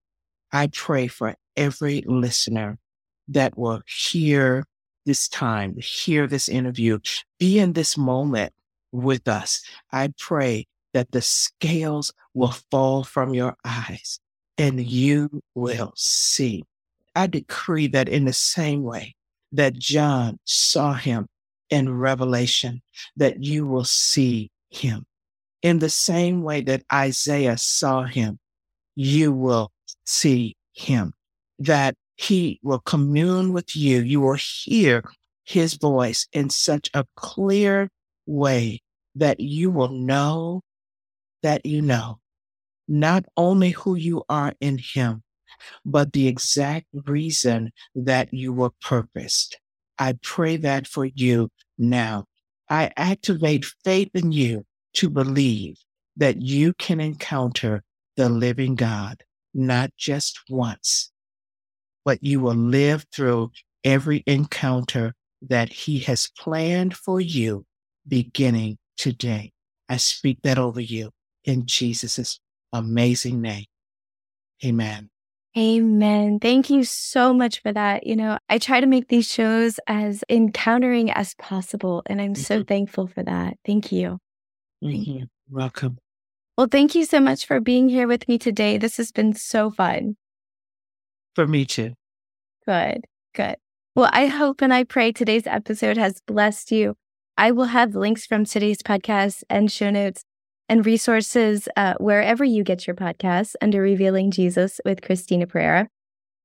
I 0.51 0.67
pray 0.67 1.07
for 1.07 1.35
every 1.55 2.03
listener 2.05 2.77
that 3.27 3.57
will 3.57 3.81
hear 3.87 4.65
this 5.05 5.27
time, 5.27 5.75
hear 5.77 6.27
this 6.27 6.49
interview, 6.49 6.99
be 7.39 7.59
in 7.59 7.73
this 7.73 7.97
moment 7.97 8.53
with 8.91 9.27
us. 9.27 9.61
I 9.91 10.13
pray 10.17 10.67
that 10.93 11.11
the 11.11 11.21
scales 11.21 12.13
will 12.33 12.53
fall 12.71 13.03
from 13.03 13.33
your 13.33 13.55
eyes 13.65 14.19
and 14.57 14.79
you 14.79 15.41
will 15.55 15.93
see. 15.95 16.63
I 17.15 17.27
decree 17.27 17.87
that 17.87 18.09
in 18.09 18.25
the 18.25 18.33
same 18.33 18.83
way 18.83 19.15
that 19.51 19.77
John 19.77 20.39
saw 20.45 20.93
him 20.93 21.27
in 21.69 21.97
Revelation, 21.97 22.81
that 23.15 23.43
you 23.43 23.65
will 23.65 23.83
see 23.83 24.51
him. 24.69 25.05
In 25.61 25.79
the 25.79 25.89
same 25.89 26.43
way 26.43 26.61
that 26.61 26.83
Isaiah 26.91 27.57
saw 27.57 28.03
him, 28.03 28.39
you 28.95 29.31
will 29.31 29.71
see 30.05 30.55
him. 30.73 31.13
That 31.59 31.95
he 32.15 32.59
will 32.63 32.79
commune 32.79 33.53
with 33.53 33.75
you. 33.75 34.01
You 34.01 34.21
will 34.21 34.37
hear 34.39 35.03
his 35.43 35.75
voice 35.75 36.27
in 36.33 36.49
such 36.49 36.89
a 36.93 37.05
clear 37.15 37.89
way 38.25 38.81
that 39.15 39.39
you 39.39 39.71
will 39.71 39.89
know 39.89 40.61
that 41.43 41.65
you 41.65 41.81
know 41.81 42.19
not 42.87 43.25
only 43.35 43.71
who 43.71 43.95
you 43.95 44.23
are 44.29 44.53
in 44.61 44.77
him, 44.77 45.23
but 45.85 46.13
the 46.13 46.27
exact 46.27 46.87
reason 47.05 47.71
that 47.95 48.33
you 48.33 48.53
were 48.53 48.71
purposed. 48.81 49.57
I 49.99 50.17
pray 50.21 50.57
that 50.57 50.87
for 50.87 51.05
you 51.05 51.49
now. 51.77 52.25
I 52.69 52.91
activate 52.97 53.65
faith 53.83 54.11
in 54.13 54.31
you 54.31 54.65
to 54.93 55.09
believe 55.09 55.77
that 56.17 56.41
you 56.41 56.73
can 56.73 56.99
encounter 56.99 57.83
the 58.15 58.29
living 58.29 58.75
God, 58.75 59.23
not 59.53 59.91
just 59.97 60.39
once, 60.49 61.11
but 62.03 62.23
you 62.23 62.39
will 62.39 62.55
live 62.55 63.05
through 63.13 63.51
every 63.83 64.23
encounter 64.27 65.13
that 65.41 65.69
he 65.69 65.99
has 65.99 66.29
planned 66.37 66.95
for 66.95 67.21
you 67.21 67.65
beginning 68.07 68.77
today. 68.97 69.51
I 69.87 69.97
speak 69.97 70.39
that 70.43 70.57
over 70.57 70.81
you 70.81 71.11
in 71.47 71.65
Jesus' 71.65 72.39
amazing 72.71 73.41
name. 73.41 73.65
Amen. 74.63 75.09
Amen. 75.57 76.39
Thank 76.39 76.69
you 76.69 76.83
so 76.83 77.33
much 77.33 77.63
for 77.63 77.73
that. 77.73 78.05
You 78.05 78.15
know, 78.15 78.37
I 78.47 78.59
try 78.59 78.79
to 78.79 78.85
make 78.85 79.07
these 79.07 79.27
shows 79.27 79.79
as 79.87 80.23
encountering 80.29 81.09
as 81.09 81.33
possible, 81.35 82.03
and 82.05 82.21
I'm 82.21 82.35
so 82.35 82.57
mm-hmm. 82.57 82.65
thankful 82.65 83.07
for 83.07 83.23
that. 83.23 83.57
Thank 83.65 83.91
you. 83.91 84.19
Thank 84.83 85.07
mm-hmm. 85.07 85.11
you. 85.11 85.25
Welcome. 85.49 85.97
Well, 86.57 86.67
thank 86.69 86.93
you 86.93 87.05
so 87.05 87.19
much 87.19 87.47
for 87.47 87.59
being 87.59 87.89
here 87.89 88.07
with 88.07 88.27
me 88.27 88.37
today. 88.37 88.77
This 88.77 88.97
has 88.97 89.11
been 89.11 89.33
so 89.33 89.71
fun 89.71 90.17
for 91.33 91.47
me 91.47 91.65
too. 91.65 91.93
Good, 92.65 93.05
good. 93.33 93.55
Well, 93.95 94.09
I 94.11 94.27
hope 94.27 94.61
and 94.61 94.73
I 94.73 94.83
pray 94.83 95.11
today's 95.11 95.47
episode 95.47 95.97
has 95.97 96.21
blessed 96.25 96.71
you. 96.71 96.95
I 97.37 97.51
will 97.51 97.65
have 97.65 97.95
links 97.95 98.25
from 98.25 98.45
today's 98.45 98.81
podcast 98.81 99.43
and 99.49 99.71
show 99.71 99.89
notes 99.89 100.23
and 100.69 100.85
resources 100.85 101.67
uh, 101.75 101.95
wherever 101.99 102.43
you 102.43 102.63
get 102.63 102.87
your 102.87 102.95
podcasts 102.95 103.55
under 103.61 103.81
Revealing 103.81 104.31
Jesus 104.31 104.79
with 104.83 105.01
Christina 105.01 105.47
Perera. 105.47 105.87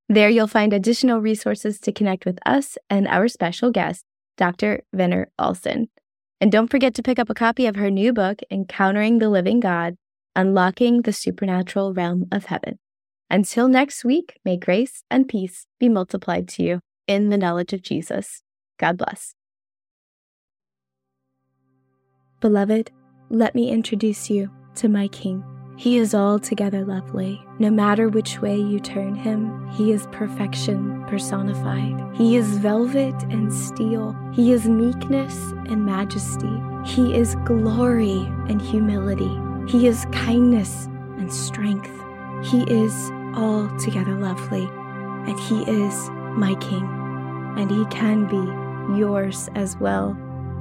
There 0.09 0.29
you'll 0.29 0.47
find 0.47 0.73
additional 0.73 1.21
resources 1.21 1.81
to 1.81 1.93
connect 1.93 2.25
with 2.25 2.39
us 2.45 2.77
and 2.91 3.09
our 3.09 3.29
special 3.29 3.71
guest, 3.71 4.05
Dr. 4.37 4.83
Venner 4.93 5.29
Alston. 5.39 5.89
And 6.41 6.51
don't 6.51 6.71
forget 6.71 6.95
to 6.95 7.03
pick 7.03 7.19
up 7.19 7.31
a 7.31 7.35
copy 7.35 7.67
of 7.67 7.77
her 7.77 7.91
new 7.91 8.13
book, 8.13 8.41
Encountering 8.51 9.19
the 9.19 9.31
Living 9.31 9.61
God 9.61 9.97
Unlocking 10.35 11.03
the 11.03 11.13
Supernatural 11.13 11.93
Realm 11.93 12.27
of 12.33 12.47
Heaven. 12.47 12.79
Until 13.31 13.69
next 13.69 14.05
week, 14.05 14.39
may 14.45 14.57
grace 14.57 15.05
and 15.11 15.29
peace 15.29 15.67
be 15.79 15.89
multiplied 15.89 16.49
to 16.49 16.63
you 16.63 16.81
in 17.07 17.29
the 17.29 17.37
knowledge 17.37 17.73
of 17.73 17.83
Jesus. 17.83 18.43
God 18.79 18.97
bless. 18.97 19.35
Beloved, 22.41 22.91
let 23.33 23.55
me 23.55 23.71
introduce 23.71 24.29
you 24.29 24.51
to 24.75 24.91
my 24.91 25.09
King. 25.09 25.43
He 25.79 25.97
is 25.97 26.15
altogether 26.15 26.85
lovely. 26.85 27.43
No 27.59 27.71
matter 27.71 28.11
which 28.11 28.43
way 28.43 28.57
you 28.57 28.79
turn 28.79 29.15
him, 29.15 29.67
he 29.71 29.91
is 29.91 30.07
perfection 30.13 31.03
personified. 31.07 32.15
He 32.15 32.37
is 32.37 32.59
velvet 32.59 33.15
and 33.31 33.51
steel. 33.51 34.15
He 34.35 34.53
is 34.53 34.69
meekness 34.69 35.35
and 35.67 35.87
majesty. 35.87 36.53
He 36.85 37.17
is 37.17 37.35
glory 37.47 38.19
and 38.51 38.61
humility. 38.61 39.35
He 39.67 39.87
is 39.87 40.05
kindness 40.13 40.85
and 41.17 41.33
strength. 41.33 41.91
He 42.45 42.65
is 42.65 43.11
altogether 43.35 44.15
lovely, 44.15 44.69
and 45.27 45.41
He 45.41 45.63
is 45.63 46.11
my 46.37 46.55
King, 46.57 46.85
and 47.57 47.71
He 47.71 47.87
can 47.87 48.27
be 48.27 48.99
yours 48.99 49.49
as 49.55 49.75
well. 49.79 50.19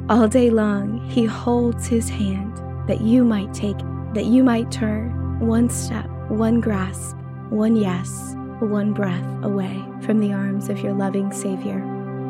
All 0.09 0.29
day 0.29 0.49
long, 0.49 1.01
He 1.09 1.25
holds 1.25 1.85
His 1.87 2.07
hand 2.07 2.60
that 2.87 3.01
you 3.01 3.23
might 3.23 3.53
take, 3.53 3.77
that 4.13 4.25
you 4.25 4.43
might 4.43 4.71
turn 4.71 5.39
one 5.39 5.69
step, 5.69 6.07
one 6.29 6.59
grasp, 6.61 7.15
one 7.49 7.75
yes, 7.75 8.35
one 8.59 8.93
breath 8.93 9.25
away 9.43 9.83
from 10.01 10.19
the 10.19 10.33
arms 10.33 10.69
of 10.69 10.79
your 10.79 10.93
loving 10.93 11.31
Savior. 11.31 11.79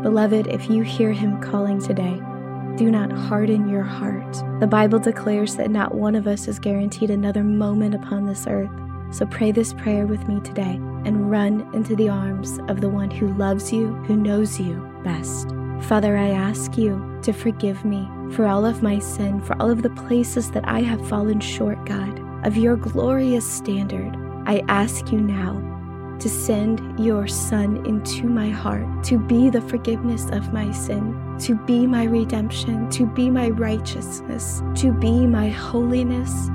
Beloved, 0.01 0.47
if 0.47 0.69
you 0.69 0.83
hear 0.83 1.11
Him 1.11 1.41
calling 1.41 1.79
today, 1.81 2.21
do 2.77 2.89
not 2.89 3.11
harden 3.11 3.67
your 3.67 3.83
heart. 3.83 4.33
The 4.59 4.67
Bible 4.67 4.99
declares 4.99 5.57
that 5.57 5.69
not 5.69 5.93
one 5.93 6.15
of 6.15 6.25
us 6.25 6.47
is 6.47 6.57
guaranteed 6.57 7.09
another 7.09 7.43
moment 7.43 7.93
upon 7.93 8.25
this 8.25 8.47
earth. 8.47 8.71
So 9.11 9.25
pray 9.25 9.51
this 9.51 9.73
prayer 9.73 10.07
with 10.07 10.25
me 10.27 10.39
today 10.39 10.79
and 11.03 11.29
run 11.29 11.69
into 11.73 11.95
the 11.95 12.07
arms 12.07 12.59
of 12.69 12.79
the 12.79 12.89
one 12.89 13.11
who 13.11 13.33
loves 13.33 13.73
you, 13.73 13.93
who 14.05 14.15
knows 14.15 14.59
you 14.59 14.75
best. 15.03 15.49
Father, 15.81 16.15
I 16.15 16.29
ask 16.29 16.77
you 16.77 17.19
to 17.23 17.33
forgive 17.33 17.83
me 17.83 18.09
for 18.31 18.47
all 18.47 18.65
of 18.65 18.81
my 18.81 18.99
sin, 18.99 19.41
for 19.41 19.61
all 19.61 19.69
of 19.69 19.81
the 19.81 19.89
places 19.89 20.51
that 20.51 20.67
I 20.67 20.81
have 20.81 21.07
fallen 21.07 21.39
short, 21.39 21.85
God, 21.85 22.19
of 22.45 22.57
your 22.57 22.75
glorious 22.75 23.49
standard. 23.49 24.15
I 24.45 24.63
ask 24.67 25.11
you 25.11 25.19
now 25.19 25.67
to 26.19 26.29
send 26.29 26.99
your 26.99 27.27
Son 27.27 27.85
into 27.85 28.27
my 28.27 28.49
heart, 28.49 29.03
to 29.05 29.17
be 29.17 29.49
the 29.49 29.61
forgiveness 29.61 30.29
of 30.31 30.53
my 30.53 30.71
sin, 30.71 31.37
to 31.39 31.55
be 31.55 31.87
my 31.87 32.03
redemption, 32.03 32.89
to 32.91 33.05
be 33.05 33.29
my 33.29 33.49
righteousness, 33.49 34.61
to 34.75 34.93
be 34.93 35.25
my 35.25 35.49
holiness, 35.49 36.49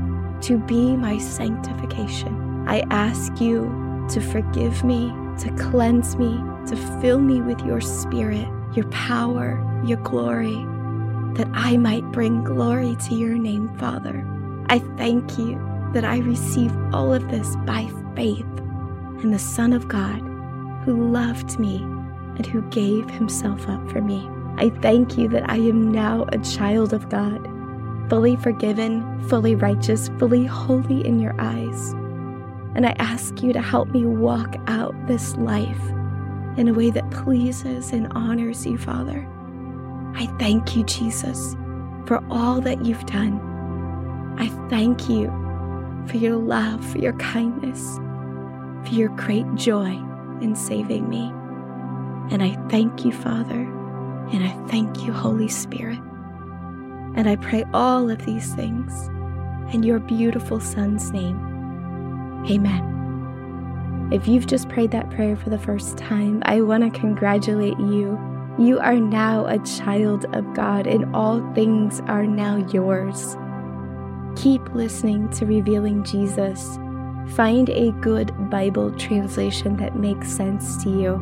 to 0.47 0.59
be 0.59 0.97
my 0.97 1.18
sanctification. 1.18 2.64
I 2.68 2.81
ask 2.91 3.41
you 3.41 4.07
to 4.11 4.20
forgive 4.20 4.85
me, 4.85 5.12
to 5.41 5.51
cleanse 5.59 6.16
me, 6.16 6.39
to 6.68 6.77
fill 7.01 7.20
me 7.20 7.41
with 7.41 7.61
your 7.61 7.81
spirit, 7.81 8.49
your 8.74 8.89
power, 8.91 9.61
your 9.85 9.99
glory, 9.99 10.57
that 11.37 11.49
I 11.53 11.76
might 11.76 12.05
bring 12.12 12.45
glory 12.45 12.97
to 13.09 13.14
your 13.14 13.37
name, 13.37 13.68
Father. 13.78 14.26
I 14.68 14.78
thank 14.97 15.39
you 15.39 15.61
that 15.93 16.05
I 16.05 16.18
receive 16.18 16.74
all 16.93 17.12
of 17.12 17.30
this 17.30 17.57
by 17.64 17.89
faith 18.14 18.47
in 19.22 19.30
the 19.30 19.39
Son 19.39 19.72
of 19.72 19.89
God 19.89 20.20
who 20.84 21.11
loved 21.11 21.59
me 21.59 21.76
and 21.76 22.47
who 22.47 22.62
gave 22.70 23.09
himself 23.11 23.68
up 23.68 23.91
for 23.91 24.01
me. 24.01 24.28
I 24.57 24.70
thank 24.80 25.18
you 25.18 25.28
that 25.28 25.49
I 25.51 25.57
am 25.57 25.93
now 25.93 26.26
a 26.32 26.39
child 26.39 26.93
of 26.93 27.09
God, 27.09 27.47
fully 28.09 28.37
forgiven, 28.37 29.22
fully 29.28 29.55
righteous, 29.55 30.09
fully 30.18 30.47
holy 30.47 31.07
in 31.07 31.18
your 31.18 31.34
eyes. 31.39 31.91
And 32.74 32.87
I 32.87 32.95
ask 32.99 33.43
you 33.43 33.53
to 33.53 33.61
help 33.61 33.89
me 33.89 34.05
walk 34.05 34.57
out 34.66 34.95
this 35.07 35.37
life 35.37 35.80
in 36.57 36.68
a 36.68 36.74
way 36.74 36.91
that 36.91 37.11
pleases 37.11 37.93
and 37.93 38.11
honors 38.14 38.66
you, 38.66 38.78
Father. 38.78 39.26
I 40.15 40.27
thank 40.39 40.77
you, 40.77 40.85
Jesus, 40.85 41.55
for 42.07 42.25
all 42.31 42.61
that 42.61 42.85
you've 42.85 43.07
done. 43.07 43.41
I 44.39 44.49
thank 44.69 45.09
you 45.09 45.27
for 46.07 46.17
your 46.17 46.37
love, 46.37 46.85
for 46.91 46.99
your 46.99 47.15
kindness, 47.15 47.97
for 48.89 48.95
your 48.95 49.09
great 49.11 49.47
joy 49.55 49.99
in 50.41 50.55
saving 50.55 51.09
me. 51.09 51.33
And 52.31 52.43
I 52.43 52.57
thank 52.69 53.05
you, 53.05 53.13
Father, 53.13 53.61
and 54.33 54.45
I 54.45 54.67
thank 54.69 55.05
you, 55.05 55.13
Holy 55.13 55.49
Spirit. 55.49 55.99
And 57.17 57.29
I 57.29 57.37
pray 57.37 57.65
all 57.73 58.11
of 58.11 58.25
these 58.27 58.55
things 58.55 59.09
in 59.75 59.83
your 59.83 59.99
beautiful 59.99 60.61
Son's 60.61 61.11
name. 61.11 61.37
Amen. 62.51 64.09
If 64.13 64.29
you've 64.29 64.47
just 64.47 64.69
prayed 64.69 64.93
that 64.93 65.11
prayer 65.11 65.35
for 65.37 65.51
the 65.51 65.59
first 65.59 65.99
time, 65.99 66.43
I 66.45 66.61
want 66.61 66.85
to 66.85 67.01
congratulate 67.01 67.79
you. 67.79 68.17
You 68.59 68.79
are 68.79 68.97
now 68.97 69.45
a 69.45 69.59
child 69.59 70.25
of 70.35 70.55
God, 70.55 70.87
and 70.87 71.15
all 71.15 71.43
things 71.53 72.01
are 72.07 72.27
now 72.27 72.57
yours. 72.73 73.37
Keep 74.35 74.75
listening 74.75 75.29
to 75.33 75.45
Revealing 75.45 76.05
Jesus. 76.05 76.79
Find 77.35 77.69
a 77.69 77.93
good 78.01 78.33
Bible 78.49 78.93
translation 78.93 79.77
that 79.77 79.97
makes 79.97 80.33
sense 80.33 80.83
to 80.85 80.91
you, 80.91 81.15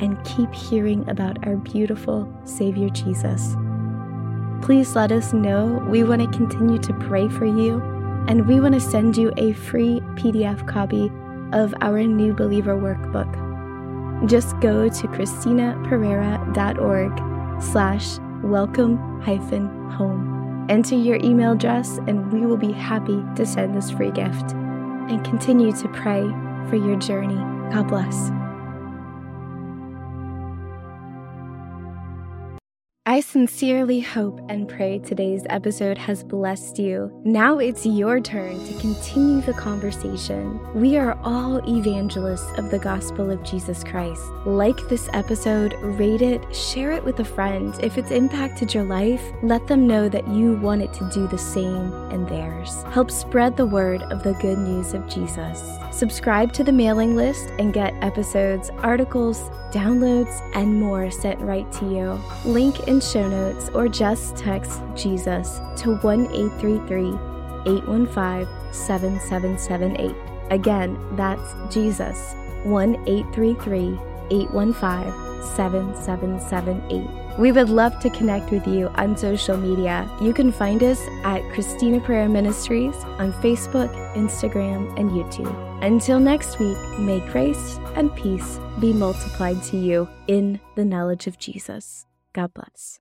and 0.00 0.22
keep 0.24 0.52
hearing 0.52 1.08
about 1.08 1.46
our 1.46 1.54
beautiful 1.56 2.28
Savior 2.44 2.88
Jesus. 2.88 3.54
Please 4.60 4.96
let 4.96 5.12
us 5.12 5.32
know. 5.32 5.86
We 5.88 6.02
want 6.02 6.20
to 6.20 6.36
continue 6.36 6.78
to 6.78 6.92
pray 6.94 7.28
for 7.28 7.46
you, 7.46 7.80
and 8.26 8.48
we 8.48 8.58
want 8.58 8.74
to 8.74 8.80
send 8.80 9.16
you 9.16 9.32
a 9.36 9.52
free 9.52 10.00
PDF 10.16 10.66
copy 10.66 11.12
of 11.52 11.74
our 11.80 12.02
New 12.02 12.32
Believer 12.32 12.76
Workbook. 12.76 13.49
Just 14.26 14.58
go 14.60 14.88
to 14.88 15.08
christinaperera.org 15.08 17.62
slash 17.62 18.18
welcome 18.42 19.20
hyphen 19.22 19.90
home. 19.90 20.66
Enter 20.68 20.94
your 20.94 21.16
email 21.16 21.52
address, 21.52 21.98
and 22.06 22.32
we 22.32 22.46
will 22.46 22.56
be 22.56 22.72
happy 22.72 23.24
to 23.36 23.44
send 23.44 23.76
this 23.76 23.90
free 23.90 24.12
gift. 24.12 24.52
And 24.52 25.24
continue 25.24 25.72
to 25.72 25.88
pray 25.88 26.22
for 26.68 26.76
your 26.76 26.96
journey. 26.96 27.34
God 27.72 27.88
bless. 27.88 28.30
Sincerely 33.30 34.00
hope 34.00 34.40
and 34.48 34.68
pray 34.68 34.98
today's 34.98 35.44
episode 35.50 35.96
has 35.96 36.24
blessed 36.24 36.80
you. 36.80 37.08
Now 37.24 37.58
it's 37.58 37.86
your 37.86 38.20
turn 38.20 38.58
to 38.66 38.74
continue 38.80 39.40
the 39.42 39.52
conversation. 39.52 40.58
We 40.74 40.96
are 40.96 41.16
all 41.22 41.58
evangelists 41.68 42.58
of 42.58 42.72
the 42.72 42.80
gospel 42.80 43.30
of 43.30 43.44
Jesus 43.44 43.84
Christ. 43.84 44.20
Like 44.44 44.76
this 44.88 45.08
episode, 45.12 45.74
rate 45.80 46.22
it, 46.22 46.42
share 46.52 46.90
it 46.90 47.04
with 47.04 47.20
a 47.20 47.24
friend. 47.24 47.72
If 47.80 47.98
it's 47.98 48.10
impacted 48.10 48.74
your 48.74 48.82
life, 48.82 49.22
let 49.44 49.68
them 49.68 49.86
know 49.86 50.08
that 50.08 50.26
you 50.26 50.54
want 50.54 50.82
it 50.82 50.92
to 50.94 51.08
do 51.10 51.28
the 51.28 51.38
same 51.38 51.92
in 52.10 52.26
theirs. 52.26 52.82
Help 52.90 53.12
spread 53.12 53.56
the 53.56 53.66
word 53.66 54.02
of 54.02 54.24
the 54.24 54.32
good 54.34 54.58
news 54.58 54.92
of 54.92 55.08
Jesus. 55.08 55.78
Subscribe 55.92 56.52
to 56.54 56.64
the 56.64 56.72
mailing 56.72 57.14
list 57.14 57.50
and 57.60 57.72
get 57.72 57.94
episodes, 58.02 58.70
articles, 58.78 59.50
downloads, 59.70 60.40
and 60.54 60.80
more 60.80 61.10
sent 61.10 61.40
right 61.40 61.70
to 61.72 61.84
you. 61.84 62.20
Link 62.44 62.88
in 62.88 63.00
show 63.20 63.28
notes 63.28 63.68
or 63.74 63.88
just 63.88 64.36
text 64.36 64.80
Jesus 64.94 65.60
to 65.76 65.96
1 65.96 66.26
833 66.32 67.08
815 67.66 68.72
7778. 68.72 70.14
Again, 70.50 70.98
that's 71.16 71.54
Jesus 71.72 72.34
1 72.64 72.94
833 73.06 73.98
815 74.30 75.54
7778. 75.56 77.38
We 77.38 77.52
would 77.52 77.70
love 77.70 77.98
to 78.00 78.10
connect 78.10 78.50
with 78.50 78.66
you 78.66 78.88
on 78.88 79.16
social 79.16 79.56
media. 79.56 80.08
You 80.20 80.34
can 80.34 80.52
find 80.52 80.82
us 80.82 81.00
at 81.24 81.42
Christina 81.52 82.00
Perera 82.00 82.30
Ministries 82.30 82.94
on 83.18 83.32
Facebook, 83.34 83.90
Instagram, 84.14 84.98
and 84.98 85.10
YouTube. 85.10 85.54
Until 85.82 86.20
next 86.20 86.58
week, 86.58 86.76
may 86.98 87.20
grace 87.32 87.78
and 87.94 88.14
peace 88.14 88.58
be 88.80 88.92
multiplied 88.92 89.62
to 89.64 89.78
you 89.78 90.08
in 90.26 90.60
the 90.74 90.84
knowledge 90.84 91.26
of 91.26 91.38
Jesus. 91.38 92.06
God 92.32 92.52
bless. 92.52 93.00